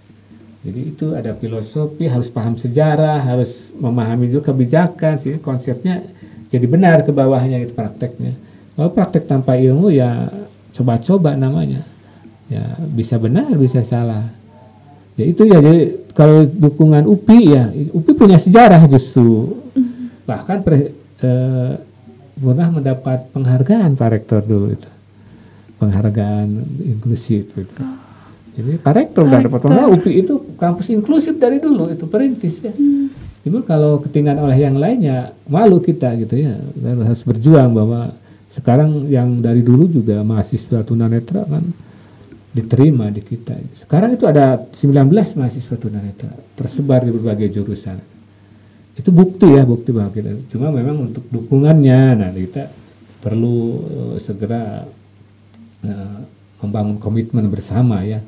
Jadi 0.66 0.80
itu 0.82 1.14
ada 1.14 1.30
filosofi, 1.38 2.10
harus 2.10 2.26
paham 2.26 2.58
sejarah, 2.58 3.22
harus 3.22 3.70
memahami 3.78 4.34
juga 4.34 4.50
kebijakan 4.50 5.22
sih 5.22 5.38
konsepnya 5.38 6.02
jadi 6.50 6.66
benar 6.66 7.02
ke 7.06 7.10
bawahnya 7.10 7.62
gitu 7.62 7.74
prakteknya. 7.74 8.34
Kalau 8.74 8.90
praktek 8.90 9.30
tanpa 9.30 9.54
ilmu 9.58 9.94
ya 9.94 10.30
coba-coba 10.74 11.34
namanya. 11.34 11.82
Ya 12.46 12.62
bisa 12.94 13.18
benar, 13.18 13.50
bisa 13.58 13.82
salah. 13.82 14.26
Ya 15.18 15.24
itu 15.26 15.42
ya 15.46 15.58
jadi 15.58 16.06
kalau 16.14 16.46
dukungan 16.46 17.06
UPI 17.06 17.40
ya 17.50 17.64
UPI 17.94 18.12
punya 18.14 18.38
sejarah 18.38 18.82
justru. 18.86 19.58
Bahkan 20.26 20.58
pre, 20.62 20.94
eh, 21.22 21.72
pernah 22.38 22.68
mendapat 22.70 23.30
penghargaan 23.34 23.98
Pak 23.98 24.08
Rektor 24.12 24.42
dulu 24.42 24.74
itu. 24.74 24.90
Penghargaan 25.82 26.48
inklusif 26.82 27.52
itu. 27.52 27.82
Jadi 28.56 28.80
Pak 28.80 28.92
Rektor 28.96 29.28
udah 29.28 29.40
dapat 29.44 29.60
penghargaan. 29.60 29.92
UPI 30.00 30.12
itu 30.24 30.34
kampus 30.56 30.86
inklusif 30.88 31.36
dari 31.36 31.60
dulu 31.60 31.92
itu 31.92 32.08
perintis 32.08 32.64
ya. 32.64 32.72
Hmm. 32.72 33.12
Ibu 33.44 33.62
kalau 33.68 34.00
ketinggalan 34.00 34.42
oleh 34.42 34.58
yang 34.58 34.80
lainnya 34.80 35.36
malu 35.46 35.78
kita 35.78 36.16
gitu 36.16 36.40
ya. 36.40 36.56
Dan 36.72 37.04
harus 37.04 37.20
berjuang 37.20 37.76
bahwa 37.76 38.16
sekarang 38.48 39.12
yang 39.12 39.44
dari 39.44 39.60
dulu 39.60 39.84
juga 39.84 40.24
mahasiswa 40.24 40.80
tunanetra 40.80 41.44
kan 41.44 41.68
diterima 42.56 43.12
di 43.12 43.20
kita. 43.20 43.52
Sekarang 43.76 44.16
itu 44.16 44.24
ada 44.24 44.56
19 44.72 45.12
mahasiswa 45.12 45.76
tunanetra 45.76 46.32
tersebar 46.56 47.04
di 47.04 47.12
berbagai 47.12 47.52
jurusan. 47.52 48.00
Itu 48.96 49.12
bukti 49.12 49.52
ya, 49.52 49.68
bukti 49.68 49.92
bahwa 49.92 50.08
kita. 50.08 50.32
Cuma 50.48 50.72
memang 50.72 51.12
untuk 51.12 51.28
dukungannya, 51.28 52.16
nah 52.16 52.32
kita 52.32 52.72
perlu 53.20 53.56
uh, 53.84 54.16
segera 54.16 54.88
uh, 55.84 56.18
membangun 56.64 56.96
komitmen 56.96 57.52
bersama 57.52 58.00
ya 58.00 58.24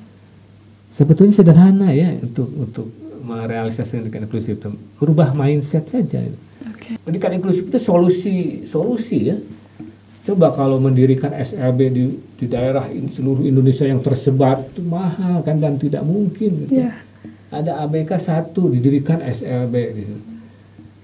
sebetulnya 0.98 1.30
sederhana 1.30 1.94
ya 1.94 2.18
untuk 2.18 2.50
untuk 2.58 2.86
merealisasikan 3.22 4.10
pendidikan 4.10 4.26
inklusif 4.26 4.58
itu 4.58 4.74
merubah 4.98 5.30
mindset 5.30 5.86
saja. 5.86 6.26
Okay. 6.74 6.98
Pendidikan 6.98 7.38
inklusif 7.38 7.70
itu 7.70 7.78
solusi 7.78 8.34
solusi 8.66 9.30
ya. 9.30 9.36
Coba 10.26 10.52
kalau 10.52 10.76
mendirikan 10.76 11.32
SLB 11.32 11.78
di, 11.88 12.02
di 12.36 12.46
daerah 12.50 12.84
in, 12.92 13.08
seluruh 13.08 13.48
Indonesia 13.48 13.88
yang 13.88 14.04
tersebar 14.04 14.60
itu 14.60 14.84
mahal 14.84 15.40
kan 15.40 15.56
dan 15.56 15.80
tidak 15.80 16.04
mungkin 16.04 16.66
gitu. 16.66 16.84
Yeah. 16.84 17.00
Ada 17.48 17.80
ABK 17.88 18.12
satu 18.20 18.68
didirikan 18.68 19.24
SLB 19.24 19.74
gitu. 19.96 20.14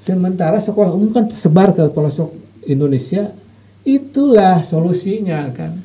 Sementara 0.05 0.61
sekolah 0.61 0.92
umum 0.92 1.09
kan 1.16 1.24
tersebar 1.24 1.72
ke 1.72 1.88
pelosok 1.88 2.36
Indonesia, 2.68 3.32
itulah 3.88 4.61
solusinya 4.61 5.49
kan. 5.57 5.80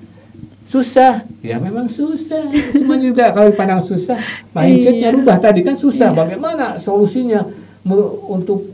Susah, 0.70 1.26
ya 1.42 1.58
memang 1.58 1.90
susah. 1.90 2.46
Semua 2.70 3.02
juga 3.10 3.34
kalau 3.34 3.50
dipandang 3.50 3.82
susah, 3.82 4.22
mindsetnya 4.54 5.10
Iya. 5.10 5.16
rubah 5.18 5.42
tadi 5.42 5.66
kan 5.66 5.74
susah. 5.74 6.14
Iya. 6.14 6.20
Bagaimana 6.22 6.78
solusinya 6.78 7.42
mer- 7.82 8.14
untuk 8.30 8.70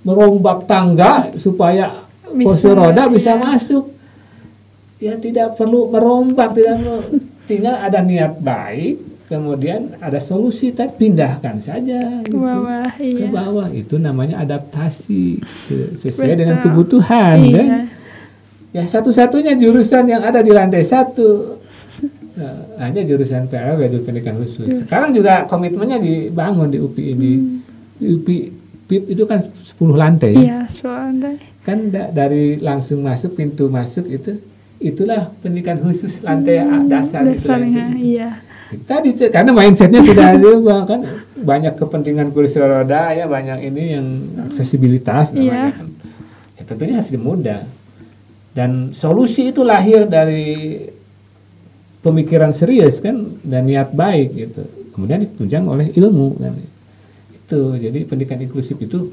merombak 0.00 0.70
tangga 0.70 1.34
supaya 1.34 2.06
kursi 2.22 2.70
roda 2.70 3.10
bisa 3.10 3.34
iya. 3.34 3.42
masuk? 3.42 3.84
Ya 4.96 5.18
tidak 5.18 5.58
perlu 5.58 5.90
merombak, 5.90 6.54
tidak 6.54 6.78
perlu- 6.78 7.18
tinggal 7.50 7.74
ada 7.74 7.98
niat 8.00 8.38
baik, 8.38 8.94
kemudian 9.26 9.98
ada 9.98 10.22
solusi, 10.22 10.70
tapi 10.70 11.10
pindahkan 11.10 11.58
saja. 11.58 12.22
ke 12.22 12.30
gitu 12.30 12.38
bawah 12.38 12.86
ke 12.94 13.02
iya 13.02 13.26
bawah 13.28 13.66
itu 13.68 13.98
namanya 13.98 14.38
adaptasi 14.40 15.42
Ke- 15.42 15.90
sesuai 15.98 16.22
Betul. 16.22 16.38
dengan 16.38 16.56
kebutuhan 16.62 17.36
iya 17.42 17.62
kan 17.66 17.82
ya 18.76 18.84
satu-satunya 18.84 19.56
jurusan 19.56 20.04
yang 20.04 20.20
ada 20.20 20.38
di 20.38 20.52
lantai 20.52 20.84
satu 20.84 21.56
Nah, 22.36 22.52
hanya 22.78 23.00
jurusan 23.00 23.48
PLW 23.48 23.80
yaitu 23.80 24.04
pendidikan 24.04 24.36
khusus 24.36 24.60
Yes. 24.60 24.84
sekarang 24.84 25.10
juga 25.10 25.48
komitmennya 25.48 25.96
dibangun 25.96 26.68
di 26.68 26.76
UPI 26.76 27.04
ini 27.10 27.32
di 27.96 28.06
UPI 28.12 28.38
PIP 28.84 29.02
itu 29.08 29.24
kan 29.24 29.40
10 29.40 29.96
lantai 29.96 30.30
ya. 30.30 30.40
iya 30.44 30.58
soalnya 30.68 31.40
kan 31.64 31.88
da- 31.88 32.12
dari 32.12 32.60
langsung 32.60 33.00
masuk 33.00 33.34
pintu 33.34 33.66
masuk 33.66 34.04
itu 34.06 34.36
itulah 34.76 35.32
pendidikan 35.40 35.80
khusus 35.80 36.20
lantai 36.20 36.60
A- 36.60 36.84
dasar 36.84 37.24
itu 37.24 37.40
dasarnya 37.40 37.88
nanti. 37.88 38.04
iya 38.12 38.30
Tadi 38.84 39.16
karena 39.26 39.50
mindsetnya 39.50 40.04
sudah 40.04 40.26
ada 40.36 40.50
kan 40.84 41.00
banyak 41.40 41.72
kepentingan 41.74 42.36
kursi 42.36 42.60
roda 42.60 43.16
ya 43.16 43.24
banyak 43.24 43.64
ini 43.64 43.82
yang 43.90 44.06
aksesibilitas 44.44 45.32
namanya 45.32 45.40
Iya. 45.40 45.64
kan. 45.72 45.86
Ya 46.52 46.62
tentunya 46.64 46.94
harus 46.98 47.08
dimudah. 47.08 47.64
Dan 48.56 48.96
solusi 48.96 49.52
itu 49.52 49.60
lahir 49.60 50.08
dari 50.08 50.80
pemikiran 52.00 52.56
serius 52.56 53.04
kan 53.04 53.36
dan 53.44 53.68
niat 53.68 53.92
baik 53.92 54.28
gitu. 54.32 54.64
Kemudian 54.96 55.28
ditunjang 55.28 55.68
oleh 55.68 55.92
ilmu 55.92 56.40
kan. 56.40 56.56
Itu 57.36 57.76
jadi 57.76 58.08
pendidikan 58.08 58.40
inklusif 58.40 58.80
itu 58.80 59.12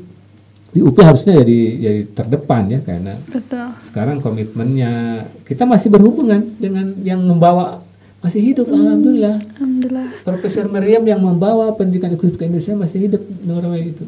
di 0.73 0.81
UPI 0.81 1.03
harusnya 1.05 1.37
jadi 1.45 1.59
jadi 1.77 2.01
terdepan 2.17 2.65
ya 2.65 2.79
karena 2.81 3.13
betul 3.29 3.77
sekarang 3.85 4.17
komitmennya 4.25 5.21
kita 5.45 5.69
masih 5.69 5.93
berhubungan 5.93 6.41
dengan 6.57 6.97
yang 7.05 7.21
membawa 7.21 7.85
masih 8.25 8.41
hidup 8.41 8.73
alhamdulillah 8.73 9.37
alhamdulillah 9.53 10.09
Profesor 10.25 10.65
Meriam 10.65 11.05
yang 11.05 11.21
membawa 11.21 11.77
pendidikan 11.77 12.09
inklusif 12.09 12.41
ke 12.41 12.49
Indonesia 12.49 12.73
masih 12.73 13.05
hidup 13.05 13.21
Norway 13.45 13.93
itu 13.93 14.01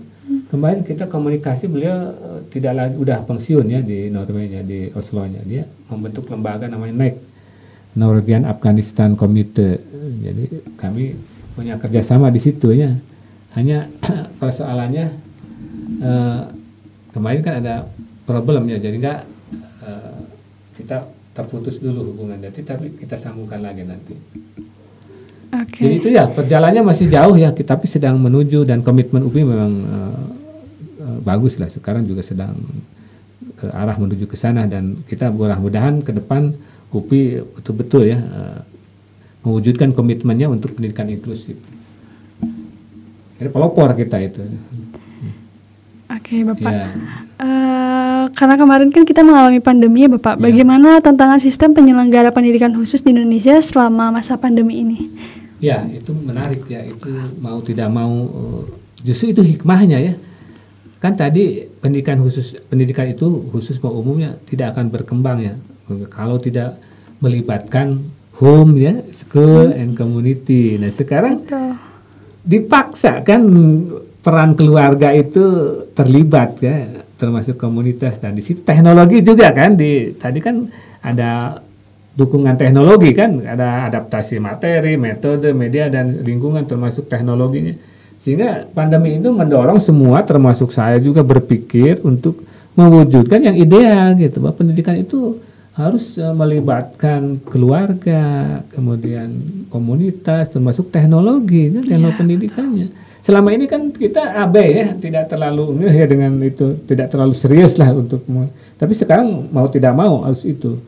kemarin 0.49 0.81
kita 0.81 1.05
komunikasi 1.05 1.69
beliau 1.69 2.11
eh, 2.11 2.41
tidak 2.49 2.73
lagi 2.73 2.95
udah 2.97 3.21
pensiun 3.25 3.65
ya 3.69 3.79
di 3.81 4.09
Norway-nya 4.09 4.61
di 4.65 4.89
Oslo-nya 4.93 5.41
dia 5.45 5.63
membentuk 5.89 6.29
lembaga 6.29 6.65
namanya 6.65 6.95
NEC 7.05 7.15
Norwegian 7.95 8.43
Afghanistan 8.43 9.15
Committee. 9.15 9.79
Jadi 10.19 10.45
kami 10.75 11.15
punya 11.55 11.79
kerjasama 11.79 12.27
di 12.27 12.43
situ 12.43 12.75
ya. 12.75 12.91
Hanya 13.55 13.87
persoalannya 14.41 15.05
eh, 16.03 16.41
kemarin 17.15 17.41
kan 17.41 17.55
ada 17.63 17.75
problemnya 18.27 18.75
jadi 18.81 18.95
nggak 18.99 19.19
eh, 19.87 20.17
kita 20.81 21.07
terputus 21.31 21.79
dulu 21.79 22.11
hubungan. 22.11 22.41
Jadi 22.43 22.59
tapi 22.67 22.91
kita 22.99 23.15
sambungkan 23.15 23.63
lagi 23.63 23.87
nanti 23.87 24.15
oke 25.63 25.79
jadi 25.79 25.95
itu 25.95 26.09
ya 26.11 26.27
perjalanannya 26.27 26.83
masih 26.83 27.07
jauh 27.07 27.35
ya 27.39 27.53
tapi 27.55 27.85
sedang 27.87 28.19
menuju 28.19 28.67
dan 28.67 28.83
komitmen 28.83 29.23
UPI 29.23 29.43
memang 29.47 29.71
eh, 29.85 31.19
bagus 31.23 31.55
lah 31.61 31.71
sekarang 31.71 32.03
juga 32.03 32.25
sedang 32.25 32.57
ke 33.55 33.71
arah 33.71 33.95
menuju 33.95 34.27
ke 34.27 34.35
sana 34.35 34.67
dan 34.67 34.99
kita 35.07 35.31
mudah-mudahan 35.31 36.03
ke 36.03 36.11
depan 36.11 36.51
UPI 36.91 37.43
betul-betul 37.55 38.11
ya 38.11 38.19
eh, 38.19 38.59
mewujudkan 39.45 39.93
komitmennya 39.93 40.49
untuk 40.49 40.73
pendidikan 40.73 41.05
inklusif. 41.05 41.53
Ini 43.37 43.49
pelopor 43.53 43.93
kita 43.93 44.17
itu. 44.17 44.41
oke 46.09 46.35
bapak 46.49 46.71
Ya. 46.73 46.89
Karena 48.35 48.55
kemarin 48.57 48.89
kan 48.89 49.05
kita 49.05 49.21
mengalami 49.21 49.61
pandemi 49.61 50.03
ya 50.03 50.09
Bapak. 50.09 50.39
Iya. 50.39 50.43
Bagaimana 50.49 50.99
tantangan 50.99 51.37
sistem 51.37 51.71
penyelenggara 51.71 52.33
pendidikan 52.33 52.73
khusus 52.73 53.05
di 53.05 53.13
Indonesia 53.13 53.61
selama 53.61 54.09
masa 54.09 54.35
pandemi 54.35 54.81
ini? 54.81 54.97
Ya, 55.59 55.83
itu 55.87 56.11
menarik 56.11 56.67
ya. 56.67 56.83
Itu 56.83 57.09
mau 57.39 57.59
tidak 57.63 57.89
mau 57.91 58.13
eh, 58.27 58.63
justru 59.03 59.31
itu 59.31 59.41
hikmahnya 59.41 59.99
ya. 59.99 60.13
Kan 60.99 61.15
tadi 61.15 61.69
pendidikan 61.79 62.19
khusus 62.23 62.57
pendidikan 62.67 63.07
itu 63.11 63.45
khusus 63.53 63.77
mau 63.83 63.93
umumnya 63.93 64.35
tidak 64.49 64.75
akan 64.75 64.89
berkembang 64.89 65.37
ya 65.43 65.53
kalau 66.09 66.41
tidak 66.41 66.81
melibatkan 67.21 68.01
home 68.41 68.75
ya, 68.81 68.99
school 69.15 69.71
and 69.71 69.95
community. 69.95 70.75
Nah, 70.75 70.91
sekarang 70.91 71.45
Betul. 71.45 71.71
dipaksa 72.43 73.23
kan 73.23 73.41
peran 74.25 74.57
keluarga 74.57 75.13
itu 75.13 75.43
terlibat 75.93 76.57
ya 76.59 77.05
termasuk 77.15 77.55
komunitas 77.55 78.19
dan 78.19 78.35
di 78.35 78.43
situ 78.43 78.65
teknologi 78.65 79.23
juga 79.23 79.53
kan 79.55 79.77
di 79.77 80.11
tadi 80.17 80.41
kan 80.43 80.67
ada 80.99 81.61
dukungan 82.15 82.55
teknologi 82.55 83.11
kan 83.11 83.43
ada 83.43 83.91
adaptasi 83.91 84.39
materi 84.39 84.95
metode 84.95 85.51
media 85.51 85.91
dan 85.91 86.23
lingkungan 86.23 86.63
termasuk 86.63 87.11
teknologinya. 87.11 87.75
Sehingga 88.17 88.65
pandemi 88.71 89.19
itu 89.19 89.29
mendorong 89.29 89.77
semua 89.77 90.25
termasuk 90.25 90.73
saya 90.73 90.97
juga 90.97 91.21
berpikir 91.21 92.01
untuk 92.01 92.41
mewujudkan 92.73 93.43
yang 93.43 93.53
ideal 93.59 94.15
gitu. 94.17 94.41
Bahwa 94.41 94.55
pendidikan 94.57 94.97
itu 94.97 95.37
harus 95.75 96.15
eh, 96.15 96.31
melibatkan 96.31 97.43
keluarga 97.43 98.63
kemudian 98.71 99.27
komunitas 99.67 100.47
termasuk 100.47 100.87
teknologi 100.87 101.67
kan 101.67 101.83
teknologi 101.83 102.15
pendidikannya. 102.15 102.87
selama 103.19 103.51
ini 103.51 103.67
kan 103.67 103.91
kita 103.91 104.39
abai 104.39 104.69
ya 104.71 104.87
tidak 104.95 105.27
terlalu 105.27 105.83
ya 105.83 106.07
dengan 106.07 106.39
itu 106.39 106.79
tidak 106.87 107.11
terlalu 107.11 107.35
serius 107.35 107.75
lah 107.75 107.91
untuk 107.91 108.23
tapi 108.79 108.95
sekarang 108.95 109.51
mau 109.51 109.67
tidak 109.67 109.91
mau 109.91 110.23
harus 110.23 110.47
itu 110.47 110.79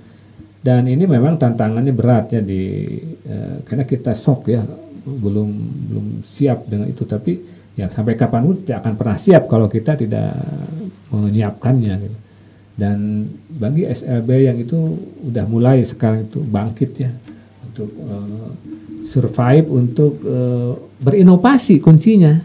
dan 0.62 0.90
ini 0.90 1.06
memang 1.06 1.38
tantangannya 1.38 1.94
berat 1.94 2.34
ya 2.34 2.42
di 2.42 2.98
eh, 3.26 3.56
karena 3.64 3.84
kita 3.86 4.12
shock 4.18 4.50
ya 4.50 4.66
belum 5.08 5.50
belum 5.92 6.06
siap 6.28 6.68
dengan 6.68 6.92
itu 6.92 7.08
tapi 7.08 7.40
ya 7.78 7.88
sampai 7.88 8.18
kapan 8.18 8.44
pun 8.44 8.58
tidak 8.66 8.84
akan 8.84 8.94
pernah 8.98 9.18
siap 9.18 9.44
kalau 9.48 9.70
kita 9.70 9.94
tidak 9.96 10.34
menyiapkannya 11.14 11.94
gitu. 12.04 12.18
dan 12.76 13.30
bagi 13.48 13.86
SLB 13.86 14.30
yang 14.50 14.58
itu 14.58 14.98
udah 15.30 15.46
mulai 15.46 15.86
sekarang 15.86 16.26
itu 16.28 16.42
bangkit 16.42 16.92
ya 17.00 17.12
untuk 17.70 17.90
eh, 17.94 18.50
survive 19.08 19.68
untuk 19.72 20.14
eh, 20.26 20.74
berinovasi 21.00 21.80
kuncinya 21.80 22.36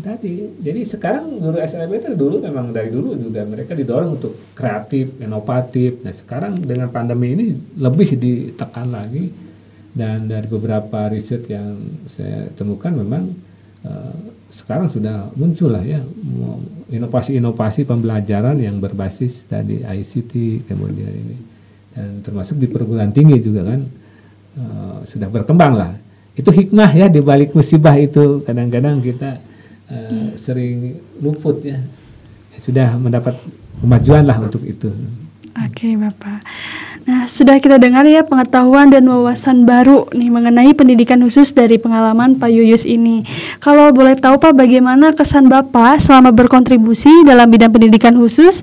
tadi. 0.00 0.46
Jadi 0.62 0.80
sekarang 0.84 1.40
guru 1.40 1.58
SLB 1.60 1.92
itu 2.00 2.10
dulu 2.16 2.42
memang 2.42 2.72
dari 2.72 2.88
dulu 2.88 3.16
juga 3.16 3.44
mereka 3.44 3.72
didorong 3.72 4.20
untuk 4.20 4.32
kreatif 4.56 5.16
inovatif. 5.18 6.00
Nah 6.04 6.14
sekarang 6.14 6.60
dengan 6.62 6.88
pandemi 6.88 7.34
ini 7.34 7.44
lebih 7.76 8.16
ditekan 8.16 8.92
lagi. 8.92 9.44
Dan 9.96 10.28
dari 10.28 10.44
beberapa 10.44 11.08
riset 11.08 11.48
yang 11.48 11.80
saya 12.04 12.52
temukan 12.52 12.92
memang 12.92 13.32
eh, 13.80 14.16
sekarang 14.52 14.92
sudah 14.92 15.32
muncul 15.40 15.72
lah 15.72 15.80
ya 15.80 16.04
inovasi-inovasi 16.92 17.88
pembelajaran 17.88 18.60
yang 18.60 18.76
berbasis 18.76 19.48
tadi 19.48 19.80
ICT 19.80 20.66
kemudian 20.68 21.12
ini. 21.12 21.36
Dan 21.96 22.20
termasuk 22.20 22.60
di 22.60 22.68
perguruan 22.68 23.08
tinggi 23.08 23.40
juga 23.40 23.72
kan 23.72 23.80
eh, 24.60 24.96
sudah 25.08 25.32
berkembang 25.32 25.74
lah. 25.74 25.92
Itu 26.36 26.52
hikmah 26.52 26.92
ya 26.92 27.08
di 27.08 27.24
balik 27.24 27.56
musibah 27.56 27.96
itu. 27.96 28.44
Kadang-kadang 28.44 29.00
kita 29.00 29.40
eh, 29.90 30.34
sering 30.38 30.98
luput 31.22 31.62
ya 31.62 31.78
sudah 32.56 32.96
mendapat 32.96 33.36
kemajuan 33.82 34.24
lah 34.24 34.40
untuk 34.40 34.64
itu 34.64 34.88
Oke, 35.56 35.88
Bapak. 35.96 36.44
Nah, 37.08 37.24
sudah 37.24 37.56
kita 37.56 37.80
dengar 37.80 38.04
ya 38.04 38.20
pengetahuan 38.20 38.92
dan 38.92 39.08
wawasan 39.08 39.64
baru 39.64 40.04
nih 40.12 40.28
mengenai 40.28 40.76
pendidikan 40.76 41.16
khusus 41.24 41.48
dari 41.56 41.80
pengalaman 41.80 42.36
Pak 42.36 42.52
Yuyus 42.52 42.84
ini. 42.84 43.24
Kalau 43.64 43.88
boleh 43.88 44.20
tahu 44.20 44.36
Pak, 44.36 44.52
bagaimana 44.52 45.16
kesan 45.16 45.48
Bapak 45.48 46.04
selama 46.04 46.28
berkontribusi 46.36 47.24
dalam 47.24 47.48
bidang 47.48 47.72
pendidikan 47.72 48.12
khusus? 48.20 48.60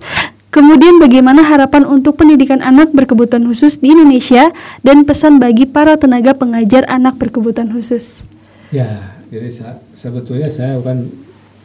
Kemudian 0.54 1.02
bagaimana 1.02 1.42
harapan 1.42 1.82
untuk 1.82 2.14
pendidikan 2.14 2.62
anak 2.62 2.94
berkebutuhan 2.94 3.42
khusus 3.42 3.82
di 3.82 3.90
Indonesia 3.90 4.54
dan 4.86 5.02
pesan 5.02 5.42
bagi 5.42 5.66
para 5.66 5.98
tenaga 5.98 6.38
pengajar 6.38 6.86
anak 6.86 7.18
berkebutuhan 7.18 7.74
khusus? 7.74 8.22
Ya, 8.70 9.13
jadi 9.34 9.50
sebetulnya 9.98 10.46
saya 10.54 10.78
bukan 10.78 11.10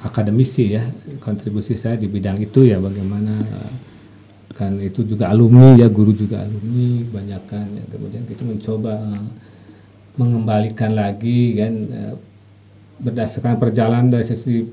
akademisi 0.01 0.73
ya, 0.73 0.89
kontribusi 1.21 1.77
saya 1.77 2.01
di 2.01 2.09
bidang 2.09 2.41
itu 2.41 2.65
ya 2.65 2.81
bagaimana 2.81 3.45
eh, 3.45 3.73
kan 4.57 4.73
itu 4.81 5.05
juga 5.05 5.29
alumni 5.29 5.77
ya, 5.77 5.93
guru 5.93 6.17
juga 6.17 6.41
alumni, 6.49 7.05
banyak 7.13 7.43
kan 7.45 7.67
ya, 7.69 7.85
kemudian 7.93 8.25
kita 8.25 8.43
mencoba 8.49 8.97
eh, 8.97 9.25
mengembalikan 10.17 10.97
lagi 10.97 11.61
kan 11.61 11.75
eh, 11.93 12.15
berdasarkan 13.05 13.61
perjalanan 13.61 14.09
dari 14.09 14.25
sisi 14.25 14.65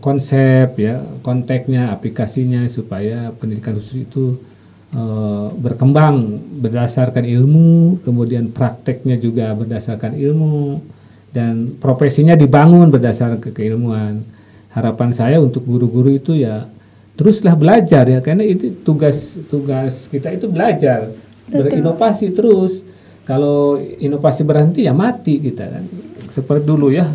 konsep 0.00 0.74
ya 0.80 0.98
konteksnya 1.22 1.92
aplikasinya 1.94 2.66
supaya 2.66 3.30
pendidikan 3.36 3.78
khusus 3.78 4.02
itu 4.02 4.42
uh, 4.90 5.54
berkembang 5.54 6.42
berdasarkan 6.58 7.22
ilmu 7.22 8.02
kemudian 8.02 8.50
prakteknya 8.50 9.14
juga 9.22 9.54
berdasarkan 9.54 10.18
ilmu 10.18 10.82
dan 11.34 11.74
profesinya 11.82 12.38
dibangun 12.38 12.94
berdasarkan 12.94 13.42
ke 13.42 13.50
keilmuan 13.50 14.22
harapan 14.70 15.10
saya 15.10 15.42
untuk 15.42 15.66
guru-guru 15.66 16.14
itu 16.14 16.38
ya 16.38 16.70
teruslah 17.18 17.58
belajar 17.58 18.06
ya 18.06 18.22
karena 18.22 18.46
itu 18.46 18.70
tugas 18.86 19.34
tugas 19.50 20.06
kita 20.06 20.30
itu 20.30 20.46
belajar. 20.46 21.10
Betul. 21.44 21.68
berinovasi 21.68 22.26
terus. 22.32 22.80
Kalau 23.24 23.80
inovasi 23.80 24.44
berhenti 24.44 24.84
ya 24.86 24.94
mati 24.94 25.42
kita 25.42 25.64
kan. 25.66 25.84
Seperti 26.30 26.64
dulu 26.64 26.94
ya 26.94 27.08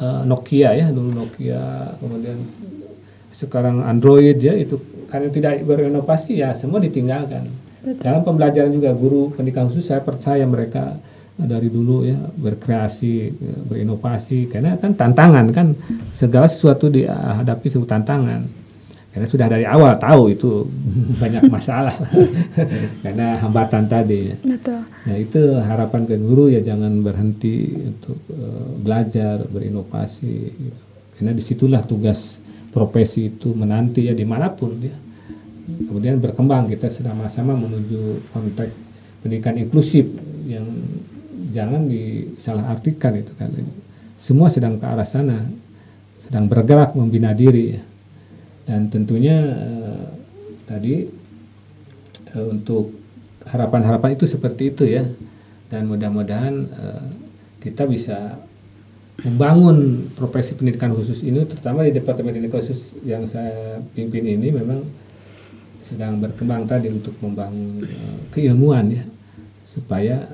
uh, 0.00 0.22
Nokia 0.24 0.72
ya 0.72 0.86
dulu 0.88 1.12
Nokia 1.12 1.94
kemudian 2.00 2.38
sekarang 3.36 3.84
Android 3.84 4.40
ya 4.40 4.56
itu 4.56 4.80
karena 5.12 5.28
tidak 5.28 5.52
berinovasi 5.68 6.40
ya 6.40 6.56
semua 6.56 6.80
ditinggalkan. 6.80 7.52
Betul. 7.86 8.02
dalam 8.02 8.26
pembelajaran 8.26 8.74
juga 8.74 8.90
guru 8.98 9.30
pendidikan 9.30 9.70
khusus 9.70 9.86
saya 9.86 10.02
percaya 10.02 10.42
mereka 10.42 10.98
dari 11.36 11.68
dulu 11.68 12.08
ya 12.08 12.16
berkreasi 12.16 13.28
berinovasi 13.68 14.48
karena 14.48 14.80
kan 14.80 14.96
tantangan 14.96 15.46
kan 15.52 15.76
segala 16.08 16.48
sesuatu 16.48 16.88
dihadapi 16.88 17.66
sebuah 17.68 18.00
tantangan 18.00 18.40
karena 19.12 19.32
sudah 19.32 19.48
dari 19.48 19.64
awal 19.64 19.96
tahu 19.96 20.32
itu 20.32 20.64
banyak 21.22 21.48
masalah 21.52 21.92
karena 23.04 23.40
hambatan 23.40 23.88
tadi 23.88 24.32
ya. 24.32 24.36
Betul. 24.44 24.80
Nah 24.84 25.16
itu 25.16 25.42
harapan 25.56 26.02
ke 26.04 26.16
guru 26.20 26.52
ya 26.52 26.60
jangan 26.60 27.00
berhenti 27.00 27.84
untuk 27.84 28.16
uh, 28.32 28.76
belajar 28.80 29.44
berinovasi 29.48 30.36
gitu. 30.52 30.80
karena 31.16 31.32
di 31.32 31.40
situlah 31.40 31.80
tugas 31.84 32.36
profesi 32.76 33.32
itu 33.32 33.56
menanti 33.56 34.04
ya 34.04 34.12
di 34.12 34.24
mana 34.28 34.52
pun 34.52 34.76
ya 34.84 34.92
kemudian 35.66 36.20
berkembang 36.20 36.68
kita 36.68 36.92
sama-sama 36.92 37.56
menuju 37.56 38.20
konteks 38.36 38.72
pendidikan 39.24 39.56
inklusif 39.56 40.04
yang 40.44 40.68
jangan 41.50 41.86
disalahartikan 41.86 43.16
itu 43.18 43.32
kan. 43.36 43.50
Semua 44.16 44.48
sedang 44.48 44.80
ke 44.80 44.86
arah 44.86 45.06
sana 45.06 45.44
sedang 46.26 46.50
bergerak 46.50 46.98
membina 46.98 47.30
diri. 47.30 47.78
Dan 48.66 48.90
tentunya 48.90 49.38
eh, 49.46 50.06
tadi 50.66 50.94
eh, 52.34 52.46
untuk 52.50 52.90
harapan-harapan 53.46 54.18
itu 54.18 54.26
seperti 54.26 54.74
itu 54.74 54.84
ya. 54.86 55.06
Dan 55.70 55.86
mudah-mudahan 55.86 56.54
eh, 56.66 57.06
kita 57.62 57.86
bisa 57.86 58.42
membangun 59.24 60.10
profesi 60.12 60.52
pendidikan 60.52 60.92
khusus 60.92 61.24
ini 61.24 61.48
terutama 61.48 61.88
di 61.88 61.96
departemen 61.96 62.36
pendidikan 62.36 62.60
khusus 62.60 63.00
yang 63.00 63.24
saya 63.24 63.80
pimpin 63.96 64.28
ini 64.28 64.52
memang 64.52 64.84
sedang 65.80 66.20
berkembang 66.20 66.68
tadi 66.68 66.90
untuk 66.92 67.14
membangun 67.22 67.86
uh, 67.86 68.18
keilmuan 68.34 68.90
ya. 68.90 69.04
Supaya 69.62 70.26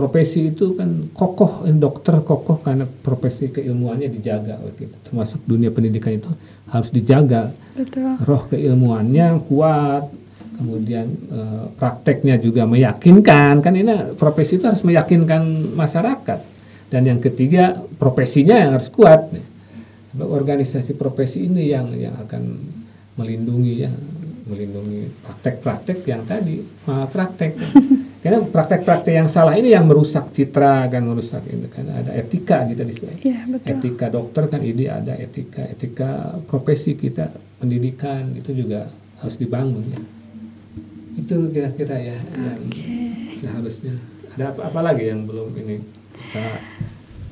profesi 0.00 0.48
itu 0.48 0.72
kan 0.72 1.12
kokoh 1.12 1.68
dokter 1.76 2.24
kokoh 2.24 2.64
karena 2.64 2.88
profesi 2.88 3.52
keilmuannya 3.52 4.08
dijaga 4.08 4.56
gitu. 4.80 4.96
termasuk 5.04 5.44
dunia 5.44 5.68
pendidikan 5.68 6.16
itu 6.16 6.32
harus 6.72 6.88
dijaga 6.88 7.52
Betul. 7.76 8.16
roh 8.24 8.48
keilmuannya 8.48 9.44
kuat 9.44 10.08
kemudian 10.56 11.06
e, 11.12 11.40
prakteknya 11.76 12.40
juga 12.40 12.64
meyakinkan 12.64 13.60
kan 13.60 13.72
ini 13.76 14.16
profesi 14.16 14.56
itu 14.56 14.64
harus 14.64 14.80
meyakinkan 14.80 15.76
masyarakat 15.76 16.40
dan 16.88 17.02
yang 17.04 17.20
ketiga 17.20 17.76
profesinya 18.00 18.56
yang 18.56 18.80
harus 18.80 18.88
kuat 18.88 19.28
organisasi 20.16 20.96
profesi 20.96 21.44
ini 21.44 21.68
yang 21.68 21.92
yang 21.92 22.16
akan 22.24 22.56
melindungi 23.20 23.84
ya 23.84 23.92
melindungi 24.50 25.06
praktek-praktek 25.22 26.02
yang 26.10 26.26
tadi 26.26 26.58
malah 26.84 27.06
praktek. 27.06 27.54
Karena 28.22 28.44
praktek-praktek 28.44 29.16
yang 29.16 29.32
salah 29.32 29.56
ini 29.56 29.72
yang 29.72 29.88
merusak 29.88 30.28
citra 30.28 30.92
kan 30.92 31.00
merusak 31.08 31.40
ini 31.48 31.70
kan. 31.72 31.88
Ada 31.88 32.12
etika 32.20 32.68
kita 32.68 32.84
di 32.84 32.92
sini. 32.92 33.14
Ya, 33.24 33.48
etika 33.64 34.12
dokter 34.12 34.44
kan 34.52 34.60
ini 34.60 34.90
ada 34.90 35.16
etika. 35.16 35.64
Etika 35.64 36.36
profesi 36.44 37.00
kita 37.00 37.32
pendidikan 37.56 38.28
itu 38.36 38.52
juga 38.52 38.92
harus 39.24 39.40
dibangun 39.40 39.88
ya. 39.88 40.00
Itu 41.16 41.48
kira-kira 41.48 41.96
ya 41.96 42.18
okay. 42.20 42.44
yang 42.44 42.62
seharusnya. 43.40 43.94
Ada 44.36 44.52
apa, 44.52 44.60
apa 44.68 44.80
lagi 44.84 45.08
yang 45.08 45.24
belum 45.24 45.56
ini 45.56 45.80
kita 46.12 46.46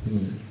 hmm. 0.08 0.47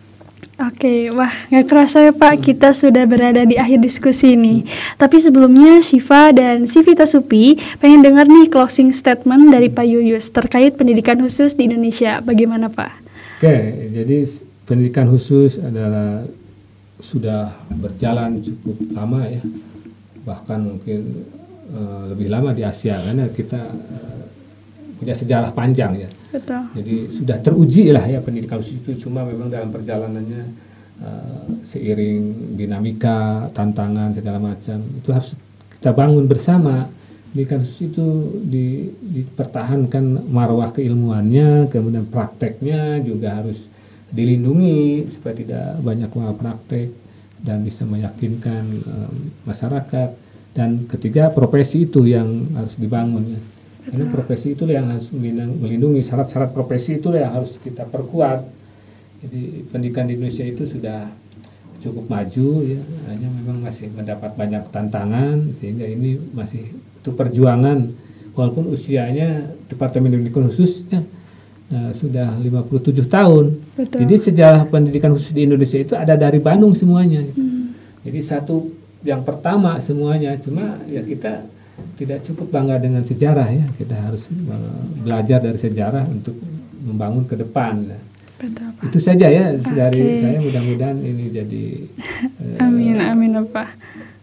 Oke, 0.58 1.14
wah 1.14 1.30
nggak 1.54 1.70
kerasa 1.70 2.10
ya 2.10 2.14
Pak, 2.18 2.42
kita 2.42 2.74
sudah 2.74 3.06
berada 3.06 3.46
di 3.46 3.62
akhir 3.62 3.78
diskusi 3.78 4.34
ini. 4.34 4.66
Tapi 4.98 5.22
sebelumnya 5.22 5.86
Siva 5.86 6.34
dan 6.34 6.66
Sivita 6.66 7.06
Supi 7.06 7.62
pengen 7.78 8.02
dengar 8.02 8.26
nih 8.26 8.50
closing 8.50 8.90
statement 8.90 9.54
dari 9.54 9.70
Pak 9.70 9.86
Yuyus 9.86 10.34
terkait 10.34 10.74
pendidikan 10.74 11.22
khusus 11.22 11.54
di 11.54 11.70
Indonesia. 11.70 12.26
Bagaimana 12.26 12.74
Pak? 12.74 12.90
Oke, 13.38 13.54
jadi 13.94 14.26
pendidikan 14.66 15.06
khusus 15.14 15.62
adalah 15.62 16.26
sudah 16.98 17.54
berjalan 17.78 18.42
cukup 18.42 18.82
lama 18.98 19.30
ya, 19.30 19.46
bahkan 20.26 20.74
mungkin 20.74 21.22
uh, 21.70 22.18
lebih 22.18 22.34
lama 22.34 22.58
di 22.58 22.66
Asia 22.66 22.98
karena 22.98 23.30
kita 23.30 23.62
uh, 23.62 24.26
punya 24.98 25.14
sejarah 25.14 25.54
panjang 25.54 26.06
ya. 26.06 26.10
Betul. 26.34 26.62
Jadi 26.82 26.96
sudah 27.14 27.38
teruji 27.40 27.94
lah 27.94 28.04
ya 28.10 28.20
pendidikan 28.20 28.60
khusus 28.60 28.82
itu 28.82 29.08
cuma 29.08 29.22
memang 29.24 29.48
dalam 29.48 29.70
perjalanannya 29.70 30.44
uh, 31.02 31.46
seiring 31.62 32.58
dinamika, 32.58 33.48
tantangan 33.54 34.18
segala 34.18 34.42
macam 34.42 34.82
itu 34.82 35.10
harus 35.14 35.38
kita 35.78 35.94
bangun 35.94 36.26
bersama. 36.26 36.90
Pendidikan 37.32 37.62
khusus 37.62 37.94
itu 37.94 38.08
di, 38.50 38.90
dipertahankan 38.98 40.26
marwah 40.26 40.74
keilmuannya, 40.74 41.70
kemudian 41.70 42.10
prakteknya 42.10 42.98
juga 43.06 43.38
harus 43.38 43.70
dilindungi 44.10 45.06
supaya 45.14 45.36
tidak 45.38 45.68
banyak 45.84 46.10
praktek 46.10 46.90
dan 47.44 47.62
bisa 47.62 47.86
meyakinkan 47.86 48.66
um, 48.90 49.14
masyarakat 49.46 50.10
dan 50.58 50.90
ketiga 50.90 51.30
profesi 51.30 51.86
itu 51.86 52.10
yang 52.10 52.50
harus 52.58 52.80
dibangun 52.82 53.38
ya 53.38 53.42
ini 53.88 54.06
profesi 54.12 54.54
itu 54.54 54.68
yang 54.68 54.92
harus 54.92 55.10
melindungi 55.16 56.04
syarat-syarat 56.04 56.52
profesi 56.52 57.00
itu 57.00 57.14
yang 57.16 57.32
harus 57.32 57.56
kita 57.62 57.88
perkuat. 57.88 58.44
Jadi 59.24 59.66
pendidikan 59.72 60.06
di 60.06 60.20
Indonesia 60.20 60.46
itu 60.46 60.68
sudah 60.68 61.10
cukup 61.82 62.10
maju 62.10 62.50
ya, 62.66 62.82
hanya 63.10 63.28
memang 63.30 63.62
masih 63.62 63.90
mendapat 63.94 64.34
banyak 64.34 64.64
tantangan 64.74 65.54
sehingga 65.54 65.86
ini 65.86 66.18
masih 66.34 66.74
itu 66.74 67.10
perjuangan 67.14 67.88
walaupun 68.34 68.70
usianya 68.70 69.48
Departemen 69.72 70.14
Pendidikan 70.14 70.46
khususnya 70.50 71.02
uh, 71.72 71.92
sudah 71.96 72.36
57 72.38 73.08
tahun. 73.08 73.58
Betul. 73.74 73.98
Jadi 74.06 74.16
sejarah 74.30 74.64
pendidikan 74.70 75.14
khusus 75.16 75.34
di 75.34 75.48
Indonesia 75.48 75.80
itu 75.80 75.94
ada 75.98 76.14
dari 76.14 76.38
Bandung 76.38 76.76
semuanya. 76.78 77.24
Hmm. 77.34 77.74
Jadi 78.06 78.20
satu 78.22 78.70
yang 79.06 79.22
pertama 79.24 79.78
semuanya 79.80 80.36
cuma 80.42 80.78
ya 80.90 81.02
kita 81.06 81.46
tidak 81.98 82.26
cukup 82.26 82.48
bangga 82.50 82.78
dengan 82.82 83.04
sejarah 83.06 83.48
ya 83.50 83.66
kita 83.78 83.96
harus 83.98 84.30
uh, 84.30 84.82
belajar 85.02 85.42
dari 85.42 85.58
sejarah 85.58 86.06
untuk 86.10 86.38
membangun 86.86 87.26
ke 87.26 87.36
depan 87.38 87.90
Betul, 88.38 88.70
Pak. 88.78 88.84
itu 88.90 89.00
saja 89.02 89.28
ya 89.30 89.54
okay. 89.58 89.74
dari 89.74 90.04
saya 90.22 90.38
mudah-mudahan 90.42 90.98
ini 91.02 91.26
jadi 91.34 91.66
uh, 92.58 92.64
amin 92.70 92.98
amin 93.02 93.32
Pak 93.50 93.70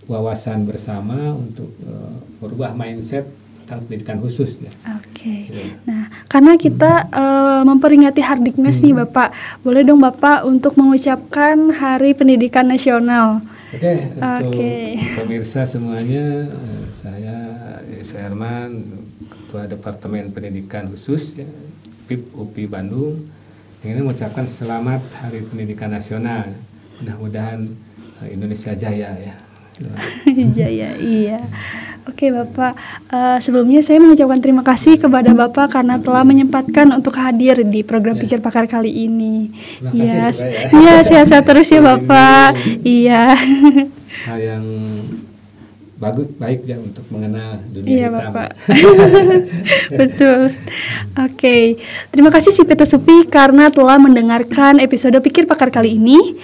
wawasan 0.06 0.68
bersama 0.68 1.32
untuk 1.32 1.72
uh, 1.88 2.20
merubah 2.44 2.76
mindset 2.76 3.24
tentang 3.64 3.80
pendidikan 3.88 4.20
khusus 4.20 4.60
ya. 4.60 4.68
Oke. 5.00 5.16
Okay. 5.16 5.40
Ya. 5.48 5.66
Nah, 5.88 6.04
karena 6.28 6.52
kita 6.60 7.08
hmm. 7.08 7.16
uh, 7.16 7.62
memperingati 7.64 8.20
Hardiknas 8.20 8.78
hmm. 8.78 8.84
nih 8.84 8.94
Bapak, 9.04 9.28
boleh 9.64 9.82
dong 9.88 10.04
Bapak 10.04 10.44
untuk 10.44 10.76
mengucapkan 10.76 11.72
Hari 11.72 12.12
Pendidikan 12.12 12.68
Nasional. 12.68 13.40
Oke, 13.74 13.90
okay, 13.90 13.98
untuk 14.14 14.54
okay. 14.54 15.02
pemirsa 15.18 15.66
semuanya 15.66 16.46
saya 16.94 17.34
Yusuf 17.90 18.14
Herman, 18.22 18.86
Ketua 19.26 19.66
Departemen 19.66 20.30
Pendidikan 20.30 20.86
Khusus 20.94 21.34
ya, 21.34 21.42
PIP 22.06 22.30
UPI 22.38 22.70
Bandung. 22.70 23.26
Ingin 23.82 24.06
mengucapkan 24.06 24.46
selamat 24.46 25.02
Hari 25.18 25.42
Pendidikan 25.50 25.90
Nasional. 25.90 26.54
Mudah-mudahan 27.02 27.66
uh, 28.22 28.28
Indonesia 28.30 28.78
jaya 28.78 29.10
ya. 29.18 29.34
Jaya, 30.58 30.94
iya. 30.98 31.40
Oke 32.04 32.28
Bapak, 32.28 32.76
uh, 33.08 33.40
sebelumnya 33.40 33.80
saya 33.80 33.96
mengucapkan 33.96 34.36
terima 34.36 34.60
kasih 34.60 35.00
kepada 35.00 35.32
Bapak 35.32 35.72
karena 35.72 35.96
telah 35.96 36.20
menyempatkan 36.20 36.92
untuk 36.92 37.16
hadir 37.16 37.64
di 37.64 37.80
program 37.80 38.20
ya. 38.20 38.28
Pikir 38.28 38.38
Pakar 38.44 38.68
kali 38.68 38.92
ini. 38.92 39.48
Iya, 39.88 40.28
ya. 40.28 40.68
Iya, 40.68 40.94
sehat-sehat 41.00 41.48
terus 41.48 41.72
ya 41.72 41.80
Bapak. 41.80 42.60
Iya. 42.84 43.32
Hal 44.28 44.36
yang 44.36 44.64
bagus 45.96 46.28
baik 46.36 46.68
ya 46.68 46.76
untuk 46.76 47.08
mengenal 47.08 47.64
dunia 47.72 47.88
iya, 47.88 48.08
hitam. 48.12 48.20
Bapak. 48.20 48.48
Betul. 50.04 50.40
Oke, 50.52 51.32
okay. 51.32 51.62
terima 52.12 52.28
kasih 52.28 52.52
si 52.52 52.68
Peter 52.68 52.84
Supi 52.84 53.24
karena 53.24 53.72
telah 53.72 53.96
mendengarkan 53.96 54.76
episode 54.76 55.16
Pikir 55.24 55.48
Pakar 55.48 55.72
kali 55.72 55.96
ini. 55.96 56.36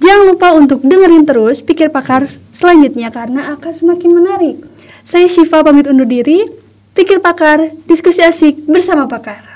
Jangan 0.00 0.24
lupa 0.32 0.48
untuk 0.56 0.80
dengerin 0.80 1.28
terus 1.28 1.60
Pikir 1.60 1.92
Pakar 1.92 2.24
selanjutnya 2.56 3.12
karena 3.12 3.52
akan 3.52 3.72
semakin 3.72 4.10
menarik. 4.16 4.56
Saya 5.04 5.28
Syifa 5.28 5.60
pamit 5.60 5.84
undur 5.84 6.08
diri. 6.08 6.48
Pikir 6.96 7.20
Pakar, 7.20 7.70
diskusi 7.84 8.24
asik 8.24 8.64
bersama 8.66 9.06
pakar. 9.06 9.49